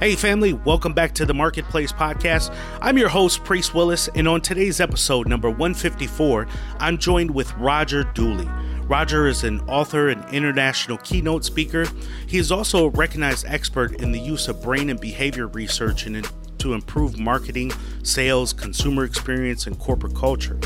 Hey, 0.00 0.16
family, 0.16 0.54
welcome 0.54 0.94
back 0.94 1.12
to 1.16 1.26
the 1.26 1.34
Marketplace 1.34 1.92
Podcast. 1.92 2.56
I'm 2.80 2.96
your 2.96 3.10
host, 3.10 3.44
Priest 3.44 3.74
Willis, 3.74 4.08
and 4.14 4.26
on 4.26 4.40
today's 4.40 4.80
episode, 4.80 5.28
number 5.28 5.50
154, 5.50 6.48
I'm 6.78 6.96
joined 6.96 7.30
with 7.30 7.52
Roger 7.58 8.04
Dooley. 8.14 8.48
Roger 8.84 9.26
is 9.28 9.44
an 9.44 9.60
author 9.68 10.08
and 10.08 10.24
international 10.32 10.96
keynote 10.96 11.44
speaker. 11.44 11.84
He 12.26 12.38
is 12.38 12.50
also 12.50 12.86
a 12.86 12.88
recognized 12.88 13.44
expert 13.46 14.00
in 14.00 14.10
the 14.10 14.18
use 14.18 14.48
of 14.48 14.62
brain 14.62 14.88
and 14.88 14.98
behavior 14.98 15.48
research 15.48 16.06
and 16.06 16.26
to 16.60 16.72
improve 16.72 17.18
marketing, 17.18 17.70
sales, 18.02 18.54
consumer 18.54 19.04
experience, 19.04 19.66
and 19.66 19.78
corporate 19.78 20.16
culture. 20.16 20.58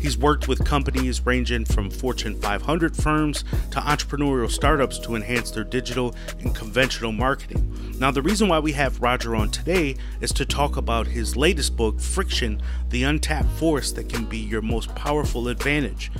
He's 0.00 0.16
worked 0.16 0.46
with 0.46 0.64
companies 0.64 1.26
ranging 1.26 1.64
from 1.64 1.90
Fortune 1.90 2.40
500 2.40 2.96
firms 2.96 3.42
to 3.72 3.80
entrepreneurial 3.80 4.50
startups 4.50 4.98
to 5.00 5.16
enhance 5.16 5.50
their 5.50 5.64
digital 5.64 6.14
and 6.40 6.54
conventional 6.54 7.12
marketing. 7.12 7.94
Now, 7.98 8.12
the 8.12 8.22
reason 8.22 8.48
why 8.48 8.60
we 8.60 8.72
have 8.72 9.02
Roger 9.02 9.34
on 9.34 9.50
today 9.50 9.96
is 10.20 10.32
to 10.34 10.44
talk 10.44 10.76
about 10.76 11.08
his 11.08 11.36
latest 11.36 11.76
book, 11.76 12.00
Friction 12.00 12.62
The 12.90 13.02
Untapped 13.02 13.50
Force 13.58 13.90
That 13.92 14.08
Can 14.08 14.24
Be 14.24 14.38
Your 14.38 14.62
Most 14.62 14.94
Powerful 14.94 15.48
Advantage. 15.48 16.12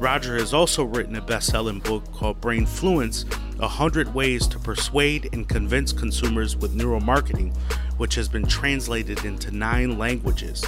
Roger 0.00 0.36
has 0.38 0.52
also 0.52 0.82
written 0.82 1.14
a 1.14 1.20
best 1.20 1.50
selling 1.50 1.78
book 1.78 2.10
called 2.12 2.40
Brainfluence 2.40 3.30
100 3.58 4.14
Ways 4.14 4.46
to 4.48 4.58
Persuade 4.58 5.28
and 5.32 5.48
Convince 5.48 5.92
Consumers 5.92 6.56
with 6.56 6.74
Neuromarketing, 6.74 7.54
which 7.98 8.14
has 8.14 8.28
been 8.28 8.46
translated 8.46 9.24
into 9.24 9.50
nine 9.50 9.98
languages. 9.98 10.64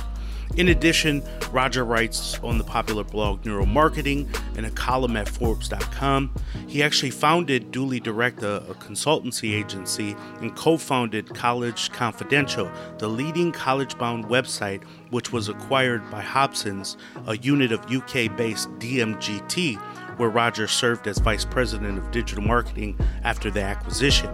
In 0.57 0.69
addition, 0.69 1.23
Roger 1.51 1.83
writes 1.83 2.39
on 2.41 2.59
the 2.59 2.65
popular 2.65 3.05
blog 3.05 3.43
Neuromarketing 3.43 4.29
and 4.55 4.67
a 4.67 4.71
column 4.71 5.17
at 5.17 5.27
Forbes.com. 5.27 6.31
He 6.69 6.83
actually 6.83 7.11
founded 7.11 7.71
Dooley 7.71 8.01
Direct, 8.01 8.43
a, 8.43 8.57
a 8.69 8.75
consultancy 8.75 9.55
agency, 9.55 10.15
and 10.43 10.55
co 10.55 10.77
founded 10.77 11.35
College 11.35 11.91
Confidential, 11.93 12.71
the 12.99 13.09
leading 13.09 13.51
college 13.51 13.97
bound 13.97 14.27
website, 14.27 14.85
which 15.09 15.33
was 15.33 15.49
acquired 15.49 16.09
by 16.11 16.23
Hobsons, 16.23 16.97
a 17.27 17.39
unit 17.39 17.73
of 17.73 17.91
UK 17.91 18.37
based 18.37 18.69
DMGT, 18.79 19.77
where 20.19 20.29
Roger 20.29 20.69
served 20.69 21.07
as 21.07 21.17
vice 21.17 21.47
president 21.47 21.97
of 21.97 22.11
digital 22.11 22.45
marketing 22.45 22.99
after 23.25 23.51
the 23.51 23.63
acquisition. 23.63 24.29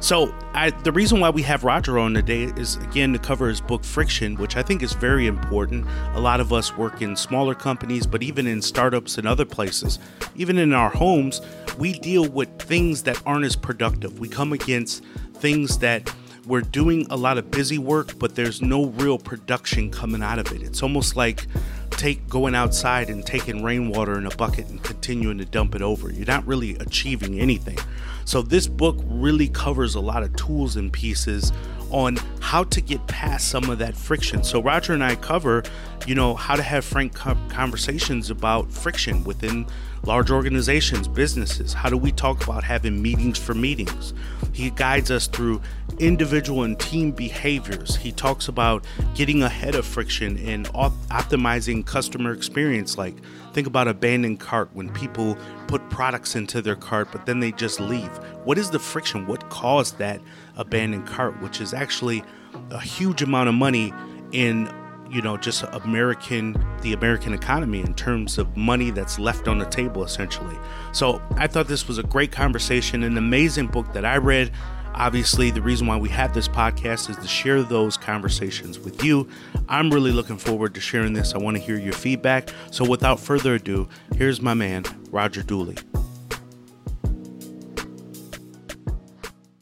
So, 0.00 0.32
I, 0.52 0.70
the 0.70 0.92
reason 0.92 1.20
why 1.20 1.30
we 1.30 1.42
have 1.42 1.64
Roger 1.64 1.98
on 1.98 2.14
today 2.14 2.44
is 2.56 2.76
again 2.76 3.12
to 3.14 3.18
cover 3.18 3.48
his 3.48 3.60
book 3.60 3.82
Friction, 3.82 4.36
which 4.36 4.56
I 4.56 4.62
think 4.62 4.82
is 4.82 4.92
very 4.92 5.26
important. 5.26 5.86
A 6.14 6.20
lot 6.20 6.40
of 6.40 6.52
us 6.52 6.76
work 6.76 7.02
in 7.02 7.16
smaller 7.16 7.54
companies, 7.54 8.06
but 8.06 8.22
even 8.22 8.46
in 8.46 8.60
startups 8.62 9.18
and 9.18 9.26
other 9.26 9.44
places, 9.44 9.98
even 10.36 10.58
in 10.58 10.72
our 10.72 10.90
homes, 10.90 11.40
we 11.78 11.98
deal 11.98 12.28
with 12.28 12.58
things 12.58 13.02
that 13.04 13.20
aren't 13.26 13.44
as 13.44 13.56
productive. 13.56 14.18
We 14.18 14.28
come 14.28 14.52
against 14.52 15.02
things 15.34 15.78
that 15.78 16.12
we're 16.46 16.60
doing 16.60 17.06
a 17.10 17.16
lot 17.16 17.38
of 17.38 17.50
busy 17.50 17.78
work, 17.78 18.18
but 18.18 18.34
there's 18.36 18.62
no 18.62 18.86
real 18.86 19.18
production 19.18 19.90
coming 19.90 20.22
out 20.22 20.38
of 20.38 20.52
it. 20.52 20.62
It's 20.62 20.82
almost 20.82 21.16
like 21.16 21.46
take 21.90 22.28
going 22.28 22.54
outside 22.54 23.10
and 23.10 23.26
taking 23.26 23.62
rainwater 23.62 24.16
in 24.16 24.26
a 24.26 24.36
bucket 24.36 24.68
and 24.68 24.82
continuing 24.82 25.38
to 25.38 25.44
dump 25.44 25.74
it 25.74 25.82
over. 25.82 26.12
You're 26.12 26.26
not 26.26 26.46
really 26.46 26.76
achieving 26.76 27.40
anything. 27.40 27.78
So, 28.26 28.42
this 28.42 28.66
book 28.66 28.98
really 29.06 29.48
covers 29.48 29.94
a 29.94 30.00
lot 30.00 30.24
of 30.24 30.34
tools 30.34 30.76
and 30.76 30.92
pieces 30.92 31.52
on 31.90 32.16
how 32.40 32.64
to 32.64 32.80
get 32.80 33.06
past 33.06 33.48
some 33.48 33.70
of 33.70 33.78
that 33.78 33.96
friction. 33.96 34.42
So, 34.42 34.60
Roger 34.60 34.92
and 34.92 35.04
I 35.04 35.14
cover, 35.14 35.62
you 36.06 36.14
know, 36.14 36.34
how 36.34 36.56
to 36.56 36.62
have 36.62 36.84
frank 36.84 37.14
conversations 37.14 38.30
about 38.30 38.72
friction 38.72 39.24
within 39.24 39.66
large 40.04 40.30
organizations, 40.30 41.08
businesses. 41.08 41.72
How 41.72 41.88
do 41.88 41.96
we 41.96 42.12
talk 42.12 42.44
about 42.44 42.62
having 42.62 43.02
meetings 43.02 43.38
for 43.38 43.54
meetings? 43.54 44.14
He 44.52 44.70
guides 44.70 45.10
us 45.10 45.26
through 45.26 45.60
individual 45.98 46.62
and 46.62 46.78
team 46.78 47.10
behaviors. 47.10 47.96
He 47.96 48.12
talks 48.12 48.48
about 48.48 48.84
getting 49.14 49.42
ahead 49.42 49.74
of 49.74 49.84
friction 49.84 50.38
and 50.38 50.66
optimizing 50.68 51.84
customer 51.84 52.32
experience, 52.32 52.96
like 52.96 53.16
Think 53.56 53.66
about 53.66 53.88
abandoned 53.88 54.38
cart 54.38 54.68
when 54.74 54.92
people 54.92 55.38
put 55.66 55.88
products 55.88 56.36
into 56.36 56.60
their 56.60 56.76
cart, 56.76 57.08
but 57.10 57.24
then 57.24 57.40
they 57.40 57.52
just 57.52 57.80
leave. 57.80 58.10
What 58.44 58.58
is 58.58 58.68
the 58.68 58.78
friction? 58.78 59.26
What 59.26 59.48
caused 59.48 59.96
that 59.96 60.20
abandoned 60.56 61.06
cart, 61.06 61.40
which 61.40 61.62
is 61.62 61.72
actually 61.72 62.22
a 62.70 62.78
huge 62.78 63.22
amount 63.22 63.48
of 63.48 63.54
money 63.54 63.94
in 64.32 64.70
you 65.10 65.22
know 65.22 65.36
just 65.36 65.62
american 65.84 66.56
the 66.82 66.92
american 66.92 67.32
economy 67.32 67.80
in 67.80 67.94
terms 67.94 68.38
of 68.38 68.56
money 68.56 68.90
that's 68.90 69.18
left 69.18 69.48
on 69.48 69.58
the 69.58 69.66
table 69.66 70.04
essentially 70.04 70.56
so 70.92 71.22
i 71.36 71.46
thought 71.46 71.68
this 71.68 71.86
was 71.86 71.98
a 71.98 72.02
great 72.02 72.32
conversation 72.32 73.02
an 73.02 73.16
amazing 73.16 73.66
book 73.66 73.92
that 73.92 74.04
i 74.04 74.16
read 74.16 74.50
Obviously, 74.96 75.50
the 75.50 75.60
reason 75.60 75.86
why 75.86 75.98
we 75.98 76.08
have 76.08 76.32
this 76.32 76.48
podcast 76.48 77.10
is 77.10 77.16
to 77.18 77.28
share 77.28 77.62
those 77.62 77.98
conversations 77.98 78.78
with 78.78 79.04
you. 79.04 79.28
I'm 79.68 79.90
really 79.90 80.10
looking 80.10 80.38
forward 80.38 80.74
to 80.74 80.80
sharing 80.80 81.12
this. 81.12 81.34
I 81.34 81.38
want 81.38 81.58
to 81.58 81.62
hear 81.62 81.78
your 81.78 81.92
feedback. 81.92 82.48
So, 82.70 82.82
without 82.88 83.20
further 83.20 83.56
ado, 83.56 83.90
here's 84.16 84.40
my 84.40 84.54
man, 84.54 84.84
Roger 85.10 85.42
Dooley. 85.42 85.76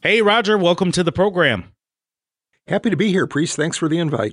Hey, 0.01 0.21
Roger, 0.21 0.57
welcome 0.57 0.93
to 0.93 1.03
the 1.03 1.11
program. 1.11 1.65
Happy 2.67 2.89
to 2.89 2.95
be 2.95 3.09
here, 3.09 3.27
Priest. 3.27 3.57
Thanks 3.57 3.75
for 3.75 3.89
the 3.89 3.99
invite. 3.99 4.31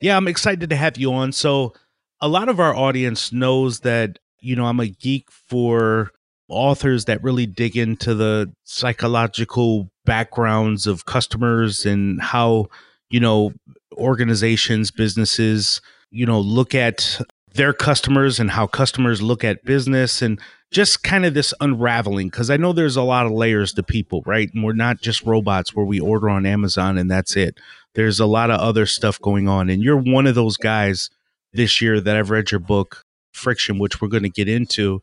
Yeah, 0.00 0.16
I'm 0.16 0.28
excited 0.28 0.70
to 0.70 0.76
have 0.76 0.96
you 0.96 1.12
on. 1.12 1.32
So, 1.32 1.74
a 2.20 2.28
lot 2.28 2.48
of 2.48 2.58
our 2.58 2.74
audience 2.74 3.32
knows 3.32 3.80
that, 3.80 4.18
you 4.40 4.56
know, 4.56 4.66
I'm 4.66 4.80
a 4.80 4.88
geek 4.88 5.30
for 5.30 6.10
authors 6.48 7.04
that 7.04 7.22
really 7.22 7.46
dig 7.46 7.76
into 7.76 8.14
the 8.14 8.52
psychological 8.64 9.90
backgrounds 10.04 10.86
of 10.86 11.04
customers 11.04 11.84
and 11.84 12.20
how 12.20 12.66
you 13.10 13.20
know 13.20 13.52
organizations 13.96 14.90
businesses 14.90 15.80
you 16.10 16.24
know 16.24 16.40
look 16.40 16.74
at 16.74 17.20
their 17.54 17.72
customers 17.72 18.40
and 18.40 18.50
how 18.50 18.66
customers 18.66 19.20
look 19.20 19.44
at 19.44 19.64
business 19.64 20.22
and 20.22 20.40
just 20.70 21.02
kind 21.02 21.24
of 21.24 21.34
this 21.34 21.52
unraveling. 21.60 22.28
Because 22.28 22.50
i 22.50 22.56
know 22.56 22.72
there's 22.72 22.96
a 22.96 23.02
lot 23.02 23.26
of 23.26 23.32
layers 23.32 23.72
to 23.74 23.82
people 23.82 24.22
right? 24.24 24.50
And 24.54 24.64
we're 24.64 24.72
not 24.72 25.00
just 25.00 25.22
robots 25.24 25.74
where 25.74 25.84
we 25.84 26.00
order 26.00 26.30
on 26.30 26.46
amazon 26.46 26.96
and 26.96 27.10
that's 27.10 27.36
it 27.36 27.58
there's 27.98 28.20
a 28.20 28.26
lot 28.26 28.48
of 28.48 28.60
other 28.60 28.86
stuff 28.86 29.20
going 29.20 29.48
on 29.48 29.68
and 29.68 29.82
you're 29.82 29.96
one 29.96 30.26
of 30.28 30.36
those 30.36 30.56
guys 30.56 31.10
this 31.52 31.80
year 31.80 32.00
that 32.00 32.16
i've 32.16 32.30
read 32.30 32.50
your 32.52 32.60
book 32.60 33.04
friction 33.32 33.78
which 33.78 34.00
we're 34.00 34.06
going 34.06 34.22
to 34.22 34.28
get 34.28 34.48
into 34.48 35.02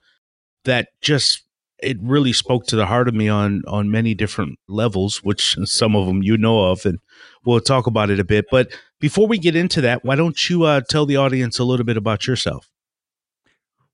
that 0.64 0.88
just 1.02 1.44
it 1.80 1.98
really 2.02 2.34
spoke 2.34 2.66
to 2.68 2.76
the 2.76 2.86
heart 2.86 3.08
of 3.08 3.14
me 3.14 3.28
on 3.28 3.64
on 3.68 3.92
many 3.92 4.14
different 4.14 4.58
levels, 4.68 5.24
which 5.24 5.58
some 5.64 5.96
of 5.96 6.08
them 6.08 6.24
you 6.24 6.38
know 6.38 6.72
of, 6.72 6.86
and 6.86 7.00
we'll 7.46 7.60
talk 7.60 7.88
about 7.88 8.10
it 8.10 8.20
a 8.20 8.24
bit. 8.24 8.46
But 8.50 8.70
before 9.00 9.28
we 9.28 9.38
get 9.38 9.56
into 9.56 9.82
that, 9.82 10.04
why 10.04 10.16
don't 10.16 10.50
you 10.50 10.64
uh, 10.64 10.82
tell 10.90 11.06
the 11.06 11.18
audience 11.18 11.60
a 11.60 11.64
little 11.64 11.86
bit 11.86 11.98
about 11.98 12.28
yourself? 12.28 12.70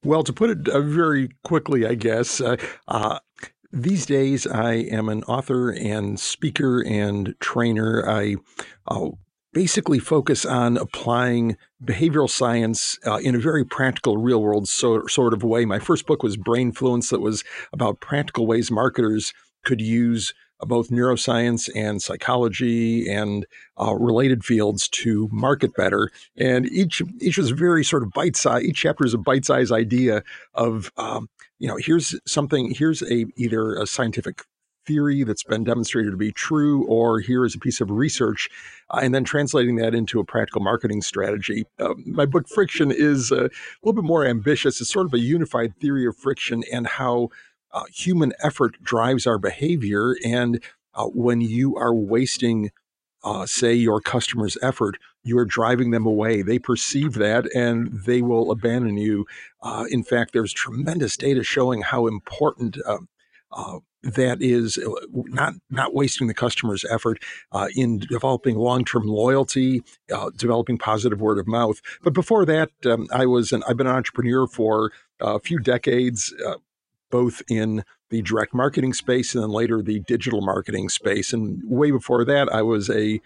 Well, 0.04 0.24
to 0.24 0.34
put 0.34 0.50
it 0.50 0.68
uh, 0.68 0.82
very 0.82 1.30
quickly, 1.44 1.86
I 1.86 1.96
guess. 1.96 2.42
Uh, 2.42 2.58
uh 2.88 3.20
these 3.74 4.06
days, 4.06 4.46
I 4.46 4.74
am 4.74 5.10
an 5.10 5.24
author 5.24 5.70
and 5.70 6.20
speaker 6.20 6.82
and 6.82 7.36
trainer. 7.40 8.08
I 8.08 8.36
uh, 8.88 9.10
basically 9.54 10.00
focus 10.00 10.46
on 10.46 10.78
applying 10.78 11.58
behavioral 11.84 12.30
science 12.30 12.98
uh, 13.06 13.18
in 13.18 13.36
a 13.36 13.40
very 13.40 13.66
practical, 13.66 14.18
real 14.18 14.42
world 14.42 14.68
so, 14.68 15.06
sort 15.08 15.34
of 15.34 15.44
way. 15.44 15.66
My 15.66 15.80
first 15.80 16.06
book 16.06 16.24
was 16.24 16.38
Brainfluence, 16.38 17.10
that 17.10 17.22
was 17.22 17.44
about 17.74 18.00
practical 18.00 18.46
ways 18.46 18.72
marketers 18.72 19.34
could 19.64 19.82
use 19.82 20.34
uh, 20.60 20.66
both 20.66 20.90
neuroscience 20.90 21.70
and 21.76 22.02
psychology 22.02 23.10
and 23.10 23.46
uh, 23.80 23.94
related 23.96 24.44
fields 24.44 24.88
to 24.90 25.30
market 25.32 25.74
better. 25.76 26.10
And 26.38 26.70
each 26.72 27.02
each 27.20 27.38
is 27.38 27.52
very 27.52 27.84
sort 27.84 28.04
of 28.04 28.12
bite 28.12 28.36
size. 28.36 28.64
Each 28.64 28.78
chapter 28.78 29.06
is 29.06 29.14
a 29.14 29.18
bite 29.18 29.46
size 29.46 29.72
idea 29.72 30.24
of 30.54 30.92
um, 30.98 31.30
you 31.62 31.68
know 31.68 31.78
here's 31.78 32.16
something 32.26 32.74
here's 32.76 33.04
a 33.04 33.26
either 33.38 33.76
a 33.76 33.86
scientific 33.86 34.44
theory 34.88 35.24
that's 35.24 35.44
been 35.44 35.64
demonstrated 35.64 36.12
to 36.12 36.18
be 36.18 36.32
true, 36.32 36.86
or 36.88 37.20
here 37.20 37.46
is 37.46 37.54
a 37.54 37.60
piece 37.60 37.80
of 37.82 37.92
research, 37.92 38.50
uh, 38.90 39.00
and 39.04 39.14
then 39.14 39.24
translating 39.24 39.76
that 39.76 39.94
into 39.94 40.20
a 40.20 40.26
practical 40.26 40.60
marketing 40.60 41.04
strategy. 41.04 41.66
Uh, 41.80 41.94
my 42.08 42.26
book, 42.26 42.48
Friction, 42.50 42.92
is 42.92 43.32
a 43.32 43.50
little 43.84 44.02
bit 44.02 44.04
more 44.04 44.26
ambitious. 44.26 44.82
It's 44.82 44.92
sort 44.92 45.06
of 45.06 45.14
a 45.14 45.20
unified 45.20 45.76
theory 45.78 46.08
of 46.08 46.18
friction 46.18 46.64
and 46.74 46.88
how 46.88 47.30
uh, 47.72 47.84
human 47.94 48.34
effort 48.44 48.82
drives 48.82 49.28
our 49.28 49.38
behavior. 49.38 50.16
And 50.26 50.64
uh, 50.96 51.06
when 51.06 51.42
you 51.42 51.78
are 51.78 51.94
wasting, 51.94 52.72
uh, 53.24 53.46
say, 53.46 53.76
your 53.76 54.02
customer's 54.02 54.58
effort, 54.64 54.98
you 55.24 55.38
are 55.38 55.46
driving 55.46 55.92
them 55.92 56.06
away. 56.06 56.42
They 56.42 56.60
perceive 56.60 57.14
that 57.14 57.46
and 57.56 57.92
they 58.06 58.22
will 58.22 58.52
abandon 58.52 58.98
you. 58.98 59.26
Uh, 59.62 59.86
in 59.90 60.04
fact, 60.04 60.34
there's 60.34 60.54
tremendous 60.54 61.16
data 61.18 61.44
showing 61.44 61.82
how 61.82 62.08
important 62.08 62.78
um, 62.86 63.08
uh, 63.52 63.80
that 64.04 64.42
is 64.42 64.78
uh, 64.78 64.90
not 65.14 65.54
not 65.70 65.94
wasting 65.94 66.28
the 66.28 66.34
customer's 66.34 66.84
effort 66.86 67.22
uh, 67.52 67.68
in 67.76 68.00
developing 68.00 68.56
long-term 68.56 69.06
loyalty, 69.06 69.84
uh, 70.14 70.32
developing 70.36 70.78
positive 70.78 71.22
word 71.22 71.38
of 71.38 71.48
mouth. 71.48 71.82
But 72.02 72.14
before 72.14 72.46
that, 72.46 72.72
um, 72.86 73.08
I 73.14 73.26
was 73.26 73.52
an 73.52 73.64
I've 73.68 73.78
been 73.78 73.88
an 73.88 73.96
entrepreneur 73.96 74.48
for 74.48 74.92
a 75.20 75.40
few 75.40 75.60
decades, 75.60 76.34
uh, 76.46 76.56
both 77.12 77.44
in 77.48 77.84
the 78.10 78.22
direct 78.22 78.54
marketing 78.54 78.94
space 78.94 79.36
and 79.36 79.44
then 79.44 79.52
later 79.52 79.82
the 79.82 80.00
digital 80.00 80.42
marketing 80.42 80.90
space. 80.90 81.32
And 81.32 81.62
way 81.64 81.92
before 81.92 82.26
that, 82.26 82.52
I 82.52 82.62
was 82.62 82.90
a 82.90 83.22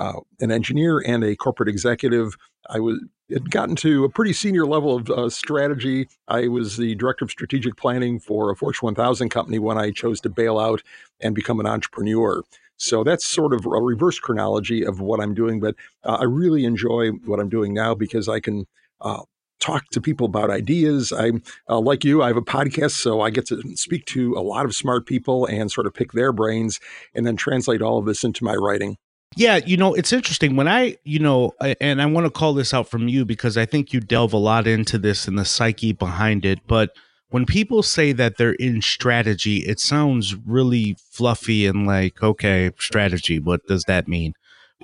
uh, 0.00 0.20
an 0.40 0.50
engineer 0.50 0.98
and 0.98 1.22
a 1.22 1.36
corporate 1.36 1.68
executive. 1.68 2.36
I 2.68 2.80
was 2.80 2.98
had 3.30 3.50
gotten 3.50 3.76
to 3.76 4.04
a 4.04 4.08
pretty 4.08 4.32
senior 4.32 4.66
level 4.66 4.96
of 4.96 5.10
uh, 5.10 5.30
strategy. 5.30 6.08
I 6.26 6.48
was 6.48 6.76
the 6.76 6.94
director 6.96 7.24
of 7.24 7.30
strategic 7.30 7.76
planning 7.76 8.18
for 8.18 8.50
a 8.50 8.56
Fortune 8.56 8.86
1000 8.86 9.28
company 9.28 9.58
when 9.58 9.78
I 9.78 9.92
chose 9.92 10.20
to 10.22 10.28
bail 10.28 10.58
out 10.58 10.82
and 11.20 11.34
become 11.34 11.60
an 11.60 11.66
entrepreneur. 11.66 12.42
So 12.76 13.04
that's 13.04 13.26
sort 13.26 13.52
of 13.52 13.66
a 13.66 13.68
reverse 13.68 14.18
chronology 14.18 14.84
of 14.84 15.00
what 15.00 15.20
I'm 15.20 15.34
doing. 15.34 15.60
But 15.60 15.76
uh, 16.02 16.18
I 16.20 16.24
really 16.24 16.64
enjoy 16.64 17.10
what 17.10 17.38
I'm 17.38 17.50
doing 17.50 17.74
now 17.74 17.94
because 17.94 18.28
I 18.28 18.40
can 18.40 18.66
uh, 19.00 19.22
talk 19.60 19.86
to 19.90 20.00
people 20.00 20.26
about 20.26 20.50
ideas. 20.50 21.12
I'm 21.12 21.42
uh, 21.68 21.78
like 21.78 22.04
you, 22.04 22.22
I 22.22 22.28
have 22.28 22.38
a 22.38 22.42
podcast, 22.42 22.92
so 22.92 23.20
I 23.20 23.30
get 23.30 23.46
to 23.46 23.62
speak 23.76 24.06
to 24.06 24.34
a 24.34 24.40
lot 24.40 24.64
of 24.64 24.74
smart 24.74 25.06
people 25.06 25.44
and 25.46 25.70
sort 25.70 25.86
of 25.86 25.94
pick 25.94 26.12
their 26.12 26.32
brains 26.32 26.80
and 27.14 27.26
then 27.26 27.36
translate 27.36 27.82
all 27.82 27.98
of 27.98 28.06
this 28.06 28.24
into 28.24 28.44
my 28.44 28.54
writing. 28.54 28.96
Yeah, 29.36 29.56
you 29.64 29.76
know, 29.76 29.94
it's 29.94 30.12
interesting 30.12 30.56
when 30.56 30.66
I, 30.66 30.96
you 31.04 31.20
know, 31.20 31.52
and 31.80 32.02
I 32.02 32.06
want 32.06 32.26
to 32.26 32.30
call 32.30 32.52
this 32.52 32.74
out 32.74 32.88
from 32.88 33.06
you 33.06 33.24
because 33.24 33.56
I 33.56 33.64
think 33.64 33.92
you 33.92 34.00
delve 34.00 34.32
a 34.32 34.38
lot 34.38 34.66
into 34.66 34.98
this 34.98 35.28
and 35.28 35.38
the 35.38 35.44
psyche 35.44 35.92
behind 35.92 36.44
it. 36.44 36.58
But 36.66 36.90
when 37.28 37.46
people 37.46 37.84
say 37.84 38.12
that 38.12 38.36
they're 38.36 38.54
in 38.54 38.82
strategy, 38.82 39.58
it 39.58 39.78
sounds 39.78 40.34
really 40.34 40.96
fluffy 41.10 41.66
and 41.66 41.86
like, 41.86 42.22
okay, 42.22 42.72
strategy. 42.78 43.38
What 43.38 43.64
does 43.68 43.84
that 43.84 44.08
mean? 44.08 44.34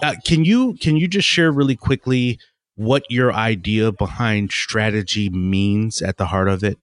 Uh, 0.03 0.15
can 0.25 0.45
you 0.45 0.75
can 0.75 0.97
you 0.97 1.09
just 1.09 1.27
share 1.27 1.51
really 1.51 1.75
quickly 1.75 2.39
what 2.77 3.03
your 3.09 3.33
idea 3.33 3.91
behind 3.91 4.53
strategy 4.53 5.29
means 5.31 6.03
at 6.03 6.19
the 6.19 6.27
heart 6.27 6.49
of 6.49 6.63
it? 6.63 6.79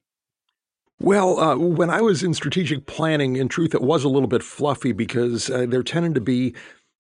Well, 1.00 1.40
uh, 1.40 1.56
when 1.58 1.90
I 1.90 2.02
was 2.02 2.24
in 2.24 2.34
strategic 2.34 2.86
planning, 2.86 3.36
in 3.36 3.50
truth, 3.50 3.74
it 3.76 3.82
was 3.82 4.04
a 4.04 4.10
little 4.10 4.28
bit 4.28 4.44
fluffy 4.44 4.92
because 4.92 5.50
uh, 5.50 5.66
there 5.68 5.84
tended 5.84 6.16
to 6.16 6.22
be 6.22 6.56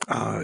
uh, 0.07 0.43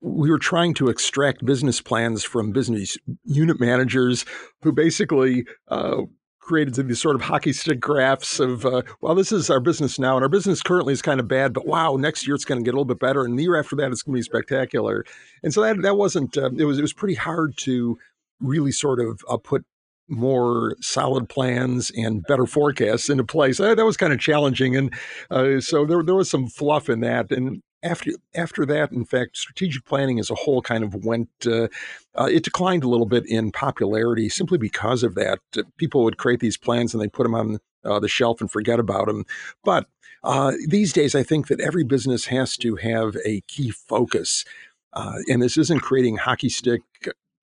we 0.00 0.30
were 0.30 0.38
trying 0.38 0.74
to 0.74 0.88
extract 0.88 1.44
business 1.44 1.80
plans 1.80 2.22
from 2.22 2.52
business 2.52 2.96
unit 3.24 3.58
managers 3.58 4.24
who 4.62 4.72
basically 4.72 5.44
uh, 5.68 6.02
created 6.40 6.74
these 6.74 7.00
sort 7.00 7.14
of 7.14 7.20
hockey 7.20 7.52
stick 7.52 7.78
graphs 7.78 8.40
of, 8.40 8.64
uh, 8.64 8.82
well, 9.00 9.14
this 9.14 9.32
is 9.32 9.50
our 9.50 9.60
business 9.60 9.98
now, 9.98 10.16
and 10.16 10.22
our 10.22 10.28
business 10.30 10.62
currently 10.62 10.92
is 10.92 11.02
kind 11.02 11.20
of 11.20 11.28
bad, 11.28 11.52
but 11.52 11.66
wow, 11.66 11.96
next 11.96 12.26
year 12.26 12.34
it's 12.34 12.44
going 12.44 12.58
to 12.58 12.64
get 12.64 12.72
a 12.72 12.76
little 12.76 12.84
bit 12.84 13.00
better, 13.00 13.24
and 13.24 13.38
the 13.38 13.42
year 13.42 13.58
after 13.58 13.76
that 13.76 13.90
it's 13.90 14.02
going 14.02 14.14
to 14.14 14.18
be 14.18 14.22
spectacular. 14.22 15.04
And 15.42 15.52
so 15.52 15.60
that 15.62 15.82
that 15.82 15.96
wasn't. 15.96 16.36
Uh, 16.38 16.50
it 16.56 16.64
was 16.64 16.78
it 16.78 16.82
was 16.82 16.94
pretty 16.94 17.14
hard 17.14 17.58
to 17.58 17.98
really 18.40 18.72
sort 18.72 19.00
of 19.00 19.20
uh, 19.28 19.36
put 19.36 19.64
more 20.08 20.74
solid 20.80 21.28
plans 21.28 21.92
and 21.94 22.24
better 22.26 22.46
forecasts 22.46 23.10
into 23.10 23.24
place. 23.24 23.58
That 23.58 23.76
was 23.84 23.98
kind 23.98 24.12
of 24.12 24.18
challenging, 24.18 24.74
and 24.74 24.94
uh, 25.30 25.60
so 25.60 25.84
there 25.84 26.02
there 26.02 26.14
was 26.14 26.30
some 26.30 26.48
fluff 26.48 26.88
in 26.88 27.00
that. 27.00 27.30
And 27.30 27.62
after 27.82 28.12
after 28.34 28.66
that, 28.66 28.92
in 28.92 29.04
fact, 29.04 29.36
strategic 29.36 29.84
planning 29.84 30.18
as 30.18 30.30
a 30.30 30.34
whole 30.34 30.62
kind 30.62 30.84
of 30.84 31.04
went. 31.04 31.28
Uh, 31.46 31.68
uh, 32.14 32.28
it 32.30 32.44
declined 32.44 32.84
a 32.84 32.88
little 32.88 33.06
bit 33.06 33.24
in 33.26 33.52
popularity 33.52 34.28
simply 34.28 34.58
because 34.58 35.02
of 35.02 35.14
that. 35.14 35.38
Uh, 35.56 35.62
people 35.76 36.02
would 36.04 36.16
create 36.16 36.40
these 36.40 36.56
plans 36.56 36.92
and 36.92 37.02
they 37.02 37.08
put 37.08 37.22
them 37.22 37.34
on 37.34 37.58
uh, 37.84 38.00
the 38.00 38.08
shelf 38.08 38.40
and 38.40 38.50
forget 38.50 38.80
about 38.80 39.06
them. 39.06 39.24
But 39.64 39.86
uh, 40.24 40.52
these 40.66 40.92
days, 40.92 41.14
I 41.14 41.22
think 41.22 41.46
that 41.48 41.60
every 41.60 41.84
business 41.84 42.26
has 42.26 42.56
to 42.58 42.76
have 42.76 43.16
a 43.24 43.42
key 43.42 43.70
focus, 43.70 44.44
uh, 44.92 45.18
and 45.28 45.40
this 45.40 45.56
isn't 45.56 45.80
creating 45.80 46.16
hockey 46.16 46.48
stick 46.48 46.82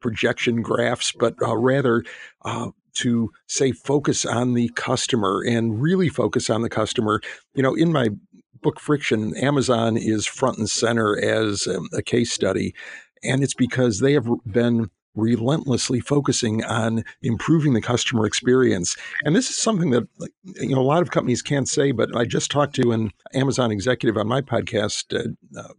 projection 0.01 0.61
graphs, 0.61 1.11
but 1.11 1.35
rather 1.39 2.03
to 2.93 3.29
say 3.47 3.71
focus 3.71 4.25
on 4.25 4.53
the 4.53 4.69
customer 4.69 5.43
and 5.45 5.81
really 5.81 6.07
focus 6.09 6.49
on 6.49 6.61
the 6.61 6.69
customer. 6.69 7.21
You 7.53 7.63
know, 7.63 7.75
in 7.75 7.91
my 7.91 8.09
book 8.61 8.79
Friction, 8.79 9.35
Amazon 9.37 9.97
is 9.97 10.25
front 10.25 10.57
and 10.57 10.69
center 10.69 11.17
as 11.19 11.67
um, 11.67 11.87
a 11.93 12.01
case 12.01 12.31
study. 12.31 12.73
And 13.23 13.43
it's 13.43 13.53
because 13.53 13.99
they 13.99 14.13
have 14.13 14.27
been 14.45 14.89
relentlessly 15.15 15.99
focusing 15.99 16.63
on 16.65 17.03
improving 17.21 17.73
the 17.73 17.81
customer 17.81 18.25
experience. 18.25 18.95
And 19.23 19.35
this 19.35 19.49
is 19.49 19.57
something 19.57 19.91
that 19.91 20.07
you 20.43 20.75
know 20.75 20.81
a 20.81 20.83
lot 20.83 21.01
of 21.01 21.11
companies 21.11 21.41
can't 21.41 21.67
say, 21.67 21.91
but 21.91 22.15
I 22.15 22.25
just 22.25 22.51
talked 22.51 22.75
to 22.75 22.91
an 22.91 23.11
Amazon 23.33 23.71
executive 23.71 24.17
on 24.17 24.27
my 24.27 24.41
podcast 24.41 25.17
uh, 25.17 25.59
a 25.59 25.73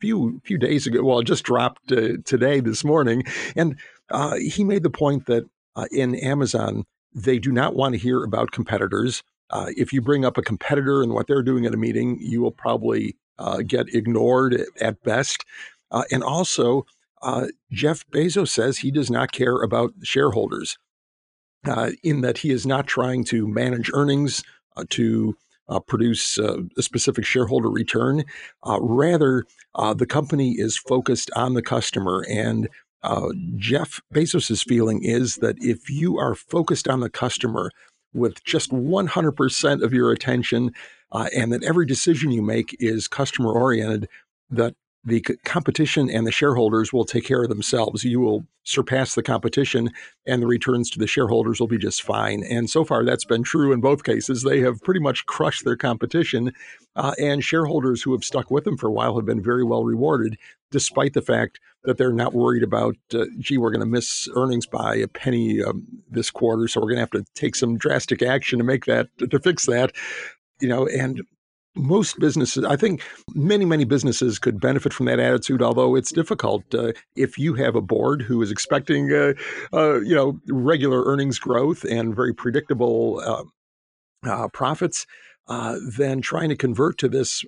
few 0.00 0.40
few 0.44 0.58
days 0.58 0.86
ago. 0.86 1.02
Well, 1.02 1.20
it 1.20 1.24
just 1.24 1.44
dropped 1.44 1.90
uh, 1.90 2.18
today 2.24 2.60
this 2.60 2.84
morning, 2.84 3.24
and 3.56 3.78
uh, 4.10 4.36
he 4.36 4.62
made 4.62 4.82
the 4.82 4.90
point 4.90 5.26
that 5.26 5.44
uh, 5.74 5.86
in 5.90 6.14
Amazon 6.16 6.84
they 7.14 7.38
do 7.38 7.50
not 7.50 7.74
want 7.74 7.94
to 7.94 7.98
hear 7.98 8.22
about 8.22 8.52
competitors. 8.52 9.22
Uh, 9.50 9.66
if 9.76 9.92
you 9.92 10.00
bring 10.00 10.24
up 10.24 10.36
a 10.36 10.42
competitor 10.42 11.02
and 11.02 11.12
what 11.12 11.26
they're 11.26 11.42
doing 11.42 11.66
at 11.66 11.74
a 11.74 11.76
meeting, 11.76 12.18
you 12.20 12.40
will 12.40 12.50
probably 12.50 13.16
uh, 13.38 13.62
get 13.66 13.94
ignored 13.94 14.62
at 14.80 15.02
best. 15.02 15.44
Uh, 15.90 16.04
and 16.10 16.22
also, 16.22 16.84
uh, 17.22 17.46
Jeff 17.70 18.04
Bezos 18.10 18.48
says 18.48 18.78
he 18.78 18.90
does 18.90 19.10
not 19.10 19.32
care 19.32 19.62
about 19.62 19.92
shareholders, 20.02 20.78
uh, 21.66 21.90
in 22.02 22.20
that 22.22 22.38
he 22.38 22.50
is 22.50 22.66
not 22.66 22.86
trying 22.86 23.24
to 23.24 23.46
manage 23.46 23.90
earnings 23.92 24.42
uh, 24.76 24.84
to 24.90 25.36
produce 25.88 26.38
a 26.38 26.64
specific 26.78 27.24
shareholder 27.24 27.68
return. 27.68 28.24
rather, 28.64 29.44
the 29.96 30.06
company 30.06 30.52
is 30.52 30.78
focused 30.78 31.28
on 31.34 31.54
the 31.54 31.62
customer 31.62 32.24
and 32.30 32.68
Jeff 33.56 34.00
Bezos's 34.14 34.62
feeling 34.62 35.02
is 35.02 35.36
that 35.36 35.56
if 35.58 35.90
you 35.90 36.18
are 36.18 36.36
focused 36.36 36.86
on 36.86 37.00
the 37.00 37.10
customer, 37.10 37.72
with 38.14 38.42
just 38.44 38.70
100% 38.70 39.82
of 39.82 39.92
your 39.92 40.10
attention 40.12 40.72
uh, 41.12 41.28
and 41.34 41.52
that 41.52 41.64
every 41.64 41.86
decision 41.86 42.30
you 42.30 42.42
make 42.42 42.76
is 42.80 43.08
customer 43.08 43.52
oriented, 43.52 44.08
that 44.50 44.74
the 45.06 45.20
competition 45.44 46.10
and 46.10 46.26
the 46.26 46.32
shareholders 46.32 46.92
will 46.92 47.04
take 47.04 47.24
care 47.24 47.44
of 47.44 47.48
themselves. 47.48 48.02
You 48.02 48.18
will 48.18 48.44
surpass 48.64 49.14
the 49.14 49.22
competition, 49.22 49.90
and 50.26 50.42
the 50.42 50.48
returns 50.48 50.90
to 50.90 50.98
the 50.98 51.06
shareholders 51.06 51.60
will 51.60 51.68
be 51.68 51.78
just 51.78 52.02
fine. 52.02 52.42
And 52.42 52.68
so 52.68 52.84
far, 52.84 53.04
that's 53.04 53.24
been 53.24 53.44
true 53.44 53.72
in 53.72 53.80
both 53.80 54.02
cases. 54.02 54.42
They 54.42 54.60
have 54.60 54.82
pretty 54.82 54.98
much 54.98 55.24
crushed 55.26 55.64
their 55.64 55.76
competition, 55.76 56.52
uh, 56.96 57.14
and 57.20 57.44
shareholders 57.44 58.02
who 58.02 58.12
have 58.12 58.24
stuck 58.24 58.50
with 58.50 58.64
them 58.64 58.76
for 58.76 58.88
a 58.88 58.92
while 58.92 59.14
have 59.14 59.24
been 59.24 59.42
very 59.42 59.62
well 59.62 59.84
rewarded, 59.84 60.36
despite 60.72 61.14
the 61.14 61.22
fact 61.22 61.60
that 61.84 61.98
they're 61.98 62.12
not 62.12 62.34
worried 62.34 62.64
about, 62.64 62.96
uh, 63.14 63.26
gee, 63.38 63.58
we're 63.58 63.70
going 63.70 63.78
to 63.78 63.86
miss 63.86 64.28
earnings 64.34 64.66
by 64.66 64.96
a 64.96 65.06
penny 65.06 65.62
um, 65.62 65.86
this 66.10 66.32
quarter, 66.32 66.66
so 66.66 66.80
we're 66.80 66.88
going 66.88 66.96
to 66.96 67.00
have 67.00 67.10
to 67.12 67.24
take 67.36 67.54
some 67.54 67.78
drastic 67.78 68.22
action 68.22 68.58
to 68.58 68.64
make 68.64 68.86
that 68.86 69.06
to 69.30 69.38
fix 69.38 69.66
that. 69.66 69.92
You 70.60 70.68
know, 70.68 70.88
and 70.88 71.22
most 71.76 72.18
businesses, 72.18 72.64
I 72.64 72.76
think 72.76 73.02
many, 73.34 73.64
many 73.64 73.84
businesses 73.84 74.38
could 74.38 74.60
benefit 74.60 74.92
from 74.92 75.06
that 75.06 75.20
attitude, 75.20 75.62
although 75.62 75.94
it's 75.94 76.12
difficult. 76.12 76.62
Uh, 76.74 76.92
if 77.14 77.38
you 77.38 77.54
have 77.54 77.76
a 77.76 77.80
board 77.80 78.22
who 78.22 78.42
is 78.42 78.50
expecting, 78.50 79.12
uh, 79.12 79.34
uh, 79.72 80.00
you 80.00 80.14
know, 80.14 80.40
regular 80.48 81.04
earnings 81.04 81.38
growth 81.38 81.84
and 81.84 82.14
very 82.14 82.34
predictable 82.34 83.20
um, 83.20 83.52
uh, 84.24 84.48
profits, 84.48 85.06
uh, 85.48 85.76
then 85.96 86.20
trying 86.20 86.48
to 86.48 86.56
convert 86.56 86.98
to 86.98 87.08
this 87.08 87.44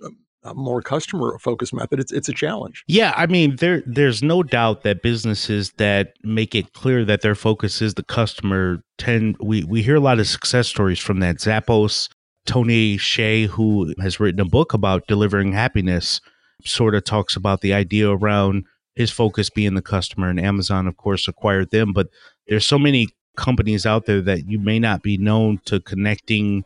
more 0.54 0.80
customer 0.80 1.38
focused 1.38 1.74
method 1.74 2.00
it's 2.00 2.12
it's 2.12 2.28
a 2.28 2.32
challenge 2.32 2.84
yeah 2.86 3.12
i 3.16 3.26
mean 3.26 3.56
there 3.56 3.82
there's 3.84 4.22
no 4.22 4.42
doubt 4.42 4.82
that 4.82 5.02
businesses 5.02 5.72
that 5.72 6.14
make 6.22 6.54
it 6.54 6.72
clear 6.72 7.04
that 7.04 7.20
their 7.20 7.34
focus 7.34 7.82
is 7.82 7.94
the 7.94 8.02
customer 8.02 8.82
tend 8.96 9.36
we 9.40 9.64
we 9.64 9.82
hear 9.82 9.96
a 9.96 10.00
lot 10.00 10.18
of 10.18 10.26
success 10.26 10.66
stories 10.66 10.98
from 10.98 11.20
that 11.20 11.36
zappos 11.36 12.08
Tony 12.48 12.96
Hsieh, 12.96 13.46
who 13.46 13.94
has 14.00 14.18
written 14.18 14.40
a 14.40 14.44
book 14.46 14.72
about 14.72 15.06
delivering 15.06 15.52
happiness, 15.52 16.18
sort 16.64 16.94
of 16.94 17.04
talks 17.04 17.36
about 17.36 17.60
the 17.60 17.74
idea 17.74 18.08
around 18.08 18.64
his 18.94 19.10
focus 19.10 19.50
being 19.50 19.74
the 19.74 19.82
customer. 19.82 20.30
And 20.30 20.40
Amazon, 20.40 20.86
of 20.86 20.96
course, 20.96 21.28
acquired 21.28 21.70
them. 21.70 21.92
But 21.92 22.08
there's 22.46 22.64
so 22.64 22.78
many 22.78 23.08
companies 23.36 23.84
out 23.84 24.06
there 24.06 24.22
that 24.22 24.48
you 24.48 24.58
may 24.58 24.78
not 24.78 25.02
be 25.02 25.18
known 25.18 25.60
to 25.66 25.78
connecting 25.78 26.64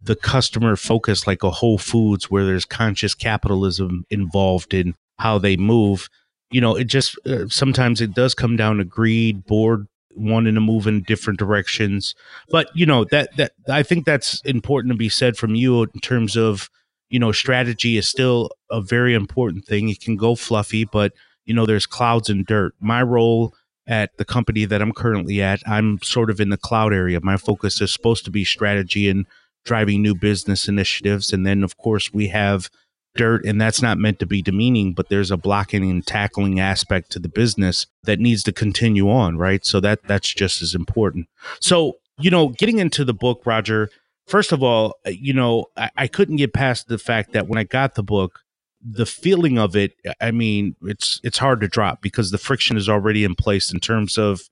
the 0.00 0.16
customer 0.16 0.76
focus 0.76 1.26
like 1.26 1.42
a 1.42 1.50
Whole 1.50 1.76
Foods, 1.76 2.30
where 2.30 2.46
there's 2.46 2.64
conscious 2.64 3.14
capitalism 3.14 4.04
involved 4.08 4.72
in 4.72 4.94
how 5.18 5.36
they 5.36 5.58
move. 5.58 6.08
You 6.50 6.62
know, 6.62 6.74
it 6.74 6.84
just 6.84 7.18
uh, 7.26 7.48
sometimes 7.48 8.00
it 8.00 8.14
does 8.14 8.34
come 8.34 8.56
down 8.56 8.78
to 8.78 8.84
greed, 8.84 9.44
board 9.44 9.88
wanting 10.18 10.54
to 10.54 10.60
move 10.60 10.86
in 10.86 11.02
different 11.02 11.38
directions. 11.38 12.14
But 12.50 12.68
you 12.74 12.86
know 12.86 13.04
that 13.06 13.36
that 13.36 13.52
I 13.68 13.82
think 13.82 14.04
that's 14.04 14.40
important 14.42 14.92
to 14.92 14.98
be 14.98 15.08
said 15.08 15.36
from 15.36 15.54
you 15.54 15.82
in 15.82 16.00
terms 16.00 16.36
of 16.36 16.70
you 17.10 17.18
know 17.18 17.32
strategy 17.32 17.96
is 17.96 18.08
still 18.08 18.50
a 18.70 18.80
very 18.80 19.14
important 19.14 19.64
thing. 19.64 19.88
It 19.88 20.00
can 20.00 20.16
go 20.16 20.34
fluffy, 20.34 20.84
but 20.84 21.12
you 21.44 21.54
know 21.54 21.66
there's 21.66 21.86
clouds 21.86 22.28
and 22.28 22.44
dirt. 22.46 22.74
My 22.80 23.02
role 23.02 23.54
at 23.86 24.16
the 24.18 24.24
company 24.24 24.66
that 24.66 24.82
I'm 24.82 24.92
currently 24.92 25.40
at, 25.40 25.62
I'm 25.66 25.98
sort 26.02 26.28
of 26.28 26.40
in 26.40 26.50
the 26.50 26.58
cloud 26.58 26.92
area. 26.92 27.20
My 27.22 27.38
focus 27.38 27.80
is 27.80 27.92
supposed 27.92 28.24
to 28.26 28.30
be 28.30 28.44
strategy 28.44 29.08
and 29.08 29.26
driving 29.64 30.02
new 30.02 30.14
business 30.14 30.68
initiatives, 30.68 31.32
and 31.32 31.46
then 31.46 31.62
of 31.62 31.76
course 31.76 32.12
we 32.12 32.28
have 32.28 32.68
dirt 33.16 33.44
and 33.44 33.60
that's 33.60 33.82
not 33.82 33.98
meant 33.98 34.18
to 34.18 34.26
be 34.26 34.42
demeaning 34.42 34.92
but 34.92 35.08
there's 35.08 35.30
a 35.30 35.36
blocking 35.36 35.90
and 35.90 36.06
tackling 36.06 36.60
aspect 36.60 37.10
to 37.10 37.18
the 37.18 37.28
business 37.28 37.86
that 38.04 38.20
needs 38.20 38.42
to 38.42 38.52
continue 38.52 39.10
on 39.10 39.36
right? 39.36 39.64
So 39.64 39.80
that 39.80 40.00
that's 40.04 40.32
just 40.32 40.62
as 40.62 40.74
important. 40.74 41.28
So 41.60 41.96
you 42.18 42.30
know 42.30 42.48
getting 42.48 42.78
into 42.78 43.04
the 43.04 43.14
book 43.14 43.42
roger 43.46 43.88
first 44.26 44.52
of 44.52 44.62
all 44.62 44.94
uh, 45.06 45.10
you 45.10 45.32
know 45.32 45.66
I, 45.76 45.90
I 45.96 46.06
couldn't 46.06 46.36
get 46.36 46.52
past 46.52 46.88
the 46.88 46.98
fact 46.98 47.32
that 47.32 47.48
when 47.48 47.58
i 47.58 47.64
got 47.64 47.94
the 47.94 48.02
book 48.02 48.40
the 48.82 49.06
feeling 49.06 49.58
of 49.58 49.74
it 49.76 49.92
i 50.20 50.30
mean 50.30 50.76
it's 50.82 51.20
it's 51.24 51.38
hard 51.38 51.60
to 51.60 51.68
drop 51.68 52.02
because 52.02 52.30
the 52.30 52.38
friction 52.38 52.76
is 52.76 52.88
already 52.88 53.24
in 53.24 53.34
place 53.34 53.72
in 53.72 53.80
terms 53.80 54.18
of 54.18 54.42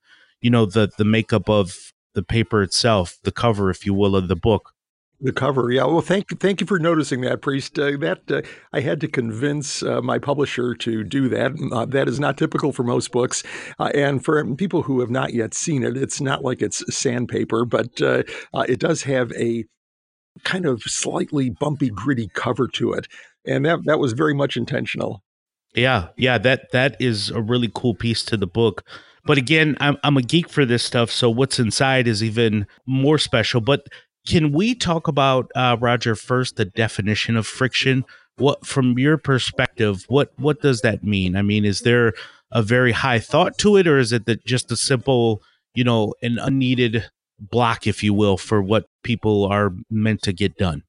you 0.41 0.51
know 0.51 0.67
the 0.67 0.91
the 0.97 1.05
makeup 1.05 1.49
of 1.49 1.93
the 2.15 2.23
paper 2.23 2.63
itself 2.63 3.19
the 3.25 3.33
cover 3.33 3.71
if 3.71 3.85
you 3.85 3.93
will 3.93 4.17
of 4.17 4.29
the 4.29 4.37
book 4.37 4.73
the 5.21 5.33
cover, 5.33 5.71
yeah. 5.71 5.85
Well, 5.85 6.01
thank 6.01 6.39
thank 6.41 6.61
you 6.61 6.67
for 6.67 6.79
noticing 6.79 7.23
that, 7.23 7.41
priest. 7.41 7.79
Uh, 7.79 7.97
that 7.99 8.31
uh, 8.31 8.43
I 8.73 8.81
had 8.81 9.01
to 9.01 9.09
convince 9.09 9.83
uh, 9.83 10.03
my 10.03 10.19
publisher 10.19 10.75
to 10.75 11.05
do 11.05 11.29
that. 11.31 11.53
Uh, 11.73 11.87
that 11.87 12.09
is 12.09 12.21
not 12.21 12.37
typical 12.37 12.73
for 12.73 12.83
most 12.83 13.13
books, 13.13 13.43
uh, 13.79 13.91
and 13.95 14.25
for 14.25 14.45
people 14.57 14.83
who 14.83 15.01
have 15.01 15.11
not 15.11 15.33
yet 15.33 15.55
seen 15.55 15.83
it, 15.83 15.97
it's 15.97 16.21
not 16.21 16.45
like 16.45 16.61
it's 16.61 16.85
sandpaper, 16.95 17.65
but 17.65 18.01
uh, 18.03 18.23
it 18.69 18.79
does 18.79 19.05
have 19.05 19.33
a 19.33 19.65
kind 20.45 20.67
of 20.67 20.83
slightly 20.83 21.51
bumpy, 21.51 21.89
gritty 21.89 22.29
cover 22.35 22.69
to 22.69 22.93
it, 22.93 23.09
and 23.47 23.65
that 23.65 23.85
that 23.85 23.99
was 23.99 24.13
very 24.13 24.35
much 24.35 24.57
intentional. 24.57 25.23
Yeah, 25.75 26.09
yeah. 26.17 26.39
That 26.39 26.73
that 26.73 26.97
is 27.01 27.31
a 27.31 27.41
really 27.41 27.71
cool 27.75 27.95
piece 27.95 28.23
to 28.25 28.37
the 28.37 28.47
book. 28.47 28.85
But 29.27 29.39
again, 29.39 29.77
I'm 29.81 29.97
I'm 30.05 30.17
a 30.17 30.23
geek 30.23 30.49
for 30.49 30.65
this 30.65 30.85
stuff, 30.85 31.11
so 31.11 31.29
what's 31.29 31.59
inside 31.59 32.07
is 32.07 32.23
even 32.23 32.67
more 32.87 33.19
special. 33.19 33.61
But 33.61 33.87
can 34.27 34.53
we 34.53 34.75
talk 34.75 35.09
about 35.09 35.51
uh, 35.55 35.77
Roger 35.81 36.15
first 36.15 36.57
the 36.57 36.65
definition 36.65 37.37
of 37.37 37.47
friction? 37.47 38.05
What 38.37 38.67
from 38.67 38.99
your 38.99 39.17
perspective, 39.17 40.05
what 40.09 40.33
what 40.37 40.61
does 40.61 40.83
that 40.83 41.03
mean? 41.03 41.37
I 41.37 41.43
mean, 41.43 41.65
is 41.65 41.81
there 41.81 42.13
a 42.53 42.63
very 42.63 42.93
high 42.93 43.19
thought 43.19 43.57
to 43.59 43.77
it, 43.77 43.87
or 43.87 43.99
is 43.99 44.13
it 44.13 44.27
that 44.27 44.45
just 44.45 44.71
a 44.71 44.77
simple, 44.77 45.43
you 45.75 45.85
know, 45.85 46.15
an 46.23 46.39
unneeded 46.39 47.09
block, 47.39 47.87
if 47.87 48.03
you 48.03 48.13
will, 48.13 48.37
for 48.37 48.61
what 48.61 48.87
people 49.03 49.47
are 49.47 49.73
meant 49.91 50.23
to 50.23 50.33
get 50.33 50.57
done? 50.57 50.83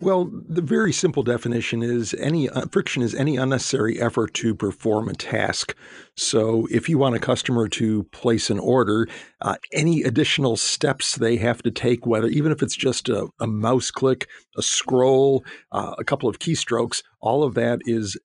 Well, 0.00 0.30
the 0.48 0.62
very 0.62 0.92
simple 0.92 1.24
definition 1.24 1.82
is 1.82 2.14
any 2.14 2.48
uh, 2.48 2.66
friction 2.70 3.02
is 3.02 3.16
any 3.16 3.36
unnecessary 3.36 4.00
effort 4.00 4.32
to 4.34 4.54
perform 4.54 5.08
a 5.08 5.12
task. 5.12 5.74
So, 6.16 6.68
if 6.70 6.88
you 6.88 6.98
want 6.98 7.16
a 7.16 7.18
customer 7.20 7.66
to 7.70 8.04
place 8.04 8.48
an 8.48 8.60
order, 8.60 9.08
uh, 9.40 9.56
any 9.72 10.04
additional 10.04 10.56
steps 10.56 11.16
they 11.16 11.36
have 11.38 11.62
to 11.62 11.72
take, 11.72 12.06
whether 12.06 12.28
even 12.28 12.52
if 12.52 12.62
it's 12.62 12.76
just 12.76 13.08
a, 13.08 13.26
a 13.40 13.48
mouse 13.48 13.90
click, 13.90 14.28
a 14.56 14.62
scroll, 14.62 15.44
uh, 15.72 15.96
a 15.98 16.04
couple 16.04 16.28
of 16.28 16.38
keystrokes, 16.38 17.02
all 17.20 17.42
of 17.42 17.54
that 17.54 17.80
is 17.84 18.16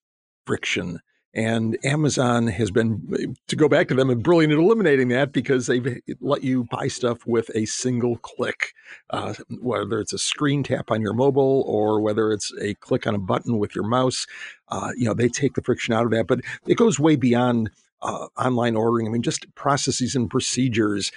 friction. 0.46 1.00
And 1.36 1.78
Amazon 1.84 2.46
has 2.48 2.70
been, 2.70 3.36
to 3.48 3.56
go 3.56 3.68
back 3.68 3.88
to 3.88 3.96
them, 3.96 4.16
brilliant 4.20 4.54
at 4.54 4.60
eliminating 4.60 5.08
that 5.08 5.32
because 5.32 5.66
they've 5.66 6.00
let 6.22 6.44
you 6.44 6.66
buy 6.66 6.88
stuff 6.88 7.26
with 7.26 7.50
a 7.56 7.66
single 7.66 8.18
click, 8.18 8.74
uh, 9.10 9.34
whether 9.60 10.00
it's 10.00 10.14
a 10.14 10.20
screen 10.20 10.62
tap 10.62 10.92
on 10.92 11.02
your 11.02 11.14
mobile 11.14 11.64
or 11.66 12.02
whether 12.02 12.32
it's 12.32 12.54
a 12.62 12.76
click 12.76 13.08
on 13.08 13.16
a 13.16 13.20
button 13.20 13.58
with 13.58 13.74
your 13.74 13.88
mouse. 13.88 14.28
Uh, 14.70 14.92
you 14.96 15.06
know, 15.06 15.16
they 15.16 15.28
take 15.28 15.56
the 15.56 15.64
friction 15.64 15.94
out 15.94 16.06
of 16.06 16.12
that, 16.12 16.28
but 16.28 16.42
it 16.68 16.76
goes 16.76 17.00
way 17.00 17.16
beyond 17.16 17.72
uh, 18.04 18.28
online 18.38 18.76
ordering. 18.76 19.08
I 19.08 19.10
mean, 19.10 19.24
just 19.24 19.54
processes 19.56 20.16
and 20.16 20.30
procedures. 20.30 21.12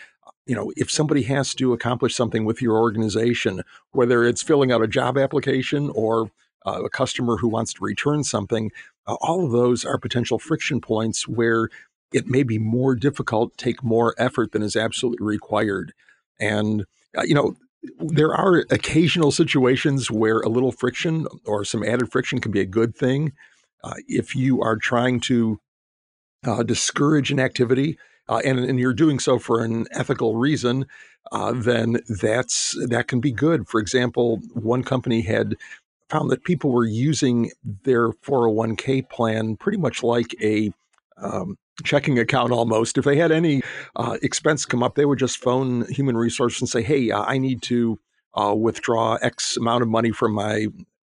You 0.47 0.55
know, 0.55 0.73
if 0.77 0.91
somebody 0.91 1.25
has 1.25 1.55
to 1.57 1.75
accomplish 1.75 2.15
something 2.15 2.47
with 2.47 2.63
your 2.63 2.79
organization, 2.79 3.63
whether 3.91 4.25
it's 4.25 4.43
filling 4.43 4.73
out 4.73 4.83
a 4.83 4.89
job 4.89 5.19
application 5.19 5.91
or 5.95 6.31
uh, 6.67 6.83
a 6.85 6.91
customer 6.91 7.37
who 7.37 7.49
wants 7.49 7.73
to 7.75 7.85
return 7.85 8.25
something, 8.25 8.71
uh, 9.07 9.15
all 9.21 9.45
of 9.45 9.53
those 9.53 9.85
are 9.85 9.99
potential 9.99 10.39
friction 10.39 10.81
points 10.81 11.29
where 11.29 11.69
it 12.13 12.27
may 12.27 12.43
be 12.43 12.59
more 12.59 12.95
difficult, 12.95 13.57
take 13.57 13.83
more 13.83 14.15
effort 14.19 14.53
than 14.53 14.63
is 14.63 14.77
absolutely 14.77 15.25
required. 15.27 15.93
And, 16.41 16.85
uh, 17.17 17.23
you 17.23 17.35
know, 17.35 17.57
there 17.99 18.35
are 18.35 18.65
occasional 18.71 19.31
situations 19.31 20.11
where 20.11 20.41
a 20.41 20.49
little 20.49 20.73
friction 20.73 21.27
or 21.45 21.65
some 21.65 21.85
added 21.85 22.11
friction 22.11 22.41
can 22.41 22.53
be 22.53 22.61
a 22.61 22.67
good 22.67 22.97
thing. 22.97 23.33
Uh, 23.85 23.95
if 24.09 24.35
you 24.35 24.61
are 24.61 24.77
trying 24.77 25.21
to 25.21 25.61
uh, 26.45 26.63
discourage 26.63 27.31
an 27.31 27.41
activity, 27.41 27.99
uh, 28.29 28.41
and, 28.45 28.59
and, 28.59 28.81
you're 28.81 28.93
doing 28.93 29.21
so 29.21 29.39
for 29.39 29.63
an 29.63 29.87
ethical 29.93 30.35
reason, 30.35 30.85
uh, 31.31 31.53
then 31.53 31.99
that's 32.09 32.77
that 32.89 33.07
can 33.07 33.21
be 33.21 33.31
good. 33.31 33.69
For 33.69 33.81
example, 33.81 34.41
one 34.53 34.83
company 34.83 35.21
had 35.21 35.57
found 36.09 36.31
that 36.31 36.45
people 36.45 36.71
were 36.71 36.87
using 36.87 37.51
their 37.85 38.11
401k 38.11 39.09
plan 39.09 39.57
pretty 39.57 39.79
much 39.79 40.03
like 40.03 40.35
a 40.43 40.73
um, 41.19 41.57
checking 41.85 42.19
account 42.19 42.53
almost. 42.53 42.99
If 42.99 43.05
they 43.05 43.17
had 43.17 43.33
any 43.33 43.63
uh, 43.97 44.19
expense 44.23 44.65
come 44.65 44.83
up, 44.83 44.95
they 44.95 45.05
would 45.05 45.19
just 45.19 45.39
phone 45.39 45.87
human 45.91 46.17
resource 46.17 46.61
and 46.61 46.69
say, 46.69 46.83
"Hey, 46.83 47.11
uh, 47.11 47.23
I 47.23 47.39
need 47.39 47.63
to 47.63 47.99
uh, 48.35 48.55
withdraw 48.55 49.15
X 49.17 49.57
amount 49.57 49.83
of 49.83 49.89
money 49.89 50.13
from 50.13 50.33
my 50.33 50.67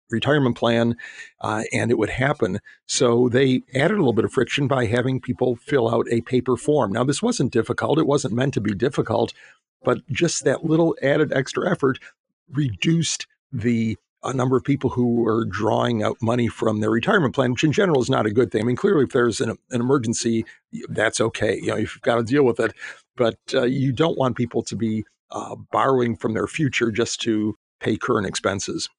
retirement 0.10 0.58
plan," 0.58 0.96
uh, 1.42 1.64
and 1.72 1.92
it 1.92 1.98
would 1.98 2.10
happen. 2.10 2.60
So 2.86 3.30
they 3.30 3.62
added 3.76 3.96
a 3.96 3.98
little 3.98 4.14
bit 4.14 4.26
of 4.26 4.34
friction 4.34 4.68
by 4.68 4.86
having 4.86 5.22
people 5.22 5.56
fill 5.56 5.94
out 5.94 6.08
a 6.12 6.22
paper 6.22 6.58
form. 6.58 6.92
Now, 6.92 7.04
this 7.04 7.22
wasn't 7.22 7.54
difficult; 7.54 8.00
it 8.00 8.08
wasn't 8.08 8.34
meant 8.34 8.54
to 8.56 8.62
be 8.62 8.74
difficult, 8.74 9.34
but 9.84 10.06
just 10.08 10.44
that 10.46 10.66
little 10.66 10.96
added 11.02 11.32
extra 11.34 11.70
effort 11.70 12.00
reduced 12.52 13.28
the 13.52 13.98
a 14.24 14.34
number 14.34 14.58
of 14.58 14.64
people 14.64 14.90
who 14.90 15.26
are 15.28 15.46
drawing 15.46 16.04
out 16.04 16.18
money 16.22 16.48
from 16.48 16.82
their 16.82 16.90
retirement 16.90 17.34
plan, 17.34 17.52
which 17.52 17.64
in 17.64 17.72
general 17.72 18.02
is 18.02 18.10
not 18.10 18.26
a 18.26 18.32
good 18.32 18.52
thing. 18.52 18.62
I 18.62 18.66
mean, 18.66 18.76
clearly, 18.76 19.06
if 19.06 19.12
there's 19.12 19.40
an, 19.40 19.52
an 19.72 19.82
emergency, 19.82 20.46
that's 20.90 21.22
okay. 21.22 21.56
You 21.56 21.68
know, 21.68 21.76
you've 21.78 22.00
got 22.02 22.16
to 22.16 22.24
deal 22.24 22.44
with 22.44 22.60
it, 22.60 22.74
but 23.16 23.38
uh, 23.54 23.64
you 23.64 23.92
don't 23.92 24.18
want 24.18 24.36
people 24.36 24.62
to 24.64 24.76
be 24.76 25.06
uh, 25.32 25.56
borrowing 25.72 26.16
from 26.16 26.34
their 26.34 26.48
future 26.48 26.92
just 26.92 27.22
to 27.22 27.56
pay 27.80 27.96
current 27.96 28.28
expenses. 28.28 28.90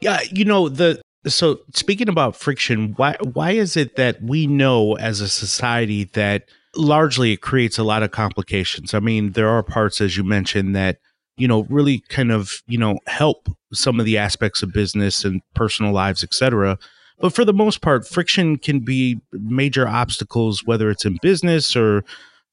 Yeah, 0.00 0.20
you 0.30 0.44
know 0.44 0.68
the 0.68 1.00
so 1.26 1.60
speaking 1.72 2.08
about 2.08 2.36
friction, 2.36 2.94
why 2.96 3.16
why 3.32 3.52
is 3.52 3.76
it 3.76 3.96
that 3.96 4.22
we 4.22 4.46
know 4.46 4.96
as 4.96 5.20
a 5.20 5.28
society 5.28 6.04
that 6.14 6.48
largely 6.76 7.32
it 7.32 7.40
creates 7.40 7.78
a 7.78 7.84
lot 7.84 8.02
of 8.02 8.10
complications? 8.10 8.94
I 8.94 9.00
mean, 9.00 9.32
there 9.32 9.48
are 9.48 9.62
parts, 9.62 10.00
as 10.00 10.16
you 10.16 10.24
mentioned, 10.24 10.74
that 10.74 10.98
you 11.36 11.48
know 11.48 11.62
really 11.68 12.00
kind 12.08 12.32
of 12.32 12.62
you 12.66 12.78
know 12.78 12.98
help 13.06 13.48
some 13.72 13.98
of 13.98 14.06
the 14.06 14.18
aspects 14.18 14.62
of 14.62 14.72
business 14.72 15.24
and 15.24 15.40
personal 15.54 15.92
lives 15.92 16.22
etc 16.22 16.78
but 17.20 17.32
for 17.32 17.44
the 17.44 17.52
most 17.52 17.80
part 17.80 18.06
friction 18.06 18.56
can 18.56 18.80
be 18.80 19.20
major 19.32 19.86
obstacles 19.88 20.64
whether 20.64 20.90
it's 20.90 21.04
in 21.04 21.18
business 21.22 21.74
or 21.74 22.04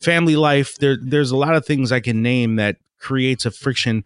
family 0.02 0.36
life. 0.36 0.78
There 0.78 0.98
there's 1.02 1.32
a 1.32 1.38
lot 1.38 1.56
of 1.56 1.66
things 1.66 1.92
i 1.92 2.00
can 2.00 2.22
name 2.22 2.56
that 2.56 2.78
creates 3.00 3.46
a 3.46 3.52
friction. 3.52 4.04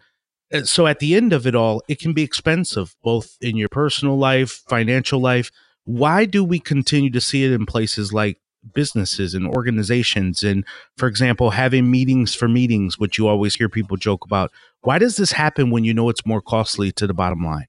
Uh, 0.54 0.64
so 0.64 0.88
at 0.88 1.00
the 1.00 1.16
end 1.16 1.34
of 1.34 1.48
it 1.48 1.56
all 1.56 1.82
it 1.88 2.00
can 2.00 2.14
be 2.14 2.24
expensive 2.24 2.96
both 3.04 3.38
in 3.42 3.58
your 3.58 3.70
personal 3.70 4.18
life 4.18 4.62
financial 4.68 5.20
life. 5.20 5.52
Why 5.86 6.26
do 6.26 6.44
we 6.44 6.60
continue 6.60 7.12
to 7.12 7.22
see 7.22 7.44
it 7.44 7.52
in 7.52 7.66
places 7.66 8.14
like 8.14 8.40
businesses 8.74 9.34
and 9.34 9.48
organizations 9.48 10.44
and 10.44 10.66
for 10.98 11.08
example 11.08 11.52
having 11.52 11.90
meetings 11.90 12.34
for 12.34 12.48
meetings 12.48 12.98
which 12.98 13.18
you 13.18 13.28
always 13.28 13.56
hear 13.56 13.70
people 13.70 13.98
joke 13.98 14.26
about 14.26 14.52
why 14.82 14.98
does 14.98 15.18
this 15.18 15.32
happen 15.32 15.70
when 15.70 15.84
you 15.84 15.94
know 15.94 16.10
it's 16.10 16.26
more 16.26 16.42
costly 16.42 16.92
to 16.92 17.06
the 17.08 17.14
bottom 17.14 17.44
line 17.44 17.68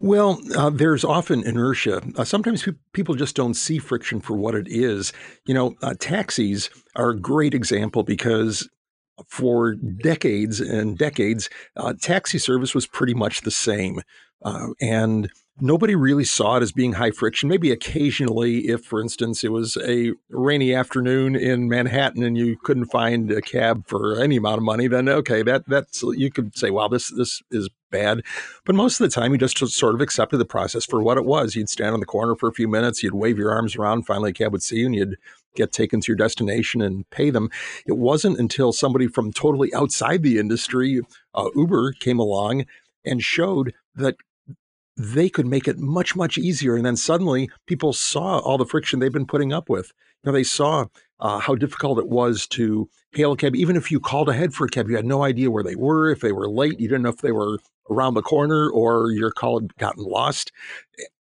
well, 0.00 0.38
uh, 0.54 0.68
there's 0.68 1.02
often 1.02 1.42
inertia. 1.44 2.02
Uh, 2.16 2.24
sometimes 2.24 2.62
pe- 2.62 2.72
people 2.92 3.14
just 3.14 3.36
don't 3.36 3.54
see 3.54 3.78
friction 3.78 4.20
for 4.20 4.36
what 4.36 4.54
it 4.54 4.66
is. 4.68 5.14
You 5.46 5.54
know, 5.54 5.76
uh, 5.80 5.94
taxis 5.98 6.68
are 6.94 7.10
a 7.10 7.18
great 7.18 7.54
example 7.54 8.02
because 8.02 8.68
for 9.26 9.74
decades 9.74 10.60
and 10.60 10.98
decades, 10.98 11.48
uh, 11.76 11.94
taxi 11.98 12.38
service 12.38 12.74
was 12.74 12.86
pretty 12.86 13.14
much 13.14 13.42
the 13.42 13.50
same. 13.50 14.00
Uh, 14.44 14.68
and 14.80 15.30
nobody 15.60 15.94
really 15.94 16.24
saw 16.24 16.56
it 16.56 16.62
as 16.62 16.72
being 16.72 16.94
high 16.94 17.10
friction. 17.10 17.48
Maybe 17.48 17.70
occasionally, 17.70 18.68
if, 18.68 18.84
for 18.84 19.00
instance, 19.00 19.44
it 19.44 19.52
was 19.52 19.76
a 19.86 20.12
rainy 20.30 20.74
afternoon 20.74 21.36
in 21.36 21.68
Manhattan 21.68 22.22
and 22.22 22.36
you 22.36 22.56
couldn't 22.62 22.86
find 22.86 23.30
a 23.30 23.40
cab 23.40 23.86
for 23.86 24.20
any 24.20 24.36
amount 24.36 24.58
of 24.58 24.64
money, 24.64 24.88
then 24.88 25.08
okay, 25.08 25.42
that 25.42 25.64
that's 25.68 26.02
you 26.02 26.30
could 26.30 26.56
say, 26.56 26.70
"Wow, 26.70 26.88
this 26.88 27.08
this 27.08 27.42
is 27.50 27.68
bad." 27.90 28.22
But 28.64 28.74
most 28.74 29.00
of 29.00 29.08
the 29.08 29.14
time, 29.14 29.32
you 29.32 29.38
just 29.38 29.58
sort 29.58 29.94
of 29.94 30.00
accepted 30.00 30.38
the 30.38 30.44
process 30.44 30.84
for 30.84 31.02
what 31.02 31.18
it 31.18 31.24
was. 31.24 31.54
You'd 31.54 31.68
stand 31.68 31.94
on 31.94 32.00
the 32.00 32.06
corner 32.06 32.34
for 32.34 32.48
a 32.48 32.54
few 32.54 32.68
minutes, 32.68 33.02
you'd 33.02 33.14
wave 33.14 33.38
your 33.38 33.52
arms 33.52 33.76
around, 33.76 34.06
finally 34.06 34.30
a 34.30 34.34
cab 34.34 34.52
would 34.52 34.62
see 34.62 34.78
you, 34.78 34.86
and 34.86 34.94
you'd 34.94 35.16
get 35.54 35.70
taken 35.70 36.00
to 36.00 36.10
your 36.10 36.16
destination 36.16 36.82
and 36.82 37.08
pay 37.10 37.30
them. 37.30 37.48
It 37.86 37.96
wasn't 37.96 38.40
until 38.40 38.72
somebody 38.72 39.06
from 39.06 39.32
totally 39.32 39.72
outside 39.72 40.24
the 40.24 40.38
industry, 40.38 41.00
uh, 41.32 41.50
Uber, 41.54 41.92
came 41.92 42.18
along 42.18 42.66
and 43.04 43.22
showed 43.22 43.72
that 43.94 44.16
they 44.96 45.28
could 45.28 45.46
make 45.46 45.66
it 45.66 45.78
much, 45.78 46.14
much 46.14 46.38
easier. 46.38 46.76
And 46.76 46.86
then 46.86 46.96
suddenly 46.96 47.50
people 47.66 47.92
saw 47.92 48.38
all 48.38 48.58
the 48.58 48.66
friction 48.66 49.00
they've 49.00 49.12
been 49.12 49.26
putting 49.26 49.52
up 49.52 49.68
with. 49.68 49.92
You 50.22 50.30
know, 50.30 50.32
they 50.32 50.44
saw 50.44 50.86
uh, 51.20 51.38
how 51.38 51.54
difficult 51.54 51.98
it 51.98 52.08
was 52.08 52.46
to 52.48 52.88
hail 53.12 53.32
a 53.32 53.36
cab. 53.36 53.56
Even 53.56 53.76
if 53.76 53.90
you 53.90 54.00
called 54.00 54.28
ahead 54.28 54.54
for 54.54 54.66
a 54.66 54.68
cab, 54.68 54.88
you 54.88 54.96
had 54.96 55.04
no 55.04 55.22
idea 55.22 55.50
where 55.50 55.64
they 55.64 55.76
were. 55.76 56.10
If 56.10 56.20
they 56.20 56.32
were 56.32 56.48
late, 56.48 56.78
you 56.78 56.88
didn't 56.88 57.02
know 57.02 57.10
if 57.10 57.18
they 57.18 57.32
were 57.32 57.58
around 57.90 58.14
the 58.14 58.22
corner 58.22 58.70
or 58.70 59.10
your 59.10 59.30
call 59.30 59.60
had 59.60 59.74
gotten 59.76 60.04
lost. 60.04 60.52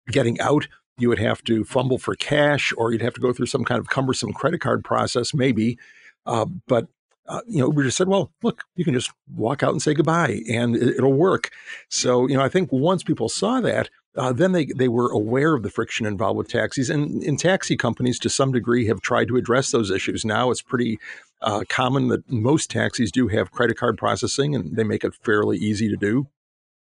Getting 0.10 0.40
out, 0.40 0.68
you 0.98 1.10
would 1.10 1.20
have 1.20 1.44
to 1.44 1.64
fumble 1.64 1.98
for 1.98 2.16
cash 2.16 2.74
or 2.78 2.92
you'd 2.92 3.02
have 3.02 3.14
to 3.14 3.22
go 3.22 3.34
through 3.34 3.46
some 3.48 3.66
kind 3.66 3.80
of 3.80 3.90
cumbersome 3.90 4.34
credit 4.34 4.62
card 4.62 4.84
process, 4.84 5.34
maybe. 5.34 5.78
Uh, 6.26 6.46
but 6.68 6.88
uh, 7.27 7.41
you 7.48 7.60
know, 7.60 7.69
we 7.69 7.84
just 7.84 7.98
said, 7.98 8.07
well, 8.07 8.31
look, 8.41 8.63
you 8.75 8.86
can 8.86 8.93
just 8.93 9.12
walk 9.36 9.63
out 9.63 9.72
and 9.72 9.81
say 9.81 9.93
goodbye, 9.93 10.41
and 10.50 10.75
it, 10.75 11.01
will 11.01 11.13
work. 11.13 11.51
So, 11.89 12.27
you 12.27 12.38
know, 12.38 12.43
I 12.43 12.50
think 12.50 12.72
once 12.72 13.03
people 13.03 13.29
saw 13.29 13.60
that, 13.62 13.89
uh, 14.15 14.34
then 14.34 14.51
they 14.51 14.65
they 14.65 14.88
were 14.88 15.12
aware 15.12 15.53
of 15.53 15.62
the 15.62 15.69
friction 15.69 16.05
involved 16.05 16.38
with 16.38 16.48
taxis, 16.48 16.89
and, 16.89 17.22
and 17.24 17.38
taxi 17.38 17.77
companies 17.77 18.17
to 18.19 18.29
some 18.29 18.51
degree 18.51 18.88
have 18.88 19.01
tried 19.01 19.27
to 19.27 19.36
address 19.36 19.72
those 19.72 19.91
issues. 19.91 20.25
Now 20.25 20.50
it's 20.50 20.62
pretty 20.62 21.00
uh, 21.41 21.65
common 21.69 22.07
that 22.07 22.29
most 22.31 22.72
taxis 22.72 23.12
do 23.12 23.27
have 23.27 23.51
credit 23.51 23.77
card 23.77 23.98
processing, 23.98 24.55
and 24.55 24.75
they 24.75 24.84
make 24.84 25.03
it 25.03 25.13
fairly 25.13 25.57
easy 25.57 25.88
to 25.89 25.98
do 25.98 26.27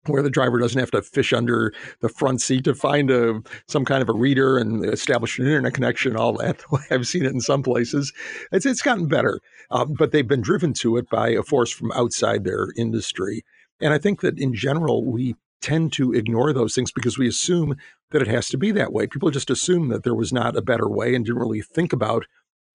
where 0.08 0.22
the 0.22 0.30
driver 0.30 0.60
doesn't 0.60 0.80
have 0.80 0.92
to 0.92 1.02
fish 1.02 1.34
under 1.34 1.74
the 2.02 2.10
front 2.10 2.42
seat 2.42 2.64
to 2.66 2.74
find 2.74 3.12
a 3.12 3.42
some 3.68 3.86
kind 3.86 4.02
of 4.02 4.10
a 4.10 4.14
reader 4.14 4.58
and 4.58 4.86
establish 4.86 5.40
an 5.40 5.46
internet 5.46 5.74
connection. 5.74 6.16
All 6.16 6.34
that 6.34 6.64
I've 6.92 7.08
seen 7.08 7.26
it 7.26 7.32
in 7.32 7.42
some 7.42 7.64
places. 7.64 8.14
It's 8.52 8.66
it's 8.66 8.82
gotten 8.82 9.08
better, 9.08 9.40
um, 9.72 9.94
but 9.94 10.12
they've 10.12 10.28
been 10.28 10.42
driven 10.42 10.74
to 10.74 10.98
it 10.98 11.10
by 11.10 11.30
a 11.30 11.44
force 11.44 11.72
from 11.72 11.92
outside 11.92 12.44
their 12.44 12.68
industry. 12.78 13.44
And 13.80 13.94
I 13.94 13.98
think 13.98 14.22
that 14.22 14.40
in 14.40 14.54
general 14.54 15.06
we 15.06 15.36
tend 15.62 15.92
to 15.94 16.14
ignore 16.14 16.54
those 16.54 16.76
things 16.76 16.92
because 16.92 17.18
we 17.18 17.28
assume 17.28 17.76
that 18.12 18.22
it 18.22 18.28
has 18.28 18.48
to 18.50 18.58
be 18.58 18.72
that 18.72 18.94
way. 18.94 19.08
People 19.08 19.32
just 19.32 19.50
assume 19.50 19.90
that 19.90 20.04
there 20.04 20.16
was 20.16 20.32
not 20.32 20.56
a 20.56 20.62
better 20.62 20.88
way 20.88 21.16
and 21.16 21.26
didn't 21.26 21.42
really 21.42 21.62
think 21.62 21.94
about 21.94 22.26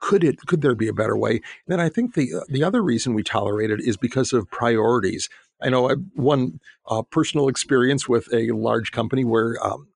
could 0.03 0.25
it 0.25 0.37
could 0.47 0.61
there 0.61 0.75
be 0.75 0.89
a 0.89 0.93
better 0.93 1.17
way? 1.17 1.31
And 1.31 1.69
then 1.69 1.81
I 1.81 1.89
think 1.89 2.15
the 2.15 2.45
the 2.49 2.63
other 2.63 2.83
reason 2.83 3.15
we 3.15 3.23
tolerate 3.23 3.71
it 3.71 3.81
is 3.81 3.97
because 3.97 4.35
of 4.35 4.51
priorities. 4.51 5.31
I 5.63 5.71
know 5.71 5.89
I, 5.89 5.95
one 6.15 6.61
uh, 6.89 7.03
personal 7.03 7.49
experience 7.49 8.09
with 8.09 8.29
a 8.35 8.51
large 8.51 8.91
company 8.91 9.25
where 9.25 9.57
um, 9.65 9.87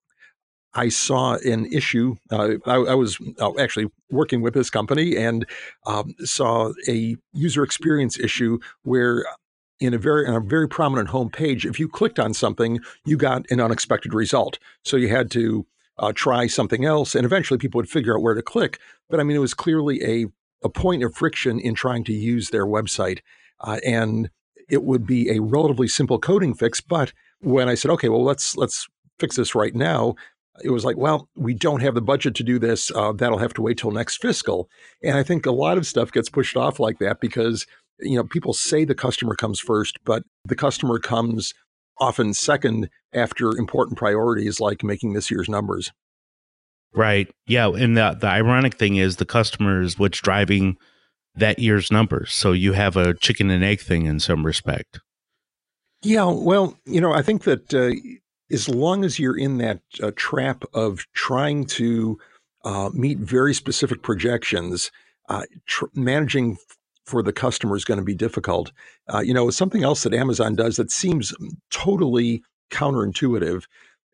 I 0.74 0.88
saw 0.90 1.34
an 1.38 1.66
issue. 1.72 2.16
Uh, 2.30 2.54
I, 2.66 2.74
I, 2.74 2.94
was 2.94 3.18
uh, 3.40 3.58
actually 3.58 3.90
working 4.10 4.42
with 4.42 4.54
this 4.54 4.70
company 4.70 5.16
and 5.16 5.44
um, 5.86 6.14
saw 6.20 6.72
a 6.86 7.16
user 7.32 7.64
experience 7.64 8.18
issue 8.18 8.58
where 8.84 9.24
in 9.80 9.92
a 9.92 9.98
very 9.98 10.26
on 10.26 10.34
a 10.34 10.40
very 10.40 10.68
prominent 10.68 11.08
homepage, 11.08 11.68
if 11.68 11.80
you 11.80 11.88
clicked 11.88 12.20
on 12.20 12.32
something, 12.32 12.78
you 13.04 13.16
got 13.16 13.44
an 13.50 13.60
unexpected 13.60 14.14
result. 14.14 14.58
So 14.84 14.96
you 14.96 15.08
had 15.08 15.32
to 15.32 15.66
uh, 15.98 16.12
try 16.14 16.46
something 16.46 16.84
else, 16.84 17.14
and 17.14 17.24
eventually 17.24 17.58
people 17.58 17.78
would 17.78 17.88
figure 17.88 18.16
out 18.16 18.22
where 18.22 18.34
to 18.34 18.42
click. 18.42 18.78
But 19.08 19.20
I 19.20 19.22
mean, 19.22 19.36
it 19.36 19.40
was 19.40 19.54
clearly 19.54 20.02
a 20.02 20.26
a 20.62 20.68
point 20.68 21.04
of 21.04 21.14
friction 21.14 21.60
in 21.60 21.74
trying 21.74 22.02
to 22.04 22.12
use 22.12 22.50
their 22.50 22.66
website, 22.66 23.20
uh, 23.60 23.78
and 23.84 24.30
it 24.68 24.82
would 24.82 25.06
be 25.06 25.30
a 25.30 25.40
relatively 25.40 25.88
simple 25.88 26.18
coding 26.18 26.54
fix. 26.54 26.80
But 26.80 27.12
when 27.40 27.68
I 27.68 27.74
said, 27.74 27.90
okay, 27.92 28.08
well, 28.08 28.24
let's 28.24 28.56
let's 28.56 28.88
fix 29.18 29.36
this 29.36 29.54
right 29.54 29.74
now, 29.74 30.14
it 30.62 30.70
was 30.70 30.84
like, 30.84 30.96
well, 30.96 31.28
we 31.36 31.54
don't 31.54 31.82
have 31.82 31.94
the 31.94 32.02
budget 32.02 32.34
to 32.36 32.42
do 32.42 32.58
this. 32.58 32.90
Uh, 32.90 33.12
that'll 33.12 33.38
have 33.38 33.54
to 33.54 33.62
wait 33.62 33.78
till 33.78 33.90
next 33.90 34.20
fiscal. 34.20 34.68
And 35.02 35.16
I 35.16 35.22
think 35.22 35.46
a 35.46 35.52
lot 35.52 35.78
of 35.78 35.86
stuff 35.86 36.12
gets 36.12 36.28
pushed 36.28 36.56
off 36.56 36.80
like 36.80 36.98
that 36.98 37.20
because 37.20 37.66
you 38.00 38.16
know 38.16 38.24
people 38.24 38.52
say 38.52 38.84
the 38.84 38.94
customer 38.94 39.34
comes 39.34 39.60
first, 39.60 39.98
but 40.04 40.24
the 40.44 40.56
customer 40.56 40.98
comes 40.98 41.54
often 41.98 42.34
second 42.34 42.88
after 43.12 43.56
important 43.56 43.98
priorities 43.98 44.60
like 44.60 44.82
making 44.82 45.12
this 45.12 45.30
year's 45.30 45.48
numbers. 45.48 45.92
Right. 46.94 47.28
Yeah. 47.46 47.68
And 47.68 47.96
the 47.96 48.16
the 48.18 48.28
ironic 48.28 48.74
thing 48.74 48.96
is 48.96 49.16
the 49.16 49.26
customer 49.26 49.82
is 49.82 49.98
what's 49.98 50.20
driving 50.20 50.76
that 51.34 51.58
year's 51.58 51.92
numbers. 51.92 52.32
So 52.32 52.52
you 52.52 52.72
have 52.72 52.96
a 52.96 53.14
chicken 53.14 53.50
and 53.50 53.62
egg 53.62 53.80
thing 53.80 54.06
in 54.06 54.20
some 54.20 54.46
respect. 54.46 55.00
Yeah, 56.02 56.30
well, 56.30 56.78
you 56.84 57.00
know, 57.00 57.12
I 57.12 57.22
think 57.22 57.44
that 57.44 57.74
uh, 57.74 57.92
as 58.50 58.68
long 58.68 59.04
as 59.04 59.18
you're 59.18 59.38
in 59.38 59.58
that 59.58 59.80
uh, 60.02 60.12
trap 60.14 60.64
of 60.72 61.06
trying 61.14 61.64
to 61.66 62.18
uh, 62.64 62.90
meet 62.92 63.18
very 63.18 63.54
specific 63.54 64.02
projections, 64.02 64.90
uh, 65.28 65.42
tr- 65.66 65.86
managing 65.94 66.58
for 67.06 67.22
the 67.22 67.32
customer 67.32 67.76
is 67.76 67.84
going 67.84 67.98
to 67.98 68.04
be 68.04 68.14
difficult. 68.14 68.72
Uh, 69.08 69.20
you 69.20 69.32
know, 69.32 69.48
something 69.50 69.84
else 69.84 70.02
that 70.02 70.12
Amazon 70.12 70.54
does 70.54 70.76
that 70.76 70.90
seems 70.90 71.32
totally 71.70 72.42
counterintuitive 72.70 73.64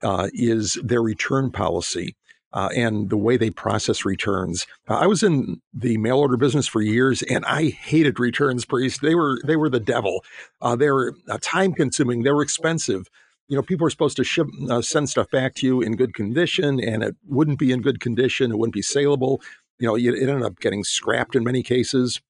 uh, 0.02 0.28
is 0.34 0.78
their 0.82 1.02
return 1.02 1.50
policy 1.50 2.14
uh, 2.52 2.68
and 2.76 3.10
the 3.10 3.16
way 3.16 3.36
they 3.36 3.50
process 3.50 4.04
returns. 4.04 4.66
Uh, 4.88 4.96
I 4.96 5.06
was 5.06 5.22
in 5.22 5.60
the 5.72 5.96
mail 5.98 6.18
order 6.18 6.36
business 6.36 6.66
for 6.66 6.82
years, 6.82 7.22
and 7.22 7.44
I 7.46 7.68
hated 7.68 8.20
returns. 8.20 8.64
Priest, 8.64 9.00
they 9.00 9.14
were 9.14 9.40
they 9.46 9.56
were 9.56 9.70
the 9.70 9.80
devil. 9.80 10.24
Uh, 10.60 10.76
they 10.76 10.90
were 10.90 11.14
uh, 11.28 11.38
time 11.40 11.72
consuming. 11.72 12.22
They 12.22 12.32
were 12.32 12.42
expensive. 12.42 13.08
You 13.48 13.56
know, 13.56 13.62
people 13.62 13.84
were 13.84 13.90
supposed 13.90 14.16
to 14.18 14.24
ship 14.24 14.46
uh, 14.70 14.82
send 14.82 15.08
stuff 15.08 15.30
back 15.30 15.54
to 15.56 15.66
you 15.66 15.80
in 15.80 15.96
good 15.96 16.14
condition, 16.14 16.78
and 16.80 17.02
it 17.02 17.16
wouldn't 17.26 17.58
be 17.58 17.72
in 17.72 17.80
good 17.80 18.00
condition. 18.00 18.50
It 18.50 18.58
wouldn't 18.58 18.74
be 18.74 18.82
saleable. 18.82 19.40
You 19.78 19.88
know, 19.88 19.96
it 19.96 20.06
ended 20.06 20.42
up 20.42 20.60
getting 20.60 20.84
scrapped 20.84 21.34
in 21.34 21.42
many 21.42 21.62
cases. 21.62 22.20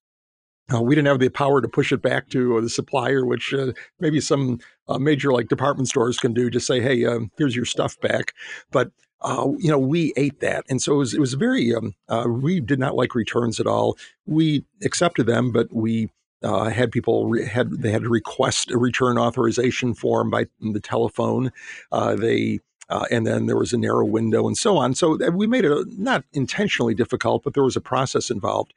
Uh, 0.72 0.80
we 0.80 0.94
didn't 0.94 1.08
have 1.08 1.18
the 1.18 1.28
power 1.28 1.60
to 1.60 1.68
push 1.68 1.92
it 1.92 2.02
back 2.02 2.28
to 2.30 2.60
the 2.60 2.70
supplier, 2.70 3.24
which 3.24 3.52
uh, 3.52 3.72
maybe 4.00 4.20
some 4.20 4.58
uh, 4.88 4.98
major 4.98 5.32
like 5.32 5.48
department 5.48 5.88
stores 5.88 6.18
can 6.18 6.32
do. 6.32 6.50
Just 6.50 6.66
say, 6.66 6.80
"Hey, 6.80 7.04
um, 7.04 7.30
here's 7.36 7.56
your 7.56 7.64
stuff 7.64 7.98
back." 8.00 8.32
But 8.70 8.90
uh, 9.22 9.48
you 9.58 9.70
know, 9.70 9.78
we 9.78 10.12
ate 10.16 10.40
that, 10.40 10.64
and 10.68 10.82
so 10.82 10.94
it 10.94 10.98
was, 10.98 11.14
it 11.14 11.20
was 11.20 11.34
very. 11.34 11.74
Um, 11.74 11.94
uh, 12.08 12.26
we 12.28 12.60
did 12.60 12.78
not 12.78 12.96
like 12.96 13.14
returns 13.14 13.60
at 13.60 13.66
all. 13.66 13.96
We 14.26 14.64
accepted 14.82 15.26
them, 15.26 15.52
but 15.52 15.72
we 15.72 16.10
uh, 16.42 16.70
had 16.70 16.90
people 16.90 17.28
re- 17.28 17.46
had 17.46 17.70
they 17.82 17.90
had 17.90 18.02
to 18.02 18.08
request 18.08 18.70
a 18.70 18.78
return 18.78 19.18
authorization 19.18 19.94
form 19.94 20.30
by 20.30 20.46
the 20.60 20.80
telephone. 20.80 21.52
Uh, 21.90 22.16
they 22.16 22.60
uh, 22.88 23.06
and 23.10 23.26
then 23.26 23.46
there 23.46 23.56
was 23.56 23.72
a 23.72 23.78
narrow 23.78 24.04
window 24.04 24.46
and 24.46 24.58
so 24.58 24.76
on. 24.76 24.94
So 24.94 25.14
uh, 25.22 25.30
we 25.30 25.46
made 25.46 25.64
it 25.64 25.98
not 25.98 26.24
intentionally 26.32 26.94
difficult, 26.94 27.44
but 27.44 27.54
there 27.54 27.62
was 27.62 27.76
a 27.76 27.80
process 27.80 28.30
involved. 28.30 28.74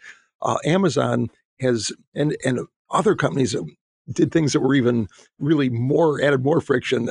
Amazon 0.64 1.32
has 1.60 1.92
and 2.14 2.36
and 2.46 2.60
other 2.92 3.16
companies 3.16 3.56
did 4.12 4.32
things 4.32 4.54
that 4.54 4.60
were 4.60 4.76
even 4.76 5.08
really 5.40 5.70
more 5.70 6.22
added 6.22 6.44
more 6.44 6.62
friction 6.62 7.10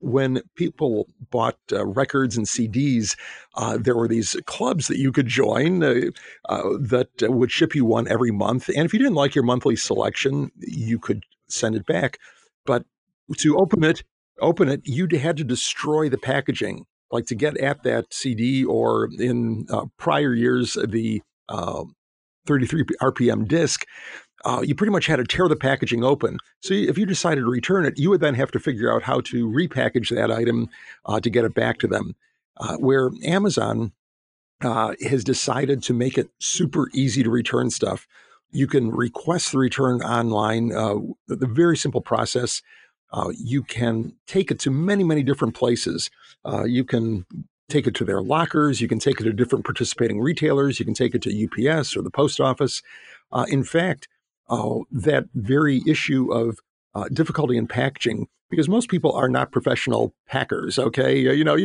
when 0.00 0.40
people 0.54 1.08
bought 1.30 1.58
uh, 1.72 1.84
records 1.86 2.36
and 2.36 2.46
CDs, 2.46 3.16
uh, 3.54 3.76
there 3.78 3.96
were 3.96 4.08
these 4.08 4.36
clubs 4.46 4.88
that 4.88 4.98
you 4.98 5.12
could 5.12 5.26
join 5.26 5.82
uh, 5.82 6.00
uh 6.48 6.62
that 6.80 7.08
would 7.22 7.50
ship 7.50 7.74
you 7.74 7.84
one 7.84 8.08
every 8.08 8.30
month. 8.30 8.68
And 8.68 8.84
if 8.84 8.92
you 8.92 8.98
didn't 8.98 9.14
like 9.14 9.34
your 9.34 9.44
monthly 9.44 9.76
selection, 9.76 10.50
you 10.58 10.98
could 10.98 11.24
send 11.48 11.74
it 11.74 11.86
back. 11.86 12.18
But 12.64 12.84
to 13.38 13.56
open 13.56 13.84
it, 13.84 14.04
open 14.40 14.68
it, 14.68 14.82
you 14.84 15.08
had 15.18 15.36
to 15.38 15.44
destroy 15.44 16.08
the 16.08 16.18
packaging. 16.18 16.84
Like 17.10 17.26
to 17.26 17.34
get 17.34 17.56
at 17.56 17.82
that 17.84 18.12
CD, 18.12 18.64
or 18.64 19.08
in 19.18 19.66
uh, 19.70 19.86
prior 19.96 20.34
years, 20.34 20.74
the 20.74 21.22
33 22.48 22.84
RPM 23.00 23.46
disc, 23.46 23.86
uh, 24.44 24.62
you 24.64 24.74
pretty 24.74 24.92
much 24.92 25.06
had 25.06 25.16
to 25.16 25.24
tear 25.24 25.48
the 25.48 25.56
packaging 25.56 26.04
open. 26.04 26.38
So 26.60 26.74
if 26.74 26.96
you 26.96 27.06
decided 27.06 27.42
to 27.42 27.50
return 27.50 27.84
it, 27.84 27.98
you 27.98 28.10
would 28.10 28.20
then 28.20 28.34
have 28.34 28.50
to 28.52 28.60
figure 28.60 28.92
out 28.92 29.02
how 29.02 29.20
to 29.22 29.48
repackage 29.48 30.14
that 30.14 30.30
item 30.30 30.68
uh, 31.04 31.20
to 31.20 31.30
get 31.30 31.44
it 31.44 31.54
back 31.54 31.78
to 31.78 31.86
them. 31.86 32.14
Uh, 32.60 32.76
where 32.76 33.10
Amazon 33.24 33.92
uh, 34.62 34.94
has 35.08 35.22
decided 35.22 35.80
to 35.84 35.94
make 35.94 36.18
it 36.18 36.28
super 36.40 36.88
easy 36.92 37.22
to 37.22 37.30
return 37.30 37.70
stuff. 37.70 38.08
You 38.50 38.66
can 38.66 38.90
request 38.90 39.52
the 39.52 39.58
return 39.58 40.02
online. 40.02 40.72
Uh, 40.74 40.96
the 41.28 41.46
very 41.46 41.76
simple 41.76 42.00
process. 42.00 42.62
Uh, 43.12 43.30
you 43.38 43.62
can 43.62 44.16
take 44.26 44.50
it 44.50 44.58
to 44.60 44.70
many, 44.70 45.04
many 45.04 45.22
different 45.22 45.54
places. 45.54 46.10
you 46.64 46.84
can 46.84 47.26
take 47.68 47.86
it 47.86 47.94
to 47.96 48.04
their 48.04 48.22
lockers. 48.22 48.80
You 48.80 48.88
can 48.88 48.98
take 48.98 49.20
it 49.20 49.24
to 49.24 49.32
different 49.32 49.64
participating 49.64 50.20
retailers. 50.20 50.78
You 50.78 50.84
can 50.84 50.94
take 50.94 51.14
it 51.14 51.22
to 51.22 51.70
UPS 51.70 51.96
or 51.96 52.02
the 52.02 52.10
post 52.10 52.40
office. 52.40 52.82
in 53.48 53.64
fact, 53.64 54.08
uh, 54.48 54.78
that 54.90 55.26
very 55.34 55.82
issue 55.86 56.32
of 56.32 56.58
uh, 56.94 57.08
difficulty 57.12 57.56
in 57.56 57.66
packaging 57.66 58.26
because 58.50 58.68
most 58.68 58.88
people 58.88 59.12
are 59.12 59.28
not 59.28 59.52
professional 59.52 60.14
packers. 60.26 60.78
Okay, 60.78 61.18
you 61.18 61.44
know, 61.44 61.56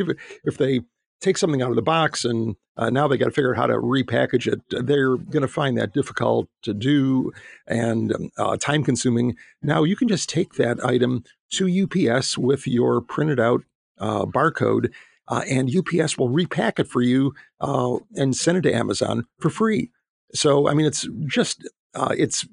if 0.44 0.58
they 0.58 0.82
take 1.22 1.38
something 1.38 1.62
out 1.62 1.70
of 1.70 1.78
the 1.78 1.82
box 1.82 2.26
and 2.26 2.56
uh, 2.76 2.90
now 2.90 3.08
they 3.08 3.18
got 3.18 3.26
to 3.26 3.32
figure 3.32 3.54
out 3.54 3.58
how 3.58 3.68
to 3.68 3.76
repackage 3.76 4.52
it, 4.52 4.62
they're 4.86 5.16
going 5.16 5.42
to 5.42 5.48
find 5.48 5.78
that 5.78 5.94
difficult 5.94 6.50
to 6.64 6.74
do 6.74 7.32
and 7.66 8.14
um, 8.14 8.30
uh, 8.38 8.58
time 8.58 8.84
consuming. 8.84 9.36
Now 9.62 9.84
you 9.84 9.96
can 9.96 10.10
just 10.10 10.28
take 10.28 10.56
that 10.56 10.84
item 10.84 11.24
to 11.52 11.84
UPS 11.84 12.38
with 12.38 12.68
your 12.68 13.00
printed 13.00 13.40
out 13.40 13.64
uh, 14.00 14.26
barcode. 14.26 14.92
Uh, 15.28 15.42
and 15.50 15.74
UPS 15.74 16.18
will 16.18 16.30
repack 16.30 16.80
it 16.80 16.88
for 16.88 17.02
you 17.02 17.34
uh, 17.62 17.98
and 18.16 18.36
send 18.36 18.58
it 18.58 18.62
to 18.62 18.74
Amazon 18.74 19.26
for 19.40 19.50
free. 19.50 19.90
So, 20.34 20.68
I 20.68 20.74
mean, 20.74 20.86
it's 20.86 21.08
just 21.28 21.68
uh, 21.96 22.14
it's 22.18 22.46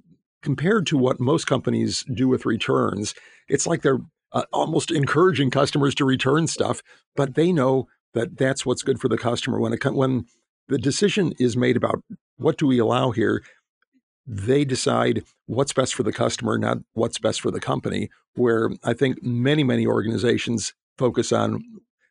compared 0.42 0.87
to 0.87 0.96
what 0.96 1.20
most 1.20 1.46
companies 1.46 2.04
do 2.14 2.28
with 2.28 2.46
returns. 2.46 3.14
It's 3.48 3.66
like 3.66 3.83
they're 3.83 4.00
uh, 4.33 4.44
almost 4.52 4.90
encouraging 4.90 5.50
customers 5.50 5.94
to 5.96 6.04
return 6.04 6.46
stuff, 6.46 6.83
but 7.16 7.35
they 7.35 7.52
know 7.52 7.88
that 8.14 8.37
that's 8.38 8.64
what's 8.64 8.83
good 8.83 9.00
for 9.00 9.09
the 9.09 9.18
customer. 9.18 9.61
When 9.61 9.72
it 9.72 9.85
when 9.85 10.26
the 10.68 10.78
decision 10.78 11.33
is 11.38 11.56
made 11.56 11.76
about 11.76 12.02
what 12.37 12.59
do 12.59 12.66
we 12.66 12.78
allow 12.78 13.11
here, 13.11 13.42
they 14.26 14.64
decide 14.64 15.24
what's 15.46 15.72
best 15.72 15.94
for 15.94 16.02
the 16.02 16.12
customer, 16.12 16.59
not 16.59 16.78
what's 16.92 17.18
best 17.18 17.40
for 17.40 17.50
the 17.50 17.61
company. 17.61 18.09
Where 18.35 18.70
I 18.85 18.92
think 18.92 19.22
many 19.22 19.64
many 19.64 19.87
organizations 19.87 20.74
focus 20.98 21.33
on, 21.33 21.62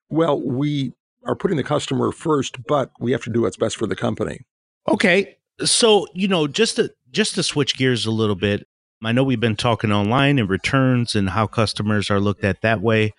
well, 0.10 0.42
we 0.42 0.94
are 1.26 1.36
putting 1.36 1.58
the 1.58 1.64
customer 1.64 2.12
first, 2.12 2.66
but 2.68 2.92
we 3.00 3.12
have 3.12 3.24
to 3.24 3.30
do 3.30 3.42
what's 3.42 3.58
best 3.58 3.78
for 3.78 3.88
the 3.88 3.96
company. 3.96 4.46
Okay, 4.88 5.38
so 5.64 6.08
you 6.14 6.28
know, 6.28 6.48
just 6.48 6.78
to 6.78 6.94
just 7.12 7.36
to 7.36 7.44
switch 7.44 7.78
gears 7.78 8.06
a 8.06 8.12
little 8.12 8.36
bit, 8.36 8.68
I 9.04 9.12
know 9.12 9.24
we've 9.24 9.40
been 9.40 9.56
talking 9.56 9.92
online 9.92 10.40
and 10.40 10.50
returns 10.50 11.16
and 11.16 11.30
how 11.30 11.48
customers 11.48 12.10
are 12.10 12.20
looked 12.20 12.44
at 12.44 12.62
that 12.62 12.82
way. 12.82 13.14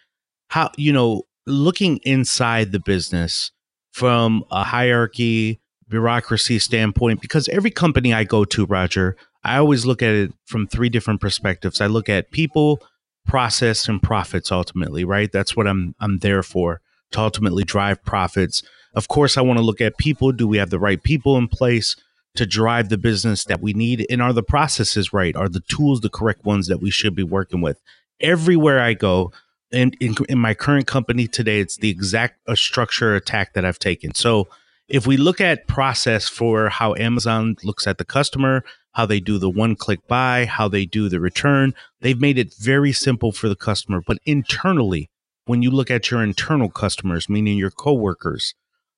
How 0.48 0.70
you 0.76 0.92
know, 0.92 1.22
looking 1.46 1.98
inside 1.98 2.72
the 2.72 2.80
business 2.80 3.52
from 3.92 4.44
a 4.50 4.64
hierarchy, 4.64 5.60
bureaucracy 5.88 6.58
standpoint, 6.58 7.20
because 7.20 7.48
every 7.48 7.70
company 7.70 8.14
I 8.14 8.24
go 8.24 8.44
to, 8.44 8.64
Roger, 8.66 9.16
I 9.42 9.56
always 9.56 9.86
look 9.86 10.02
at 10.02 10.14
it 10.14 10.32
from 10.44 10.66
three 10.66 10.88
different 10.88 11.20
perspectives. 11.20 11.80
I 11.80 11.86
look 11.86 12.08
at 12.08 12.30
people, 12.30 12.82
process, 13.30 13.88
and 13.88 14.02
profits 14.02 14.50
ultimately, 14.50 15.04
right? 15.04 15.30
That's 15.30 15.56
what 15.56 15.66
I'm 15.66 15.94
I'm 16.00 16.18
there 16.18 16.42
for 16.42 16.80
to 17.12 17.20
ultimately 17.20 17.64
drive 17.64 18.02
profits. 18.04 18.62
Of 18.94 19.08
course, 19.08 19.38
I 19.38 19.42
want 19.42 19.58
to 19.58 19.64
look 19.64 19.80
at 19.80 19.98
people. 19.98 20.32
Do 20.32 20.48
we 20.48 20.58
have 20.58 20.70
the 20.70 20.78
right 20.78 21.02
people 21.02 21.36
in 21.36 21.48
place? 21.48 21.96
to 22.36 22.46
drive 22.46 22.88
the 22.88 22.96
business 22.96 23.44
that 23.44 23.60
we 23.60 23.72
need? 23.72 24.06
And 24.08 24.22
are 24.22 24.32
the 24.32 24.42
processes 24.42 25.12
right? 25.12 25.34
Are 25.34 25.48
the 25.48 25.60
tools 25.60 26.00
the 26.00 26.08
correct 26.08 26.44
ones 26.44 26.68
that 26.68 26.80
we 26.80 26.90
should 26.90 27.14
be 27.14 27.22
working 27.22 27.60
with? 27.60 27.80
Everywhere 28.20 28.80
I 28.80 28.94
go, 28.94 29.32
and 29.72 29.96
in, 30.00 30.14
in 30.28 30.38
my 30.38 30.54
current 30.54 30.86
company 30.86 31.26
today, 31.26 31.60
it's 31.60 31.76
the 31.76 31.90
exact 31.90 32.38
structure 32.54 33.14
attack 33.14 33.54
that 33.54 33.64
I've 33.64 33.78
taken. 33.78 34.14
So 34.14 34.48
if 34.90 35.06
we 35.06 35.16
look 35.16 35.40
at 35.40 35.68
process 35.68 36.28
for 36.28 36.68
how 36.68 36.94
Amazon 36.96 37.56
looks 37.62 37.86
at 37.86 37.98
the 37.98 38.04
customer, 38.04 38.64
how 38.92 39.06
they 39.06 39.20
do 39.20 39.38
the 39.38 39.48
one 39.48 39.76
click 39.76 40.00
buy, 40.08 40.46
how 40.46 40.66
they 40.66 40.84
do 40.84 41.08
the 41.08 41.20
return, 41.20 41.74
they've 42.00 42.20
made 42.20 42.38
it 42.38 42.52
very 42.58 42.92
simple 42.92 43.30
for 43.30 43.48
the 43.48 43.56
customer. 43.56 44.02
But 44.04 44.18
internally, 44.26 45.08
when 45.46 45.62
you 45.62 45.70
look 45.70 45.90
at 45.90 46.10
your 46.10 46.22
internal 46.22 46.68
customers, 46.68 47.28
meaning 47.28 47.56
your 47.56 47.70
coworkers, 47.70 48.54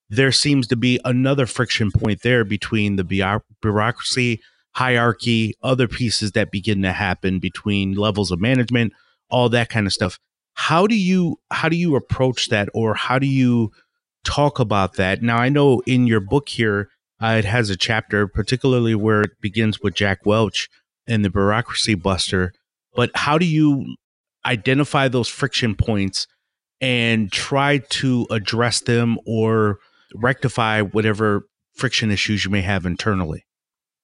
there 0.09 0.33
seems 0.33 0.67
to 0.69 0.77
be 0.77 0.99
another 1.05 1.47
friction 1.47 1.91
point 1.93 2.23
there 2.23 2.45
between 2.45 2.97
the 2.97 3.45
bureaucracy, 3.61 4.41
hierarchy, 4.73 5.55
other 5.63 5.89
pieces 5.89 6.33
that 6.33 6.51
begin 6.51 6.81
to 6.83 6.93
happen 6.93 7.39
between 7.39 7.93
levels 7.93 8.31
of 8.31 8.41
management, 8.41 8.95
all 9.29 9.51
that 9.51 9.69
kind 9.69 9.87
of 9.87 9.93
stuff. 9.93 10.19
How 10.55 10.87
do 10.87 10.95
you 10.95 11.39
how 11.51 11.69
do 11.69 11.77
you 11.77 11.97
approach 11.97 12.49
that, 12.49 12.69
or 12.75 12.95
how 12.95 13.19
do 13.19 13.27
you 13.27 13.73
talk 14.25 14.59
about 14.59 14.95
that? 14.95 15.23
Now, 15.23 15.39
I 15.39 15.49
know 15.49 15.81
in 15.87 16.07
your 16.07 16.21
book 16.21 16.49
here, 16.49 16.89
uh, 17.23 17.37
it 17.39 17.45
has 17.45 17.71
a 17.71 17.77
chapter, 17.77 18.27
particularly 18.27 18.95
where 18.95 19.23
it 19.23 19.41
begins 19.41 19.81
with 19.81 19.95
Jack 19.95 20.27
Welch 20.27 20.69
and 21.07 21.25
the 21.25 21.31
bureaucracy 21.31 21.95
buster. 21.95 22.53
But 22.95 23.11
how 23.15 23.39
do 23.39 23.47
you 23.47 23.97
identify 24.45 25.09
those 25.09 25.29
friction 25.29 25.75
points 25.75 26.27
and 26.81 27.31
try 27.31 27.79
to 27.79 28.27
address 28.31 28.81
them 28.81 29.19
or 29.25 29.79
rectify 30.15 30.83
whatever 30.83 31.47
friction 31.75 32.11
issues 32.11 32.45
you 32.45 32.51
may 32.51 32.63
have 32.63 32.85
internally? 32.85 33.47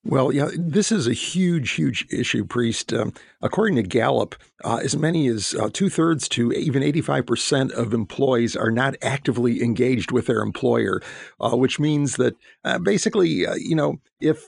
Well, 0.05 0.33
yeah, 0.33 0.49
this 0.57 0.93
is 0.93 1.07
a 1.07 1.13
huge, 1.13 1.73
huge 1.73 2.07
issue, 2.11 2.45
Priest. 2.45 2.95
Um, 2.95 3.13
according 3.43 3.77
to 3.77 3.83
Gallup, 3.83 4.37
uh, 4.65 4.81
as 4.83 4.97
many 4.97 5.27
as 5.27 5.55
uh, 5.55 5.69
two 5.73 5.91
thirds 5.91 6.29
to 6.31 6.53
even 6.53 6.83
85% 6.83 7.73
of 7.73 7.93
employees 7.93 8.57
are 8.57 8.71
not 8.71 8.95
actively 9.03 9.63
engaged 9.63 10.13
with 10.13 10.27
their 10.27 10.41
employer, 10.41 11.03
uh, 11.41 11.57
which 11.57 11.81
means 11.81 12.17
that 12.17 12.37
uh, 12.65 12.79
basically, 12.79 13.47
uh, 13.47 13.57
you 13.57 13.75
know, 13.75 13.97
if 14.21 14.45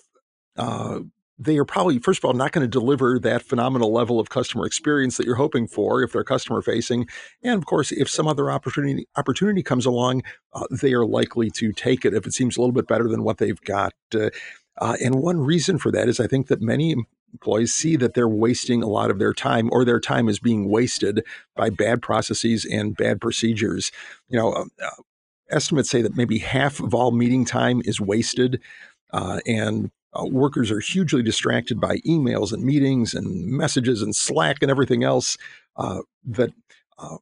uh, 0.56 1.00
they 1.40 1.56
are 1.56 1.64
probably, 1.64 1.98
first 1.98 2.20
of 2.20 2.26
all, 2.26 2.34
not 2.34 2.52
going 2.52 2.64
to 2.64 2.68
deliver 2.68 3.18
that 3.18 3.42
phenomenal 3.42 3.90
level 3.92 4.20
of 4.20 4.28
customer 4.28 4.66
experience 4.66 5.16
that 5.16 5.24
you're 5.24 5.36
hoping 5.36 5.66
for 5.66 6.02
if 6.02 6.12
they're 6.12 6.22
customer 6.22 6.60
facing. 6.60 7.08
And 7.42 7.56
of 7.56 7.64
course, 7.64 7.92
if 7.92 8.10
some 8.10 8.28
other 8.28 8.50
opportunity 8.50 9.08
opportunity 9.16 9.62
comes 9.62 9.86
along, 9.86 10.22
uh, 10.52 10.66
they 10.70 10.92
are 10.92 11.06
likely 11.06 11.50
to 11.52 11.72
take 11.72 12.04
it 12.04 12.12
if 12.12 12.26
it 12.26 12.34
seems 12.34 12.56
a 12.56 12.60
little 12.60 12.74
bit 12.74 12.86
better 12.86 13.08
than 13.08 13.24
what 13.24 13.38
they've 13.38 13.60
got. 13.62 13.94
Uh, 14.14 14.28
uh, 14.80 14.96
and 15.02 15.16
one 15.16 15.40
reason 15.40 15.78
for 15.78 15.90
that 15.92 16.08
is 16.08 16.18
I 16.18 16.26
think 16.26 16.48
that 16.48 16.60
many 16.60 16.96
employees 17.32 17.72
see 17.72 17.96
that 17.96 18.14
they're 18.14 18.28
wasting 18.28 18.82
a 18.82 18.88
lot 18.88 19.10
of 19.10 19.18
their 19.18 19.34
time 19.34 19.68
or 19.72 19.84
their 19.84 20.00
time 20.00 20.28
is 20.28 20.38
being 20.38 20.68
wasted 20.68 21.24
by 21.54 21.70
bad 21.70 22.02
processes 22.02 22.64
and 22.64 22.96
bad 22.96 23.20
procedures. 23.20 23.92
You 24.28 24.38
know, 24.38 24.52
uh, 24.52 24.64
uh, 24.82 25.02
estimates 25.50 25.90
say 25.90 26.02
that 26.02 26.16
maybe 26.16 26.38
half 26.38 26.80
of 26.80 26.94
all 26.94 27.10
meeting 27.10 27.44
time 27.44 27.82
is 27.84 28.00
wasted. 28.00 28.60
Uh, 29.12 29.40
and 29.46 29.90
uh, 30.14 30.24
workers 30.24 30.70
are 30.70 30.80
hugely 30.80 31.22
distracted 31.22 31.80
by 31.80 31.96
emails 31.98 32.52
and 32.52 32.64
meetings 32.64 33.14
and 33.14 33.46
messages 33.46 34.02
and 34.02 34.14
Slack 34.16 34.58
and 34.62 34.70
everything 34.70 35.04
else. 35.04 35.36
Uh, 35.76 36.00
that 36.24 36.50
uh, 36.98 37.18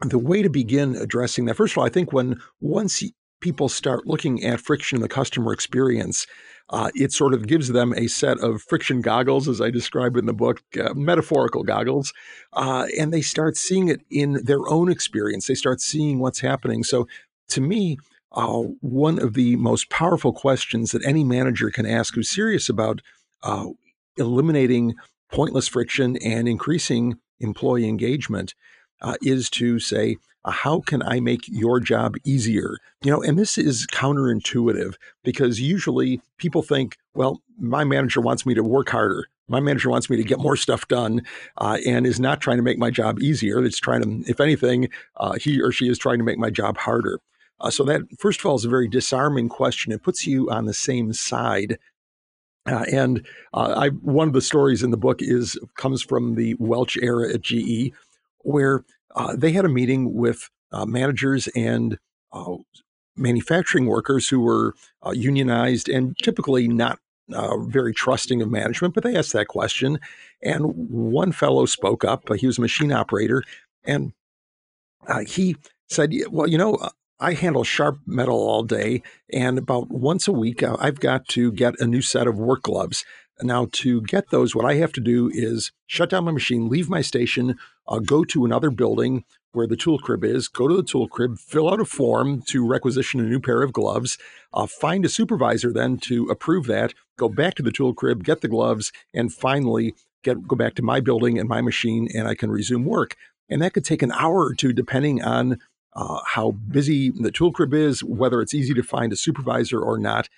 the 0.00 0.18
way 0.18 0.42
to 0.42 0.50
begin 0.50 0.96
addressing 0.96 1.44
that, 1.44 1.54
first 1.54 1.74
of 1.74 1.78
all, 1.78 1.84
I 1.84 1.90
think 1.90 2.12
when 2.12 2.40
once 2.60 3.02
people 3.40 3.68
start 3.68 4.06
looking 4.06 4.44
at 4.44 4.60
friction 4.60 4.96
in 4.96 5.02
the 5.02 5.08
customer 5.08 5.52
experience, 5.52 6.26
uh, 6.70 6.90
it 6.94 7.12
sort 7.12 7.34
of 7.34 7.46
gives 7.46 7.68
them 7.68 7.94
a 7.96 8.08
set 8.08 8.38
of 8.40 8.62
friction 8.62 9.00
goggles, 9.00 9.48
as 9.48 9.60
I 9.60 9.70
describe 9.70 10.16
in 10.16 10.26
the 10.26 10.32
book, 10.32 10.62
uh, 10.78 10.92
metaphorical 10.94 11.62
goggles, 11.62 12.12
uh, 12.52 12.86
and 12.98 13.12
they 13.12 13.22
start 13.22 13.56
seeing 13.56 13.88
it 13.88 14.02
in 14.10 14.44
their 14.44 14.68
own 14.68 14.90
experience. 14.90 15.46
They 15.46 15.54
start 15.54 15.80
seeing 15.80 16.18
what's 16.18 16.40
happening. 16.40 16.84
So, 16.84 17.08
to 17.48 17.60
me, 17.62 17.96
uh, 18.32 18.62
one 18.80 19.18
of 19.18 19.34
the 19.34 19.56
most 19.56 19.88
powerful 19.88 20.32
questions 20.32 20.92
that 20.92 21.04
any 21.04 21.24
manager 21.24 21.70
can 21.70 21.86
ask 21.86 22.14
who's 22.14 22.28
serious 22.28 22.68
about 22.68 23.00
uh, 23.42 23.66
eliminating 24.18 24.94
pointless 25.32 25.68
friction 25.68 26.16
and 26.18 26.46
increasing 26.48 27.18
employee 27.40 27.88
engagement 27.88 28.54
uh, 29.00 29.16
is 29.22 29.50
to 29.50 29.78
say, 29.78 30.16
uh, 30.44 30.50
how 30.50 30.80
can 30.80 31.02
I 31.02 31.20
make 31.20 31.42
your 31.48 31.80
job 31.80 32.16
easier? 32.24 32.76
You 33.02 33.10
know, 33.10 33.22
and 33.22 33.38
this 33.38 33.58
is 33.58 33.86
counterintuitive 33.92 34.94
because 35.24 35.60
usually 35.60 36.20
people 36.38 36.62
think, 36.62 36.96
well, 37.14 37.42
my 37.58 37.84
manager 37.84 38.20
wants 38.20 38.46
me 38.46 38.54
to 38.54 38.62
work 38.62 38.88
harder. 38.88 39.26
My 39.48 39.60
manager 39.60 39.88
wants 39.90 40.10
me 40.10 40.16
to 40.16 40.22
get 40.22 40.38
more 40.38 40.56
stuff 40.56 40.86
done 40.88 41.22
uh, 41.56 41.78
and 41.86 42.06
is 42.06 42.20
not 42.20 42.40
trying 42.40 42.58
to 42.58 42.62
make 42.62 42.78
my 42.78 42.90
job 42.90 43.20
easier. 43.20 43.64
It's 43.64 43.78
trying 43.78 44.02
to, 44.02 44.30
if 44.30 44.40
anything, 44.40 44.88
uh, 45.16 45.34
he 45.40 45.60
or 45.60 45.72
she 45.72 45.88
is 45.88 45.98
trying 45.98 46.18
to 46.18 46.24
make 46.24 46.38
my 46.38 46.50
job 46.50 46.76
harder. 46.76 47.18
Uh, 47.60 47.70
so 47.70 47.82
that, 47.84 48.02
first 48.18 48.40
of 48.40 48.46
all, 48.46 48.56
is 48.56 48.64
a 48.64 48.68
very 48.68 48.88
disarming 48.88 49.48
question. 49.48 49.92
It 49.92 50.02
puts 50.02 50.26
you 50.26 50.50
on 50.50 50.66
the 50.66 50.74
same 50.74 51.12
side. 51.12 51.78
Uh, 52.66 52.84
and 52.92 53.26
uh, 53.54 53.74
I, 53.76 53.88
one 53.88 54.28
of 54.28 54.34
the 54.34 54.42
stories 54.42 54.82
in 54.82 54.90
the 54.90 54.96
book 54.96 55.22
is 55.22 55.58
comes 55.76 56.02
from 56.02 56.34
the 56.34 56.54
Welch 56.58 56.96
era 56.98 57.32
at 57.32 57.40
GE, 57.40 57.92
where 58.48 58.82
uh, 59.14 59.36
they 59.36 59.52
had 59.52 59.64
a 59.64 59.68
meeting 59.68 60.14
with 60.14 60.48
uh, 60.72 60.86
managers 60.86 61.48
and 61.48 61.98
uh, 62.32 62.56
manufacturing 63.16 63.86
workers 63.86 64.28
who 64.28 64.40
were 64.40 64.74
unionized 65.12 65.88
and 65.88 66.16
typically 66.22 66.68
not 66.68 66.98
very 67.66 67.92
trusting 67.92 68.40
of 68.40 68.50
management. 68.50 68.94
But 68.94 69.04
they 69.04 69.16
asked 69.16 69.32
that 69.34 69.48
question, 69.48 69.98
and 70.42 70.62
one 70.88 71.32
fellow 71.32 71.66
spoke 71.66 72.04
up. 72.04 72.32
he 72.36 72.46
was 72.46 72.58
a 72.58 72.62
machine 72.62 72.92
operator, 72.92 73.42
and 73.84 74.12
he 75.26 75.56
said, 75.88 76.14
"Well, 76.30 76.48
you 76.48 76.58
know." 76.58 76.78
I 77.20 77.34
handle 77.34 77.64
sharp 77.64 77.98
metal 78.06 78.36
all 78.36 78.62
day, 78.62 79.02
and 79.32 79.58
about 79.58 79.90
once 79.90 80.28
a 80.28 80.32
week, 80.32 80.62
uh, 80.62 80.76
I've 80.78 81.00
got 81.00 81.26
to 81.30 81.50
get 81.50 81.74
a 81.80 81.84
new 81.84 82.00
set 82.00 82.28
of 82.28 82.38
work 82.38 82.62
gloves. 82.62 83.04
Now, 83.42 83.66
to 83.72 84.02
get 84.02 84.30
those, 84.30 84.54
what 84.54 84.64
I 84.64 84.74
have 84.74 84.92
to 84.92 85.00
do 85.00 85.28
is 85.32 85.72
shut 85.86 86.10
down 86.10 86.26
my 86.26 86.32
machine, 86.32 86.68
leave 86.68 86.88
my 86.88 87.02
station, 87.02 87.56
uh, 87.88 87.98
go 87.98 88.24
to 88.24 88.44
another 88.44 88.70
building 88.70 89.24
where 89.52 89.66
the 89.66 89.76
tool 89.76 89.98
crib 89.98 90.24
is, 90.24 90.46
go 90.46 90.68
to 90.68 90.76
the 90.76 90.82
tool 90.82 91.08
crib, 91.08 91.38
fill 91.38 91.72
out 91.72 91.80
a 91.80 91.84
form 91.84 92.42
to 92.42 92.66
requisition 92.66 93.18
a 93.18 93.24
new 93.24 93.40
pair 93.40 93.62
of 93.62 93.72
gloves, 93.72 94.18
uh, 94.52 94.66
find 94.66 95.04
a 95.04 95.08
supervisor 95.08 95.72
then 95.72 95.96
to 95.96 96.26
approve 96.26 96.66
that, 96.66 96.92
go 97.16 97.28
back 97.28 97.54
to 97.54 97.62
the 97.62 97.72
tool 97.72 97.94
crib, 97.94 98.22
get 98.22 98.40
the 98.40 98.48
gloves, 98.48 98.92
and 99.14 99.32
finally 99.32 99.94
get 100.22 100.46
go 100.46 100.54
back 100.54 100.74
to 100.74 100.82
my 100.82 101.00
building 101.00 101.38
and 101.38 101.48
my 101.48 101.60
machine, 101.60 102.08
and 102.14 102.28
I 102.28 102.34
can 102.34 102.50
resume 102.50 102.84
work. 102.84 103.16
And 103.48 103.62
that 103.62 103.72
could 103.72 103.84
take 103.84 104.02
an 104.02 104.12
hour 104.12 104.44
or 104.44 104.54
two, 104.54 104.72
depending 104.72 105.22
on 105.22 105.58
uh, 105.94 106.20
how 106.26 106.52
busy 106.52 107.10
the 107.10 107.32
tool 107.32 107.50
crib 107.50 107.72
is, 107.72 108.04
whether 108.04 108.42
it's 108.42 108.54
easy 108.54 108.74
to 108.74 108.82
find 108.82 109.12
a 109.12 109.16
supervisor 109.16 109.80
or 109.80 109.98
not. 109.98 110.28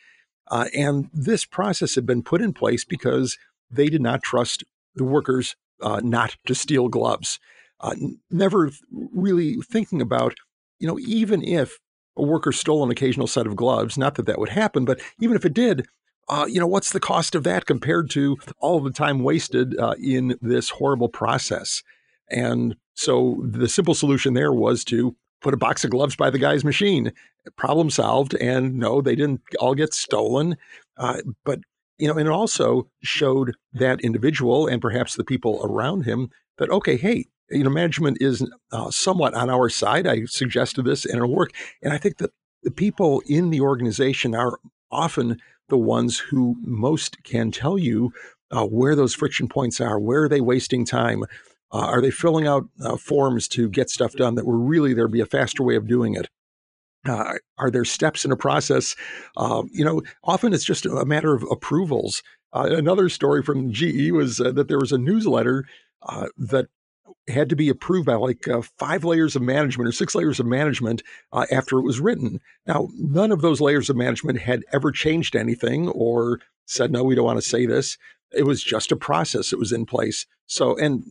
Uh, 0.48 0.66
and 0.74 1.10
this 1.12 1.44
process 1.44 1.94
had 1.94 2.06
been 2.06 2.22
put 2.22 2.40
in 2.40 2.52
place 2.52 2.84
because 2.84 3.36
they 3.70 3.88
did 3.88 4.00
not 4.00 4.22
trust 4.22 4.64
the 4.94 5.04
workers 5.04 5.56
uh, 5.83 6.01
not 6.03 6.37
to 6.47 6.55
steal 6.55 6.88
gloves. 6.88 7.38
Uh, 7.81 7.95
never 8.31 8.71
really 8.90 9.57
thinking 9.71 10.03
about, 10.03 10.35
you 10.79 10.87
know, 10.87 10.99
even 10.99 11.43
if 11.43 11.79
a 12.16 12.23
worker 12.23 12.53
stole 12.53 12.85
an 12.85 12.90
occasional 12.90 13.27
set 13.27 13.47
of 13.47 13.57
gloves, 13.57 13.97
not 13.97 14.16
that 14.16 14.27
that 14.27 14.38
would 14.38 14.51
happen, 14.51 14.85
but 14.85 15.01
even 15.21 15.37
if 15.37 15.45
it 15.45 15.55
did, 15.55 15.87
uh, 16.29 16.47
you 16.49 16.61
know, 16.61 16.66
what's 16.66 16.93
the 16.93 17.01
cost 17.01 17.35
of 17.35 17.43
that 17.45 17.66
compared 17.66 18.11
to 18.11 18.37
all 18.59 18.81
the 18.81 18.90
time 18.90 19.25
wasted 19.25 19.79
uh, 19.79 19.95
in 20.03 20.37
this 20.40 20.69
horrible 20.69 21.09
process? 21.09 21.83
And 22.31 22.77
so 22.95 23.43
the 23.45 23.69
simple 23.69 23.95
solution 23.95 24.35
there 24.35 24.53
was 24.53 24.85
to 24.85 25.16
put 25.40 25.55
a 25.55 25.59
box 25.59 25.85
of 25.85 25.90
gloves 25.90 26.14
by 26.16 26.31
the 26.31 26.38
guy's 26.38 26.64
machine. 26.64 27.12
Problem 27.57 27.90
solved. 27.90 28.35
And 28.35 28.77
no, 28.77 29.01
they 29.01 29.16
didn't 29.16 29.40
all 29.59 29.75
get 29.75 29.95
stolen. 29.95 30.57
Uh, 30.97 31.23
but 31.45 31.61
you 32.00 32.08
know, 32.08 32.16
and 32.16 32.26
it 32.26 32.32
also 32.32 32.88
showed 33.02 33.54
that 33.72 34.00
individual 34.00 34.66
and 34.66 34.80
perhaps 34.80 35.14
the 35.14 35.24
people 35.24 35.60
around 35.62 36.04
him 36.04 36.30
that, 36.58 36.70
okay, 36.70 36.96
hey, 36.96 37.26
you 37.50 37.64
know, 37.64 37.70
management 37.70 38.18
is 38.20 38.48
uh, 38.72 38.90
somewhat 38.90 39.34
on 39.34 39.50
our 39.50 39.68
side. 39.68 40.06
I 40.06 40.24
suggested 40.24 40.84
this 40.84 41.04
and 41.04 41.16
it'll 41.16 41.34
work. 41.34 41.52
And 41.82 41.92
I 41.92 41.98
think 41.98 42.18
that 42.18 42.30
the 42.62 42.70
people 42.70 43.22
in 43.26 43.50
the 43.50 43.60
organization 43.60 44.34
are 44.34 44.58
often 44.90 45.40
the 45.68 45.78
ones 45.78 46.18
who 46.18 46.56
most 46.62 47.22
can 47.22 47.50
tell 47.50 47.78
you 47.78 48.12
uh, 48.50 48.64
where 48.66 48.96
those 48.96 49.14
friction 49.14 49.48
points 49.48 49.80
are, 49.80 49.98
where 49.98 50.24
are 50.24 50.28
they 50.28 50.40
wasting 50.40 50.84
time, 50.84 51.24
uh, 51.72 51.78
are 51.78 52.00
they 52.00 52.10
filling 52.10 52.46
out 52.46 52.68
uh, 52.82 52.96
forms 52.96 53.46
to 53.48 53.68
get 53.68 53.90
stuff 53.90 54.14
done 54.14 54.34
that 54.34 54.46
were 54.46 54.58
really 54.58 54.92
there'd 54.92 55.12
be 55.12 55.20
a 55.20 55.26
faster 55.26 55.62
way 55.62 55.76
of 55.76 55.86
doing 55.86 56.14
it? 56.14 56.28
Uh, 57.08 57.34
are 57.58 57.70
there 57.70 57.84
steps 57.84 58.24
in 58.24 58.32
a 58.32 58.36
process? 58.36 58.94
Uh, 59.36 59.62
you 59.72 59.84
know, 59.84 60.02
often 60.24 60.52
it's 60.52 60.64
just 60.64 60.84
a 60.84 61.04
matter 61.04 61.34
of 61.34 61.44
approvals. 61.50 62.22
Uh, 62.52 62.68
another 62.70 63.08
story 63.08 63.42
from 63.42 63.72
GE 63.72 64.10
was 64.10 64.40
uh, 64.40 64.50
that 64.52 64.68
there 64.68 64.78
was 64.78 64.92
a 64.92 64.98
newsletter 64.98 65.64
uh, 66.02 66.26
that 66.36 66.66
had 67.28 67.48
to 67.48 67.56
be 67.56 67.68
approved 67.68 68.06
by 68.06 68.14
like 68.14 68.48
uh, 68.48 68.60
five 68.78 69.04
layers 69.04 69.36
of 69.36 69.42
management 69.42 69.88
or 69.88 69.92
six 69.92 70.14
layers 70.14 70.40
of 70.40 70.46
management 70.46 71.02
after 71.50 71.78
it 71.78 71.84
was 71.84 72.00
written. 72.00 72.40
Now, 72.66 72.88
none 72.94 73.30
of 73.30 73.40
those 73.40 73.60
layers 73.60 73.88
of 73.88 73.96
management 73.96 74.40
had 74.40 74.64
ever 74.72 74.90
changed 74.90 75.36
anything 75.36 75.88
or 75.88 76.40
said, 76.66 76.90
no, 76.90 77.04
we 77.04 77.14
don't 77.14 77.24
want 77.24 77.40
to 77.40 77.48
say 77.48 77.66
this. 77.66 77.96
It 78.32 78.44
was 78.44 78.62
just 78.62 78.90
a 78.90 78.96
process 78.96 79.50
that 79.50 79.58
was 79.58 79.72
in 79.72 79.86
place. 79.86 80.26
So, 80.46 80.76
and 80.76 81.04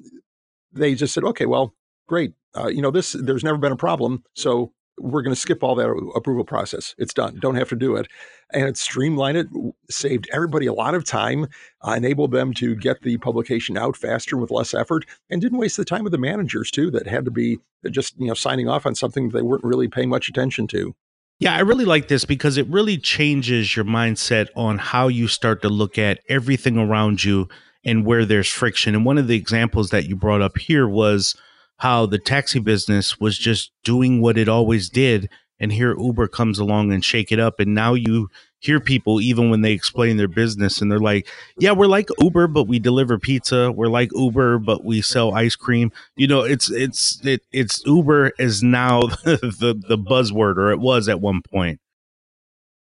they 0.73 0.93
just 0.93 1.13
said, 1.13 1.23
okay, 1.23 1.45
well, 1.45 1.73
great. 2.07 2.33
you 2.67 2.81
know, 2.81 2.91
this, 2.91 3.13
there's 3.13 3.43
never 3.43 3.57
been 3.57 3.71
a 3.71 3.77
problem. 3.77 4.23
So 4.35 4.73
we're 4.99 5.21
going 5.21 5.33
to 5.33 5.39
skip 5.39 5.63
all 5.63 5.75
that 5.75 5.89
approval 6.15 6.43
process. 6.43 6.95
It's 6.97 7.13
done. 7.13 7.37
Don't 7.39 7.55
have 7.55 7.69
to 7.69 7.75
do 7.75 7.95
it. 7.95 8.07
And 8.51 8.67
it 8.67 8.77
streamlined 8.77 9.37
it, 9.37 9.47
saved 9.89 10.27
everybody 10.33 10.65
a 10.65 10.73
lot 10.73 10.95
of 10.95 11.05
time, 11.05 11.47
uh, 11.87 11.91
enabled 11.91 12.31
them 12.31 12.53
to 12.55 12.75
get 12.75 13.01
the 13.01 13.17
publication 13.17 13.77
out 13.77 13.95
faster 13.95 14.37
with 14.37 14.51
less 14.51 14.73
effort, 14.73 15.05
and 15.29 15.41
didn't 15.41 15.59
waste 15.59 15.77
the 15.77 15.85
time 15.85 16.05
of 16.05 16.11
the 16.11 16.17
managers 16.17 16.71
too 16.71 16.89
that 16.91 17.07
had 17.07 17.25
to 17.25 17.31
be 17.31 17.59
just 17.91 18.19
you 18.19 18.27
know 18.27 18.33
signing 18.33 18.67
off 18.67 18.85
on 18.85 18.95
something 18.95 19.29
they 19.29 19.41
weren't 19.41 19.63
really 19.63 19.87
paying 19.87 20.09
much 20.09 20.29
attention 20.29 20.67
to. 20.67 20.95
Yeah, 21.39 21.55
I 21.55 21.59
really 21.59 21.85
like 21.85 22.09
this 22.09 22.25
because 22.25 22.57
it 22.57 22.67
really 22.67 22.97
changes 22.97 23.75
your 23.75 23.85
mindset 23.85 24.47
on 24.55 24.77
how 24.77 25.07
you 25.07 25.27
start 25.27 25.61
to 25.61 25.69
look 25.69 25.97
at 25.97 26.19
everything 26.27 26.77
around 26.77 27.23
you 27.23 27.47
and 27.85 28.05
where 28.05 28.25
there's 28.25 28.49
friction. 28.49 28.93
And 28.93 29.05
one 29.05 29.17
of 29.17 29.27
the 29.27 29.37
examples 29.37 29.89
that 29.91 30.05
you 30.05 30.17
brought 30.17 30.41
up 30.41 30.57
here 30.57 30.87
was 30.87 31.37
how 31.79 32.05
the 32.05 32.19
taxi 32.19 32.59
business 32.59 33.19
was 33.19 33.37
just 33.37 33.71
doing 33.83 34.21
what 34.21 34.37
it 34.37 34.47
always 34.47 34.89
did 34.89 35.29
and 35.59 35.73
here 35.73 35.95
uber 35.97 36.27
comes 36.27 36.59
along 36.59 36.91
and 36.93 37.03
shake 37.03 37.31
it 37.31 37.39
up 37.39 37.59
and 37.59 37.73
now 37.73 37.93
you 37.93 38.29
hear 38.59 38.79
people 38.79 39.21
even 39.21 39.49
when 39.49 39.61
they 39.61 39.71
explain 39.71 40.17
their 40.17 40.27
business 40.27 40.81
and 40.81 40.91
they're 40.91 40.99
like 40.99 41.27
yeah 41.57 41.71
we're 41.71 41.87
like 41.87 42.09
uber 42.19 42.47
but 42.47 42.63
we 42.63 42.79
deliver 42.79 43.17
pizza. 43.17 43.71
We're 43.71 43.87
like 43.87 44.11
uber 44.13 44.59
but 44.59 44.83
we 44.83 45.01
sell 45.01 45.33
ice 45.33 45.55
cream. 45.55 45.91
You 46.15 46.27
know 46.27 46.41
it's 46.41 46.69
it's 46.69 47.19
it, 47.25 47.41
it's 47.51 47.81
uber 47.85 48.33
is 48.37 48.61
now 48.61 49.01
the, 49.23 49.37
the 49.37 49.81
the 49.87 49.97
buzzword 49.97 50.57
or 50.57 50.71
it 50.71 50.79
was 50.79 51.07
at 51.07 51.21
one 51.21 51.41
point 51.41 51.79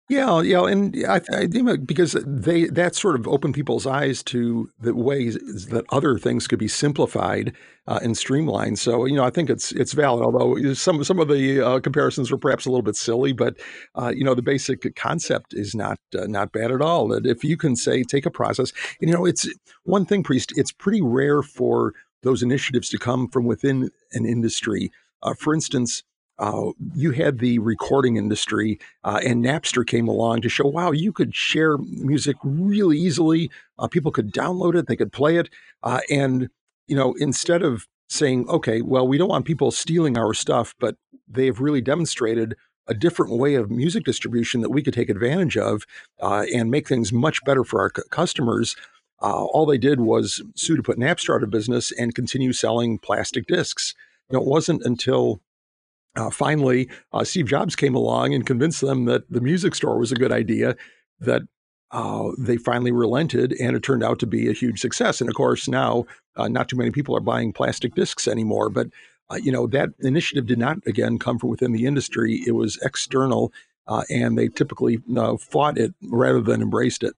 yeah, 0.09 0.41
yeah, 0.41 0.63
and 0.65 0.95
I, 1.05 1.19
I 1.33 1.47
think 1.47 1.85
because 1.85 2.13
they 2.25 2.67
that 2.67 2.95
sort 2.95 3.15
of 3.15 3.27
opened 3.27 3.55
people's 3.55 3.85
eyes 3.85 4.23
to 4.23 4.69
the 4.79 4.95
ways 4.95 5.35
that 5.67 5.83
other 5.89 6.17
things 6.17 6.47
could 6.47 6.59
be 6.59 6.69
simplified 6.69 7.53
uh, 7.87 7.99
and 8.01 8.17
streamlined. 8.17 8.79
So 8.79 9.03
you 9.03 9.15
know, 9.15 9.25
I 9.25 9.31
think 9.31 9.49
it's 9.49 9.73
it's 9.73 9.91
valid. 9.91 10.23
Although 10.23 10.73
some 10.75 11.03
some 11.03 11.19
of 11.19 11.27
the 11.27 11.59
uh, 11.59 11.79
comparisons 11.81 12.31
were 12.31 12.37
perhaps 12.37 12.65
a 12.65 12.69
little 12.69 12.83
bit 12.83 12.95
silly, 12.95 13.33
but 13.33 13.57
uh, 13.95 14.13
you 14.15 14.23
know, 14.23 14.33
the 14.33 14.41
basic 14.41 14.95
concept 14.95 15.53
is 15.53 15.75
not 15.75 15.99
uh, 16.17 16.25
not 16.25 16.53
bad 16.53 16.71
at 16.71 16.81
all. 16.81 17.09
That 17.09 17.25
if 17.25 17.43
you 17.43 17.57
can 17.57 17.75
say 17.75 18.03
take 18.03 18.25
a 18.25 18.31
process, 18.31 18.71
and 19.01 19.09
you 19.09 19.13
know, 19.13 19.25
it's 19.25 19.45
one 19.83 20.05
thing, 20.05 20.23
priest. 20.23 20.53
It's 20.55 20.71
pretty 20.71 21.01
rare 21.01 21.43
for 21.43 21.93
those 22.23 22.41
initiatives 22.41 22.87
to 22.89 22.97
come 22.97 23.27
from 23.27 23.43
within 23.43 23.89
an 24.13 24.25
industry. 24.25 24.89
Uh, 25.23 25.33
for 25.33 25.53
instance 25.53 26.03
uh, 26.39 26.71
you 26.93 27.11
had 27.11 27.39
the 27.39 27.59
recording 27.59 28.15
industry, 28.15 28.79
uh, 29.03 29.19
and 29.25 29.43
Napster 29.43 29.85
came 29.85 30.07
along 30.07 30.41
to 30.41 30.49
show, 30.49 30.67
wow, 30.67 30.91
you 30.91 31.11
could 31.11 31.35
share 31.35 31.77
music 31.77 32.35
really 32.43 32.97
easily. 32.97 33.49
Uh, 33.79 33.87
people 33.87 34.11
could 34.11 34.31
download 34.31 34.75
it, 34.75 34.87
they 34.87 34.95
could 34.95 35.11
play 35.11 35.37
it, 35.37 35.49
uh, 35.83 36.01
and 36.09 36.49
you 36.87 36.95
know, 36.95 37.13
instead 37.19 37.63
of 37.63 37.87
saying, 38.09 38.47
okay, 38.49 38.81
well, 38.81 39.07
we 39.07 39.17
don't 39.17 39.29
want 39.29 39.45
people 39.45 39.71
stealing 39.71 40.17
our 40.17 40.33
stuff, 40.33 40.73
but 40.79 40.95
they 41.27 41.45
have 41.45 41.59
really 41.59 41.81
demonstrated 41.81 42.55
a 42.87 42.93
different 42.93 43.33
way 43.33 43.55
of 43.55 43.69
music 43.69 44.05
distribution 44.05 44.61
that 44.61 44.69
we 44.69 44.81
could 44.81 44.93
take 44.93 45.09
advantage 45.09 45.57
of 45.57 45.83
uh, 46.21 46.45
and 46.53 46.71
make 46.71 46.87
things 46.87 47.11
much 47.11 47.43
better 47.43 47.63
for 47.63 47.81
our 47.81 47.91
c- 47.95 48.03
customers. 48.09 48.77
Uh, 49.21 49.43
all 49.45 49.65
they 49.65 49.77
did 49.77 49.99
was 49.99 50.41
sue 50.55 50.77
to 50.77 50.83
put 50.83 50.97
Napster 50.97 51.35
out 51.35 51.43
of 51.43 51.49
business 51.49 51.91
and 51.91 52.15
continue 52.15 52.53
selling 52.53 52.97
plastic 52.97 53.45
discs. 53.47 53.93
You 54.29 54.37
know, 54.37 54.43
it 54.43 54.47
wasn't 54.47 54.83
until 54.83 55.41
uh, 56.17 56.29
finally, 56.31 56.89
uh, 57.13 57.23
Steve 57.23 57.45
Jobs 57.45 57.75
came 57.75 57.95
along 57.95 58.33
and 58.33 58.45
convinced 58.45 58.81
them 58.81 59.05
that 59.05 59.29
the 59.31 59.41
music 59.41 59.75
store 59.75 59.99
was 59.99 60.11
a 60.11 60.15
good 60.15 60.31
idea, 60.31 60.75
that 61.19 61.43
uh, 61.91 62.31
they 62.37 62.57
finally 62.57 62.91
relented, 62.91 63.53
and 63.61 63.75
it 63.75 63.83
turned 63.83 64.03
out 64.03 64.19
to 64.19 64.27
be 64.27 64.49
a 64.49 64.53
huge 64.53 64.79
success. 64.79 65.21
And 65.21 65.29
of 65.29 65.35
course, 65.35 65.67
now 65.67 66.05
uh, 66.35 66.47
not 66.47 66.67
too 66.67 66.75
many 66.75 66.91
people 66.91 67.15
are 67.15 67.21
buying 67.21 67.53
plastic 67.53 67.95
discs 67.95 68.27
anymore. 68.27 68.69
But 68.69 68.87
uh, 69.29 69.35
you 69.35 69.51
know 69.51 69.67
that 69.67 69.89
initiative 69.99 70.47
did 70.47 70.57
not 70.57 70.77
again 70.85 71.19
come 71.19 71.37
from 71.37 71.49
within 71.49 71.71
the 71.71 71.85
industry; 71.85 72.43
it 72.45 72.53
was 72.53 72.77
external, 72.81 73.53
uh, 73.87 74.03
and 74.09 74.37
they 74.37 74.47
typically 74.49 74.99
fought 75.39 75.77
it 75.77 75.93
rather 76.01 76.41
than 76.41 76.61
embraced 76.61 77.03
it. 77.03 77.13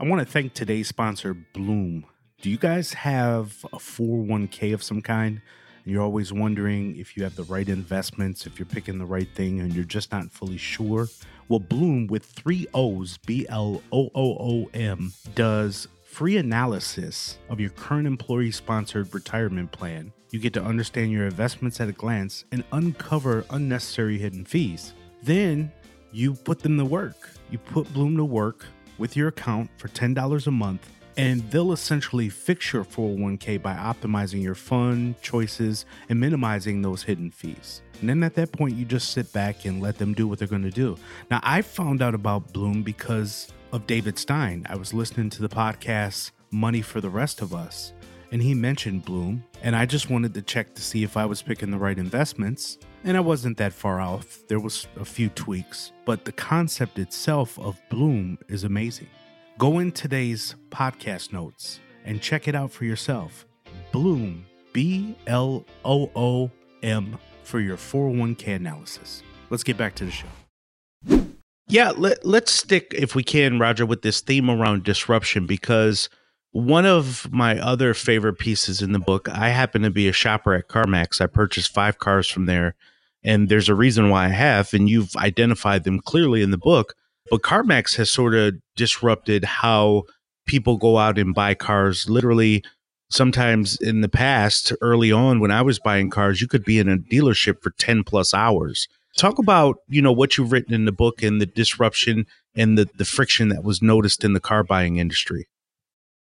I 0.00 0.06
want 0.06 0.20
to 0.20 0.26
thank 0.26 0.54
today's 0.54 0.88
sponsor, 0.88 1.34
Blooom. 1.34 2.04
Do 2.40 2.50
you 2.50 2.58
guys 2.58 2.92
have 2.92 3.64
a 3.72 3.78
401k 3.78 4.74
of 4.74 4.82
some 4.82 5.00
kind? 5.00 5.40
You're 5.86 6.02
always 6.02 6.32
wondering 6.32 6.96
if 6.96 7.14
you 7.14 7.24
have 7.24 7.36
the 7.36 7.44
right 7.44 7.68
investments, 7.68 8.46
if 8.46 8.58
you're 8.58 8.64
picking 8.66 8.98
the 8.98 9.04
right 9.04 9.28
thing, 9.34 9.60
and 9.60 9.74
you're 9.74 9.84
just 9.84 10.10
not 10.12 10.32
fully 10.32 10.56
sure. 10.56 11.08
Well, 11.48 11.60
Blooom 11.60 12.06
with 12.06 12.24
three 12.24 12.66
O's, 12.72 13.18
B 13.18 13.44
L 13.50 13.82
O 13.92 14.10
O 14.14 14.36
O 14.40 14.70
M, 14.72 15.12
does 15.34 15.88
free 16.04 16.38
analysis 16.38 17.36
of 17.50 17.60
your 17.60 17.70
current 17.70 18.06
employee 18.06 18.50
sponsored 18.50 19.12
retirement 19.12 19.72
plan. 19.72 20.10
You 20.30 20.38
get 20.38 20.54
to 20.54 20.64
understand 20.64 21.12
your 21.12 21.26
investments 21.26 21.80
at 21.80 21.88
a 21.88 21.92
glance 21.92 22.44
and 22.50 22.64
uncover 22.72 23.44
unnecessary 23.50 24.16
hidden 24.16 24.46
fees. 24.46 24.94
Then 25.22 25.70
you 26.12 26.32
put 26.32 26.60
them 26.60 26.78
to 26.78 26.84
work. 26.84 27.28
You 27.50 27.58
put 27.58 27.92
Blooom 27.92 28.16
to 28.16 28.24
work 28.24 28.64
with 28.96 29.16
your 29.16 29.28
account 29.28 29.68
for 29.76 29.88
$10 29.88 30.46
a 30.46 30.50
month 30.50 30.88
and 31.16 31.48
they'll 31.50 31.72
essentially 31.72 32.28
fix 32.28 32.72
your 32.72 32.84
401k 32.84 33.62
by 33.62 33.74
optimizing 33.74 34.42
your 34.42 34.54
fund 34.54 35.20
choices 35.22 35.86
and 36.08 36.18
minimizing 36.18 36.82
those 36.82 37.02
hidden 37.02 37.30
fees. 37.30 37.82
And 38.00 38.08
then 38.08 38.22
at 38.22 38.34
that 38.34 38.52
point, 38.52 38.74
you 38.76 38.84
just 38.84 39.10
sit 39.12 39.32
back 39.32 39.64
and 39.64 39.80
let 39.80 39.98
them 39.98 40.14
do 40.14 40.26
what 40.26 40.38
they're 40.38 40.48
going 40.48 40.62
to 40.62 40.70
do. 40.70 40.96
Now, 41.30 41.40
I 41.42 41.62
found 41.62 42.02
out 42.02 42.14
about 42.14 42.52
Blooom 42.52 42.82
because 42.82 43.48
of 43.72 43.86
David 43.86 44.18
Stein. 44.18 44.66
I 44.68 44.76
was 44.76 44.92
listening 44.92 45.30
to 45.30 45.42
the 45.42 45.48
podcast 45.48 46.32
Money 46.50 46.82
for 46.82 47.00
the 47.00 47.10
Rest 47.10 47.42
of 47.42 47.54
Us, 47.54 47.92
and 48.30 48.42
he 48.42 48.54
mentioned 48.54 49.04
Blooom, 49.04 49.44
and 49.62 49.74
I 49.74 49.86
just 49.86 50.10
wanted 50.10 50.34
to 50.34 50.42
check 50.42 50.74
to 50.74 50.82
see 50.82 51.02
if 51.02 51.16
I 51.16 51.24
was 51.24 51.42
picking 51.42 51.70
the 51.70 51.78
right 51.78 51.98
investments. 51.98 52.78
And 53.04 53.16
I 53.16 53.20
wasn't 53.20 53.58
that 53.58 53.72
far 53.72 54.00
off. 54.00 54.40
There 54.48 54.60
was 54.60 54.86
a 54.98 55.04
few 55.04 55.28
tweaks, 55.28 55.92
but 56.04 56.24
the 56.24 56.32
concept 56.32 56.98
itself 56.98 57.58
of 57.58 57.80
Blooom 57.90 58.38
is 58.48 58.64
amazing. 58.64 59.08
Go 59.56 59.78
in 59.78 59.92
today's 59.92 60.56
podcast 60.70 61.32
notes 61.32 61.78
and 62.04 62.20
check 62.20 62.48
it 62.48 62.56
out 62.56 62.72
for 62.72 62.84
yourself. 62.84 63.46
Blooom 63.92 64.44
B 64.72 65.16
L 65.28 65.64
O 65.84 66.10
O 66.16 66.50
M 66.82 67.16
for 67.44 67.60
your 67.60 67.76
401k 67.76 68.56
analysis. 68.56 69.22
Let's 69.50 69.62
get 69.62 69.76
back 69.76 69.94
to 69.96 70.04
the 70.04 70.10
show. 70.10 70.26
Yeah, 71.68 71.92
let, 71.96 72.24
let's 72.26 72.50
stick, 72.50 72.92
if 72.96 73.14
we 73.14 73.22
can, 73.22 73.60
Roger, 73.60 73.86
with 73.86 74.02
this 74.02 74.20
theme 74.20 74.50
around 74.50 74.82
disruption 74.82 75.46
because 75.46 76.08
one 76.50 76.84
of 76.84 77.32
my 77.32 77.58
other 77.60 77.94
favorite 77.94 78.38
pieces 78.40 78.82
in 78.82 78.90
the 78.90 78.98
book, 78.98 79.28
I 79.28 79.50
happen 79.50 79.82
to 79.82 79.90
be 79.90 80.08
a 80.08 80.12
shopper 80.12 80.54
at 80.54 80.68
CarMax. 80.68 81.20
I 81.20 81.26
purchased 81.26 81.72
five 81.72 81.98
cars 81.98 82.28
from 82.28 82.46
there, 82.46 82.74
and 83.22 83.48
there's 83.48 83.68
a 83.68 83.74
reason 83.74 84.10
why 84.10 84.26
I 84.26 84.28
have, 84.28 84.74
and 84.74 84.90
you've 84.90 85.14
identified 85.16 85.84
them 85.84 86.00
clearly 86.00 86.42
in 86.42 86.50
the 86.50 86.58
book. 86.58 86.94
But 87.30 87.42
CarMax 87.42 87.96
has 87.96 88.10
sort 88.10 88.34
of 88.34 88.54
disrupted 88.76 89.44
how 89.44 90.04
people 90.46 90.76
go 90.76 90.98
out 90.98 91.18
and 91.18 91.34
buy 91.34 91.54
cars. 91.54 92.08
Literally, 92.08 92.62
sometimes 93.10 93.80
in 93.80 94.00
the 94.02 94.08
past, 94.08 94.72
early 94.80 95.10
on 95.10 95.40
when 95.40 95.50
I 95.50 95.62
was 95.62 95.78
buying 95.78 96.10
cars, 96.10 96.40
you 96.40 96.48
could 96.48 96.64
be 96.64 96.78
in 96.78 96.88
a 96.88 96.98
dealership 96.98 97.62
for 97.62 97.70
10 97.70 98.04
plus 98.04 98.34
hours. 98.34 98.88
Talk 99.16 99.38
about, 99.38 99.76
you 99.88 100.02
know, 100.02 100.12
what 100.12 100.36
you've 100.36 100.52
written 100.52 100.74
in 100.74 100.84
the 100.84 100.92
book 100.92 101.22
and 101.22 101.40
the 101.40 101.46
disruption 101.46 102.26
and 102.54 102.76
the, 102.76 102.88
the 102.96 103.04
friction 103.04 103.48
that 103.48 103.62
was 103.62 103.80
noticed 103.80 104.24
in 104.24 104.32
the 104.32 104.40
car 104.40 104.64
buying 104.64 104.96
industry. 104.96 105.46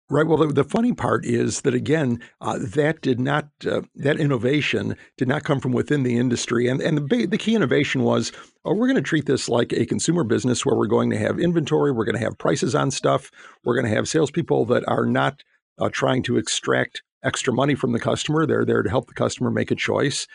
Right. 0.10 0.26
Well, 0.26 0.38
the, 0.38 0.48
the, 0.48 0.64
funny 0.64 0.94
part 0.94 1.26
is 1.26 1.62
that 1.62 1.74
again, 1.74 2.22
uh, 2.40 2.60
that 2.62 3.02
did 3.02 3.20
not 3.20 3.50
uh, 3.70 3.82
that 3.96 4.18
innovation 4.18 4.96
did 5.18 5.28
not 5.28 5.44
come 5.44 5.60
from 5.60 5.74
within 5.74 6.04
the 6.04 6.18
industry, 6.18 6.70
and 6.70 6.82
and 6.82 7.10
the 7.10 7.26
the 7.26 7.38
key 7.38 7.56
innovation 7.56 8.04
was, 8.04 8.32
oh, 8.64 8.74
we're 8.74 8.88
going 8.88 8.96
to 8.96 9.02
treat 9.02 9.26
this 9.26 9.50
like 9.50 9.74
a 9.74 9.86
consumer 9.86 10.24
business 10.24 10.66
where 10.66 10.78
we're 10.78 10.88
going 10.88 11.10
to 11.10 11.18
have 11.18 11.42
inventory, 11.42 11.92
we're 11.92 12.06
going 12.06 12.18
to 12.18 12.24
have 12.24 12.38
prices 12.38 12.74
on 12.74 12.90
stuff, 12.90 13.32
we're 13.66 13.76
going 13.76 13.86
to 13.86 13.94
have 13.94 14.08
salespeople 14.08 14.64
that 14.68 14.88
are 14.88 15.06
not 15.06 15.44
uh, 15.78 15.90
trying 15.92 16.24
to 16.24 16.38
extract 16.38 17.02
extra 17.26 17.52
money 17.52 17.76
from 17.76 17.92
the 17.92 18.00
customer. 18.00 18.46
They're 18.46 18.64
there 18.64 18.84
to 18.84 18.90
help 18.90 19.08
the 19.08 19.14
customer 19.14 19.52
make 19.52 19.72
a 19.72 19.76
choice, 19.76 20.26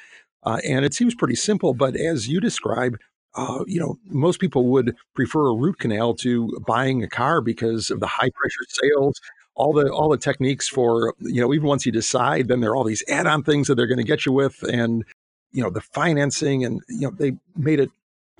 uh, 0.43 0.61
and 0.69 0.85
it 0.85 0.93
seems 0.93 1.15
pretty 1.15 1.37
simple. 1.37 1.73
But 1.73 1.97
as 1.97 2.29
you 2.29 2.41
describe, 2.41 2.99
uh, 3.35 3.65
you 3.67 3.81
know, 3.81 3.97
most 4.05 4.39
people 4.39 4.67
would 4.69 4.95
prefer 5.15 5.49
a 5.49 5.57
root 5.57 5.79
canal 5.79 6.13
to 6.17 6.51
buying 6.67 7.03
a 7.03 7.09
car 7.09 7.41
because 7.41 7.89
of 7.89 8.01
the 8.01 8.07
high 8.07 8.29
pressure 8.35 8.67
sales, 8.69 9.19
all 9.55 9.73
the 9.73 9.91
all 9.91 10.09
the 10.09 10.19
techniques 10.19 10.69
for 10.69 11.15
you 11.19 11.41
know 11.41 11.53
even 11.53 11.67
once 11.67 11.85
you 11.85 11.93
decide 11.93 12.49
then 12.49 12.61
there 12.61 12.71
are 12.71 12.77
all 12.77 12.85
these 12.85 13.05
add-on 13.09 13.43
things 13.43 13.67
that 13.67 13.75
they're 13.75 13.87
going 13.87 13.99
to 13.99 14.05
get 14.05 14.25
you 14.25 14.33
with 14.33 14.63
and 14.63 15.05
you 15.53 15.63
know 15.63 15.71
the 15.71 15.81
financing 15.81 16.65
and 16.65 16.81
you 16.89 17.03
know 17.03 17.11
they 17.11 17.33
made 17.57 17.81
it 17.81 17.91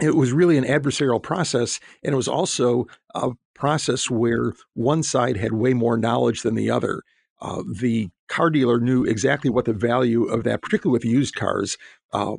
it 0.01 0.17
was 0.17 0.33
really 0.33 0.59
an 0.59 0.65
adversarial 0.65 1.23
process. 1.23 1.81
And 2.03 2.13
it 2.13 2.17
was 2.17 2.29
also 2.29 2.87
a 3.15 3.33
process 3.55 4.11
where 4.11 4.53
one 4.75 5.03
side 5.03 5.37
had 5.37 5.53
way 5.53 5.75
more 5.75 5.97
knowledge 5.97 6.43
than 6.43 6.55
the 6.55 6.71
other. 6.71 7.03
Uh, 7.41 7.63
the 7.71 8.11
car 8.29 8.51
dealer 8.51 8.81
knew 8.81 9.05
exactly 9.05 9.51
what 9.51 9.65
the 9.65 9.73
value 9.73 10.25
of 10.25 10.45
that 10.45 10.63
particularly 10.63 10.97
with 10.97 11.05
used 11.05 11.35
cars 11.35 11.77
uh, 12.13 12.37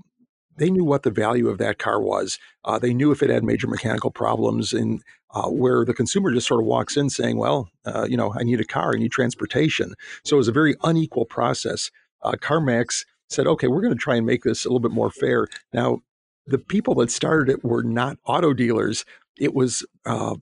they 0.57 0.69
knew 0.69 0.83
what 0.83 1.03
the 1.03 1.11
value 1.11 1.49
of 1.49 1.57
that 1.57 1.79
car 1.79 2.01
was. 2.01 2.39
Uh, 2.65 2.79
they 2.79 2.93
knew 2.93 3.11
if 3.11 3.23
it 3.23 3.29
had 3.29 3.43
major 3.43 3.67
mechanical 3.67 4.11
problems, 4.11 4.73
and 4.73 5.01
uh, 5.31 5.49
where 5.49 5.83
the 5.85 5.93
consumer 5.93 6.31
just 6.31 6.47
sort 6.47 6.61
of 6.61 6.67
walks 6.67 6.97
in 6.97 7.09
saying, 7.09 7.37
"Well, 7.37 7.69
uh, 7.85 8.05
you 8.09 8.17
know, 8.17 8.33
I 8.37 8.43
need 8.43 8.59
a 8.59 8.65
car, 8.65 8.93
I 8.93 8.99
need 8.99 9.11
transportation." 9.11 9.93
So 10.23 10.35
it 10.35 10.37
was 10.37 10.47
a 10.47 10.53
very 10.53 10.75
unequal 10.83 11.25
process. 11.25 11.91
Uh, 12.21 12.33
CarMax 12.33 13.05
said, 13.29 13.47
"Okay, 13.47 13.67
we're 13.67 13.81
going 13.81 13.93
to 13.93 13.99
try 13.99 14.15
and 14.15 14.25
make 14.25 14.43
this 14.43 14.65
a 14.65 14.69
little 14.69 14.79
bit 14.79 14.91
more 14.91 15.11
fair." 15.11 15.47
Now, 15.73 15.99
the 16.45 16.59
people 16.59 16.95
that 16.95 17.11
started 17.11 17.49
it 17.49 17.63
were 17.63 17.83
not 17.83 18.17
auto 18.25 18.53
dealers; 18.53 19.05
it 19.37 19.53
was 19.53 19.85
uh, 20.05 20.35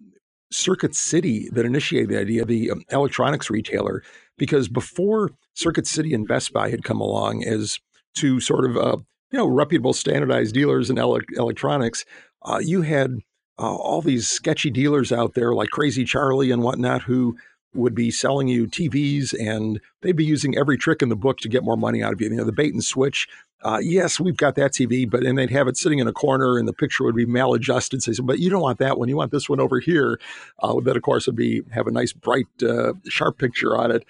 Circuit 0.52 0.96
City 0.96 1.50
that 1.54 1.66
initiated 1.66 2.10
the 2.10 2.20
idea, 2.20 2.46
the 2.46 2.72
um, 2.72 2.84
electronics 2.92 3.50
retailer, 3.50 4.04
because 4.38 4.68
before 4.68 5.32
Circuit 5.54 5.88
City 5.88 6.14
and 6.14 6.28
Best 6.28 6.52
Buy 6.54 6.70
had 6.70 6.84
come 6.84 7.00
along 7.00 7.44
as 7.44 7.80
two 8.14 8.40
sort 8.40 8.70
of 8.70 8.78
uh, 8.78 8.98
you 9.32 9.40
know 9.40 9.48
reputable 9.48 9.94
standardized 9.94 10.54
dealers 10.54 10.90
in 10.90 10.98
ele- 10.98 11.20
electronics, 11.36 12.06
uh, 12.44 12.60
you 12.62 12.82
had 12.82 13.20
uh, 13.60 13.76
all 13.76 14.02
these 14.02 14.28
sketchy 14.28 14.70
dealers 14.70 15.12
out 15.12 15.34
there 15.34 15.54
like 15.54 15.70
Crazy 15.70 16.04
Charlie 16.04 16.52
and 16.52 16.64
whatnot 16.64 17.04
who 17.04 17.38
would 17.74 17.96
be 17.96 18.12
selling 18.12 18.48
you 18.48 18.68
TVs 18.68 19.34
and 19.34 19.80
they'd 20.02 20.16
be 20.16 20.26
using 20.26 20.58
every 20.58 20.78
trick 20.78 21.02
in 21.02 21.10
the 21.10 21.16
book 21.16 21.38
to 21.38 21.50
get 21.50 21.64
more 21.64 21.78
money 21.78 22.04
out 22.04 22.12
of 22.12 22.20
you. 22.20 22.30
You 22.30 22.36
know, 22.36 22.44
the 22.44 22.52
bait 22.52 22.74
and 22.74 22.84
switch. 22.84 23.28
Uh, 23.64 23.80
yes, 23.82 24.20
we've 24.20 24.36
got 24.36 24.56
that 24.56 24.72
TV, 24.74 25.10
but 25.10 25.24
and 25.24 25.38
they'd 25.38 25.52
have 25.52 25.68
it 25.68 25.78
sitting 25.78 26.00
in 26.00 26.08
a 26.08 26.12
corner 26.12 26.58
and 26.58 26.68
the 26.68 26.74
picture 26.74 27.04
would 27.04 27.16
be 27.16 27.26
maladjusted. 27.26 28.02
So, 28.02 28.24
but 28.24 28.40
you 28.40 28.50
don't 28.50 28.62
want 28.62 28.80
that 28.80 28.98
one. 28.98 29.08
You 29.08 29.16
want 29.16 29.32
this 29.32 29.48
one 29.48 29.60
over 29.60 29.80
here. 29.80 30.20
Uh, 30.60 30.80
that 30.82 30.98
of 30.98 31.04
course 31.04 31.28
would 31.28 31.36
be 31.36 31.62
have 31.72 31.88
a 31.88 31.92
nice 31.92 32.12
bright, 32.12 32.48
uh, 32.68 32.94
sharp 33.08 33.38
picture 33.38 33.78
on 33.78 33.92
it. 33.92 34.04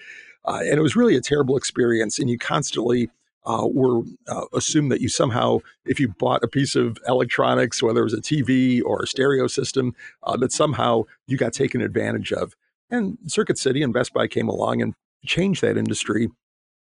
Uh, 0.44 0.60
and 0.62 0.78
it 0.78 0.82
was 0.82 0.96
really 0.96 1.14
a 1.14 1.20
terrible 1.20 1.56
experience. 1.56 2.18
And 2.18 2.30
you 2.30 2.38
constantly 2.38 3.10
uh, 3.44 3.66
were 3.66 4.02
uh, 4.28 4.44
assumed 4.54 4.92
that 4.92 5.00
you 5.00 5.08
somehow, 5.08 5.58
if 5.84 5.98
you 5.98 6.08
bought 6.08 6.44
a 6.44 6.48
piece 6.48 6.76
of 6.76 6.98
electronics, 7.08 7.82
whether 7.82 8.00
it 8.00 8.04
was 8.04 8.14
a 8.14 8.20
TV 8.20 8.82
or 8.84 9.02
a 9.02 9.06
stereo 9.06 9.46
system, 9.46 9.94
uh, 10.22 10.36
that 10.36 10.52
somehow 10.52 11.02
you 11.26 11.36
got 11.36 11.52
taken 11.52 11.80
advantage 11.80 12.32
of. 12.32 12.54
And 12.90 13.18
Circuit 13.26 13.58
City 13.58 13.82
and 13.82 13.92
Best 13.92 14.12
Buy 14.12 14.26
came 14.28 14.48
along 14.48 14.82
and 14.82 14.94
changed 15.24 15.62
that 15.62 15.76
industry 15.76 16.28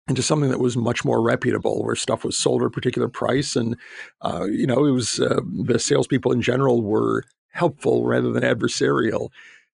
into 0.09 0.23
something 0.23 0.51
that 0.51 0.59
was 0.59 0.77
much 0.77 1.05
more 1.05 1.23
reputable, 1.23 1.85
where 1.85 1.95
stuff 1.95 2.25
was 2.25 2.37
sold 2.37 2.63
at 2.63 2.67
a 2.67 2.71
particular 2.71 3.09
price, 3.09 3.55
and 3.55 3.77
uh, 4.23 4.45
you 4.51 4.67
know 4.67 4.85
it 4.87 4.91
was 4.91 5.21
uh, 5.21 5.41
the 5.65 5.79
salespeople 5.79 6.33
in 6.33 6.43
general 6.43 6.83
were 6.83 7.25
helpful 7.53 8.07
rather 8.07 8.33
than 8.33 8.43
adversarial. 8.43 9.29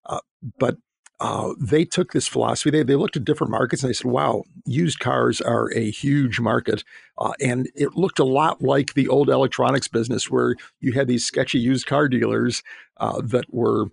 Uh, 0.05 0.19
but 0.59 0.77
uh, 1.19 1.53
they 1.59 1.83
took 1.83 2.13
this 2.13 2.27
philosophy. 2.27 2.69
They, 2.69 2.83
they 2.83 2.95
looked 2.95 3.17
at 3.17 3.25
different 3.25 3.51
markets 3.51 3.81
and 3.81 3.89
they 3.89 3.93
said, 3.93 4.11
wow, 4.11 4.43
used 4.65 4.99
cars 4.99 5.41
are 5.41 5.71
a 5.73 5.89
huge 5.89 6.39
market. 6.39 6.83
Uh, 7.17 7.33
and 7.41 7.69
it 7.75 7.95
looked 7.95 8.19
a 8.19 8.23
lot 8.23 8.61
like 8.61 8.93
the 8.93 9.07
old 9.07 9.29
electronics 9.29 9.87
business 9.87 10.29
where 10.29 10.55
you 10.79 10.93
had 10.93 11.07
these 11.07 11.25
sketchy 11.25 11.59
used 11.59 11.87
car 11.87 12.07
dealers 12.07 12.61
uh, 12.97 13.21
that 13.23 13.45
were, 13.51 13.87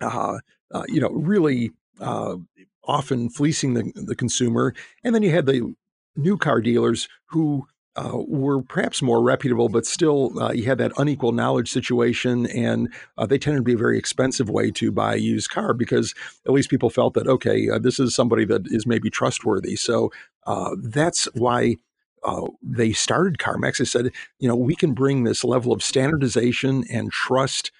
uh, 0.00 0.38
uh, 0.72 0.82
you 0.88 1.00
know, 1.00 1.10
really 1.10 1.70
uh, 2.00 2.36
often 2.84 3.28
fleecing 3.28 3.74
the, 3.74 3.92
the 3.94 4.16
consumer. 4.16 4.74
And 5.04 5.14
then 5.14 5.22
you 5.22 5.30
had 5.30 5.46
the 5.46 5.74
new 6.16 6.36
car 6.36 6.60
dealers 6.60 7.08
who 7.26 7.66
uh, 7.96 8.12
were 8.26 8.62
perhaps 8.62 9.02
more 9.02 9.22
reputable, 9.22 9.68
but 9.68 9.84
still 9.84 10.32
uh, 10.40 10.52
you 10.52 10.64
had 10.64 10.78
that 10.78 10.92
unequal 10.96 11.32
knowledge 11.32 11.70
situation, 11.70 12.46
and 12.46 12.92
uh, 13.18 13.26
they 13.26 13.38
tended 13.38 13.60
to 13.60 13.64
be 13.64 13.74
a 13.74 13.78
very 13.78 13.98
expensive 13.98 14.48
way 14.48 14.70
to 14.70 14.90
buy 14.90 15.14
a 15.14 15.18
used 15.18 15.50
car 15.50 15.74
because 15.74 16.14
at 16.46 16.52
least 16.52 16.70
people 16.70 16.90
felt 16.90 17.14
that 17.14 17.26
okay, 17.26 17.68
uh, 17.68 17.78
this 17.78 18.00
is 18.00 18.14
somebody 18.14 18.44
that 18.44 18.62
is 18.66 18.86
maybe 18.86 19.10
trustworthy. 19.10 19.76
So 19.76 20.10
uh, 20.46 20.76
that's 20.82 21.26
why. 21.34 21.76
Uh, 22.24 22.46
they 22.62 22.92
started 22.92 23.38
CarMax. 23.38 23.78
They 23.78 23.84
said, 23.84 24.12
you 24.38 24.46
know, 24.46 24.54
we 24.54 24.76
can 24.76 24.94
bring 24.94 25.24
this 25.24 25.42
level 25.42 25.72
of 25.72 25.82
standardization 25.82 26.84
and 26.88 27.10
trust 27.10 27.72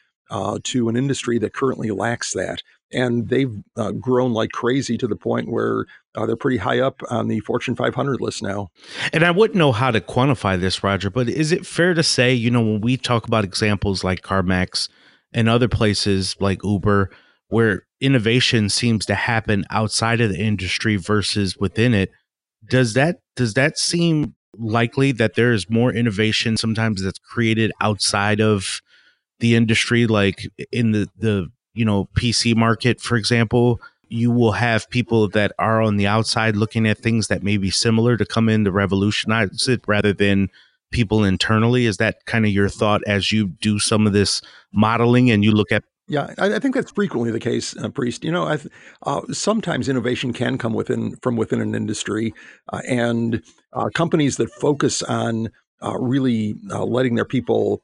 to 0.64 0.88
an 0.88 0.96
industry 0.96 1.38
that 1.38 1.54
currently 1.54 1.92
lacks 1.92 2.32
that 2.32 2.60
and 2.92 3.28
they've 3.28 3.62
grown 4.00 4.32
like 4.32 4.50
crazy 4.50 4.98
to 4.98 5.06
the 5.06 5.14
point 5.14 5.48
where 5.48 5.86
uh, 6.14 6.26
they're 6.26 6.36
pretty 6.36 6.58
high 6.58 6.80
up 6.80 7.00
on 7.10 7.28
the 7.28 7.40
Fortune 7.40 7.74
500 7.74 8.20
list 8.20 8.42
now. 8.42 8.70
And 9.12 9.24
I 9.24 9.30
wouldn't 9.30 9.58
know 9.58 9.72
how 9.72 9.90
to 9.90 10.00
quantify 10.00 10.60
this, 10.60 10.82
Roger, 10.82 11.10
but 11.10 11.28
is 11.28 11.52
it 11.52 11.66
fair 11.66 11.94
to 11.94 12.02
say, 12.02 12.34
you 12.34 12.50
know, 12.50 12.60
when 12.60 12.80
we 12.80 12.96
talk 12.96 13.26
about 13.26 13.44
examples 13.44 14.04
like 14.04 14.22
CarMax 14.22 14.88
and 15.32 15.48
other 15.48 15.68
places 15.68 16.36
like 16.40 16.62
Uber, 16.62 17.10
where 17.48 17.86
innovation 18.00 18.68
seems 18.68 19.06
to 19.06 19.14
happen 19.14 19.64
outside 19.70 20.20
of 20.20 20.30
the 20.30 20.38
industry 20.38 20.96
versus 20.96 21.56
within 21.56 21.94
it, 21.94 22.10
does 22.68 22.94
that 22.94 23.16
does 23.34 23.54
that 23.54 23.78
seem 23.78 24.34
likely 24.58 25.12
that 25.12 25.34
there 25.34 25.52
is 25.52 25.70
more 25.70 25.92
innovation 25.92 26.56
sometimes 26.56 27.02
that's 27.02 27.18
created 27.18 27.72
outside 27.80 28.40
of 28.40 28.80
the 29.40 29.54
industry, 29.54 30.06
like 30.06 30.48
in 30.70 30.92
the 30.92 31.08
the 31.16 31.48
you 31.74 31.84
know 31.84 32.08
PC 32.16 32.54
market, 32.54 33.00
for 33.00 33.16
example? 33.16 33.80
You 34.12 34.30
will 34.30 34.52
have 34.52 34.88
people 34.90 35.26
that 35.28 35.52
are 35.58 35.80
on 35.80 35.96
the 35.96 36.06
outside 36.06 36.54
looking 36.54 36.86
at 36.86 36.98
things 36.98 37.28
that 37.28 37.42
may 37.42 37.56
be 37.56 37.70
similar 37.70 38.16
to 38.16 38.26
come 38.26 38.48
in 38.48 38.64
to 38.64 38.70
revolutionize 38.70 39.66
it 39.68 39.80
rather 39.86 40.12
than 40.12 40.48
people 40.90 41.24
internally. 41.24 41.86
Is 41.86 41.96
that 41.96 42.26
kind 42.26 42.44
of 42.44 42.52
your 42.52 42.68
thought 42.68 43.00
as 43.06 43.32
you 43.32 43.48
do 43.48 43.78
some 43.78 44.06
of 44.06 44.12
this 44.12 44.42
modeling 44.72 45.30
and 45.30 45.42
you 45.42 45.52
look 45.52 45.72
at? 45.72 45.82
Yeah, 46.08 46.34
I, 46.36 46.56
I 46.56 46.58
think 46.58 46.74
that's 46.74 46.92
frequently 46.92 47.30
the 47.30 47.40
case, 47.40 47.74
uh, 47.78 47.88
Priest. 47.88 48.22
You 48.22 48.32
know, 48.32 48.44
I, 48.44 48.58
uh, 49.04 49.22
sometimes 49.32 49.88
innovation 49.88 50.34
can 50.34 50.58
come 50.58 50.74
within 50.74 51.16
from 51.22 51.36
within 51.36 51.62
an 51.62 51.74
industry, 51.74 52.34
uh, 52.70 52.82
and 52.86 53.42
uh, 53.72 53.88
companies 53.94 54.36
that 54.36 54.50
focus 54.50 55.02
on 55.02 55.48
uh, 55.82 55.96
really 55.98 56.56
uh, 56.70 56.84
letting 56.84 57.14
their 57.14 57.24
people 57.24 57.82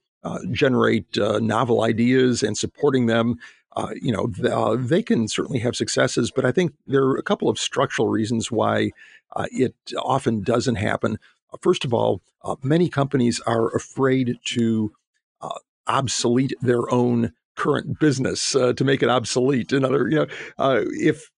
generate 0.51 1.17
novel 1.17 1.85
ideas 1.85 2.43
and 2.43 2.59
supporting 2.59 3.07
them 3.07 3.39
uh, 3.79 3.91
you 4.03 4.11
know, 4.11 4.33
uh, 4.51 4.77
they 4.77 5.05
can 5.05 5.29
certainly 5.29 5.61
have 5.61 5.77
successes, 5.77 6.33
but 6.35 6.45
I 6.45 6.51
think 6.51 6.73
there 6.89 7.05
are 7.05 7.17
a 7.17 7.23
couple 7.23 7.49
of 7.49 7.61
structural 7.61 8.09
reasons 8.09 8.51
why 8.51 8.91
uh, 9.37 9.47
it 9.53 9.73
often 9.97 10.43
doesn't 10.43 10.75
happen. 10.75 11.17
Uh, 11.53 11.59
first 11.61 11.85
of 11.85 11.95
all, 11.95 12.21
uh, 12.43 12.57
many 12.61 12.89
companies 12.89 13.39
are 13.47 13.69
afraid 13.77 14.39
to 14.47 14.93
obsolete 15.87 16.53
their 16.61 16.93
own 16.93 17.33
current 17.55 17.99
business 18.01 18.51
to 18.51 18.85
make 18.85 19.03
it 19.03 19.09
obsolete. 19.09 19.73
Another, 19.73 20.09
you 20.09 20.17
know, 20.17 20.85
if 20.93 21.31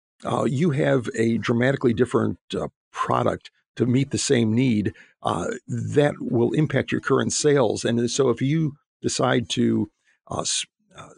you 0.47 0.71
have 0.71 1.09
a 1.17 1.39
dramatically 1.39 1.93
different 1.93 2.39
product 2.91 3.51
to 3.77 3.87
meet 3.87 4.11
the 4.11 4.19
same 4.19 4.53
need, 4.53 4.93
that 5.23 6.15
will 6.19 6.53
impact 6.53 6.91
your 6.91 7.01
current 7.01 7.33
sales. 7.33 7.85
And 7.85 8.11
so 8.11 8.31
if 8.31 8.43
you 8.43 8.77
decide 9.03 9.49
to 9.51 9.91
uh, 10.31 10.45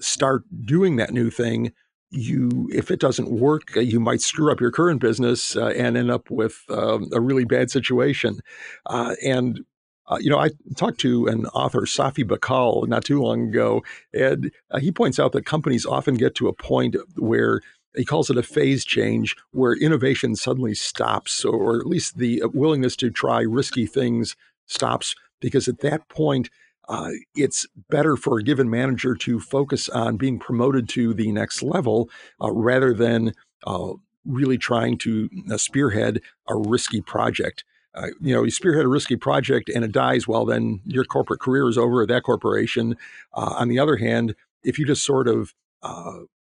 start 0.00 0.44
doing 0.64 0.96
that 0.96 1.12
new 1.12 1.30
thing, 1.30 1.72
you 2.10 2.68
if 2.72 2.90
it 2.90 3.00
doesn't 3.00 3.30
work, 3.30 3.76
uh, 3.76 3.80
you 3.80 3.98
might 3.98 4.20
screw 4.20 4.52
up 4.52 4.60
your 4.60 4.70
current 4.70 5.00
business 5.00 5.56
uh, 5.56 5.68
and 5.68 5.96
end 5.96 6.10
up 6.10 6.30
with 6.30 6.62
um, 6.68 7.08
a 7.12 7.20
really 7.20 7.44
bad 7.44 7.70
situation. 7.70 8.40
Uh, 8.86 9.14
and 9.24 9.60
uh, 10.08 10.18
you 10.20 10.28
know, 10.28 10.38
I 10.38 10.50
talked 10.76 10.98
to 11.00 11.26
an 11.26 11.46
author, 11.46 11.82
Safi 11.82 12.24
Bahcall, 12.24 12.86
not 12.86 13.04
too 13.04 13.22
long 13.22 13.48
ago, 13.48 13.82
and 14.12 14.50
uh, 14.70 14.78
he 14.78 14.92
points 14.92 15.18
out 15.18 15.32
that 15.32 15.46
companies 15.46 15.86
often 15.86 16.16
get 16.16 16.34
to 16.34 16.48
a 16.48 16.52
point 16.52 16.96
where 17.16 17.60
he 17.94 18.04
calls 18.04 18.28
it 18.28 18.36
a 18.36 18.42
phase 18.42 18.84
change, 18.84 19.36
where 19.52 19.74
innovation 19.74 20.34
suddenly 20.34 20.74
stops, 20.74 21.44
or 21.44 21.78
at 21.78 21.86
least 21.86 22.18
the 22.18 22.42
willingness 22.52 22.96
to 22.96 23.10
try 23.10 23.40
risky 23.40 23.86
things 23.86 24.34
stops, 24.66 25.14
because 25.40 25.68
at 25.68 25.80
that 25.80 26.08
point, 26.08 26.50
uh, 26.88 27.10
it's 27.34 27.66
better 27.90 28.16
for 28.16 28.38
a 28.38 28.42
given 28.42 28.68
manager 28.68 29.14
to 29.14 29.40
focus 29.40 29.88
on 29.88 30.16
being 30.16 30.38
promoted 30.38 30.88
to 30.90 31.14
the 31.14 31.30
next 31.32 31.62
level 31.62 32.10
uh, 32.40 32.50
rather 32.50 32.92
than 32.92 33.34
uh, 33.66 33.92
really 34.24 34.58
trying 34.58 34.98
to 34.98 35.28
uh, 35.50 35.56
spearhead 35.56 36.20
a 36.48 36.56
risky 36.56 37.00
project. 37.00 37.64
Uh, 37.94 38.08
you 38.20 38.34
know, 38.34 38.42
you 38.42 38.50
spearhead 38.50 38.84
a 38.84 38.88
risky 38.88 39.16
project 39.16 39.68
and 39.68 39.84
it 39.84 39.92
dies, 39.92 40.26
well, 40.26 40.44
then 40.44 40.80
your 40.84 41.04
corporate 41.04 41.40
career 41.40 41.68
is 41.68 41.76
over 41.76 42.02
at 42.02 42.08
that 42.08 42.22
corporation. 42.22 42.96
Uh, 43.34 43.54
on 43.58 43.68
the 43.68 43.78
other 43.78 43.96
hand, 43.96 44.34
if 44.64 44.78
you 44.78 44.86
just 44.86 45.04
sort 45.04 45.28
of 45.28 45.54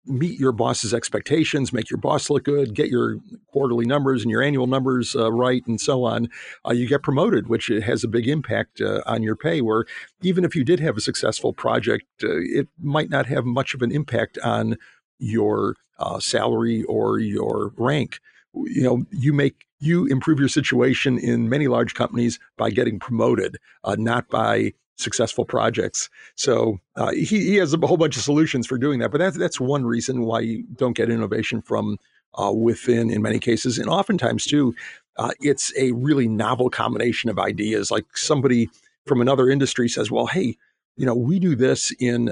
meet 0.08 0.40
your 0.40 0.52
boss's 0.52 0.94
expectations, 0.94 1.74
make 1.74 1.90
your 1.90 2.00
boss 2.00 2.30
look 2.30 2.46
good, 2.46 2.74
get 2.74 2.90
your 2.90 3.18
quarterly 3.48 3.86
numbers 3.86 4.22
and 4.22 4.32
your 4.32 4.42
annual 4.42 4.68
numbers 4.68 5.16
uh, 5.16 5.32
right, 5.32 5.66
and 5.68 5.80
so 5.80 6.04
on, 6.04 6.30
uh, 6.68 6.72
you 6.72 6.88
get 6.88 7.04
promoted, 7.04 7.48
which 7.48 7.68
has 7.68 8.04
a 8.04 8.08
big 8.08 8.28
impact 8.28 8.82
uh, 8.82 9.02
on 9.06 9.24
your 9.24 9.36
pay. 9.36 9.62
Where 9.62 9.86
even 10.22 10.44
if 10.44 10.56
you 10.56 10.64
did 10.64 10.80
have 10.80 10.98
a 10.98 11.02
successful 11.02 11.54
project, 11.54 12.06
uh, 12.24 12.40
it 12.40 12.68
might 12.80 13.10
not 13.10 13.26
have 13.28 13.46
much 13.46 13.74
of 13.74 13.82
an 13.82 13.92
impact 13.92 14.38
on 14.44 14.78
your 15.20 15.76
uh, 16.00 16.20
salary 16.20 16.84
or 16.84 17.20
your 17.20 17.74
rank. 17.78 18.20
You 18.54 18.84
know, 18.84 19.06
you 19.12 19.34
make 19.34 19.66
you 19.80 20.06
improve 20.06 20.40
your 20.40 20.50
situation 20.50 21.20
in 21.20 21.50
many 21.50 21.68
large 21.68 21.94
companies 21.94 22.40
by 22.58 22.72
getting 22.72 23.00
promoted, 23.00 23.58
uh, 23.84 23.96
not 24.00 24.28
by 24.30 24.74
successful 24.98 25.46
projects. 25.46 26.10
So 26.36 26.80
uh, 26.96 27.12
he, 27.12 27.24
he 27.24 27.56
has 27.56 27.74
a 27.74 27.78
whole 27.78 27.98
bunch 27.98 28.18
of 28.18 28.24
solutions 28.24 28.68
for 28.68 28.78
doing 28.78 29.00
that. 29.00 29.12
But 29.12 29.20
that's 29.20 29.38
that's 29.38 29.60
one 29.60 29.86
reason 29.86 30.24
why 30.24 30.42
you 30.42 30.64
don't 30.76 30.96
get 30.96 31.10
innovation 31.10 31.62
from 31.62 31.98
uh, 32.38 32.52
within 32.52 33.10
in 33.10 33.22
many 33.22 33.40
cases, 33.40 33.78
and 33.78 33.90
oftentimes 33.90 34.46
too, 34.46 34.76
uh, 35.18 35.32
it's 35.40 35.74
a 35.78 35.92
really 35.94 36.28
novel 36.28 36.70
combination 36.70 37.30
of 37.30 37.40
ideas. 37.40 37.90
Like 37.90 38.06
somebody 38.16 38.70
from 39.06 39.22
another 39.22 39.50
industry 39.50 39.90
says, 39.90 40.12
"Well, 40.12 40.28
hey, 40.28 40.56
you 40.98 41.06
know, 41.06 41.16
we 41.16 41.40
do 41.40 41.56
this 41.56 41.92
in 42.00 42.32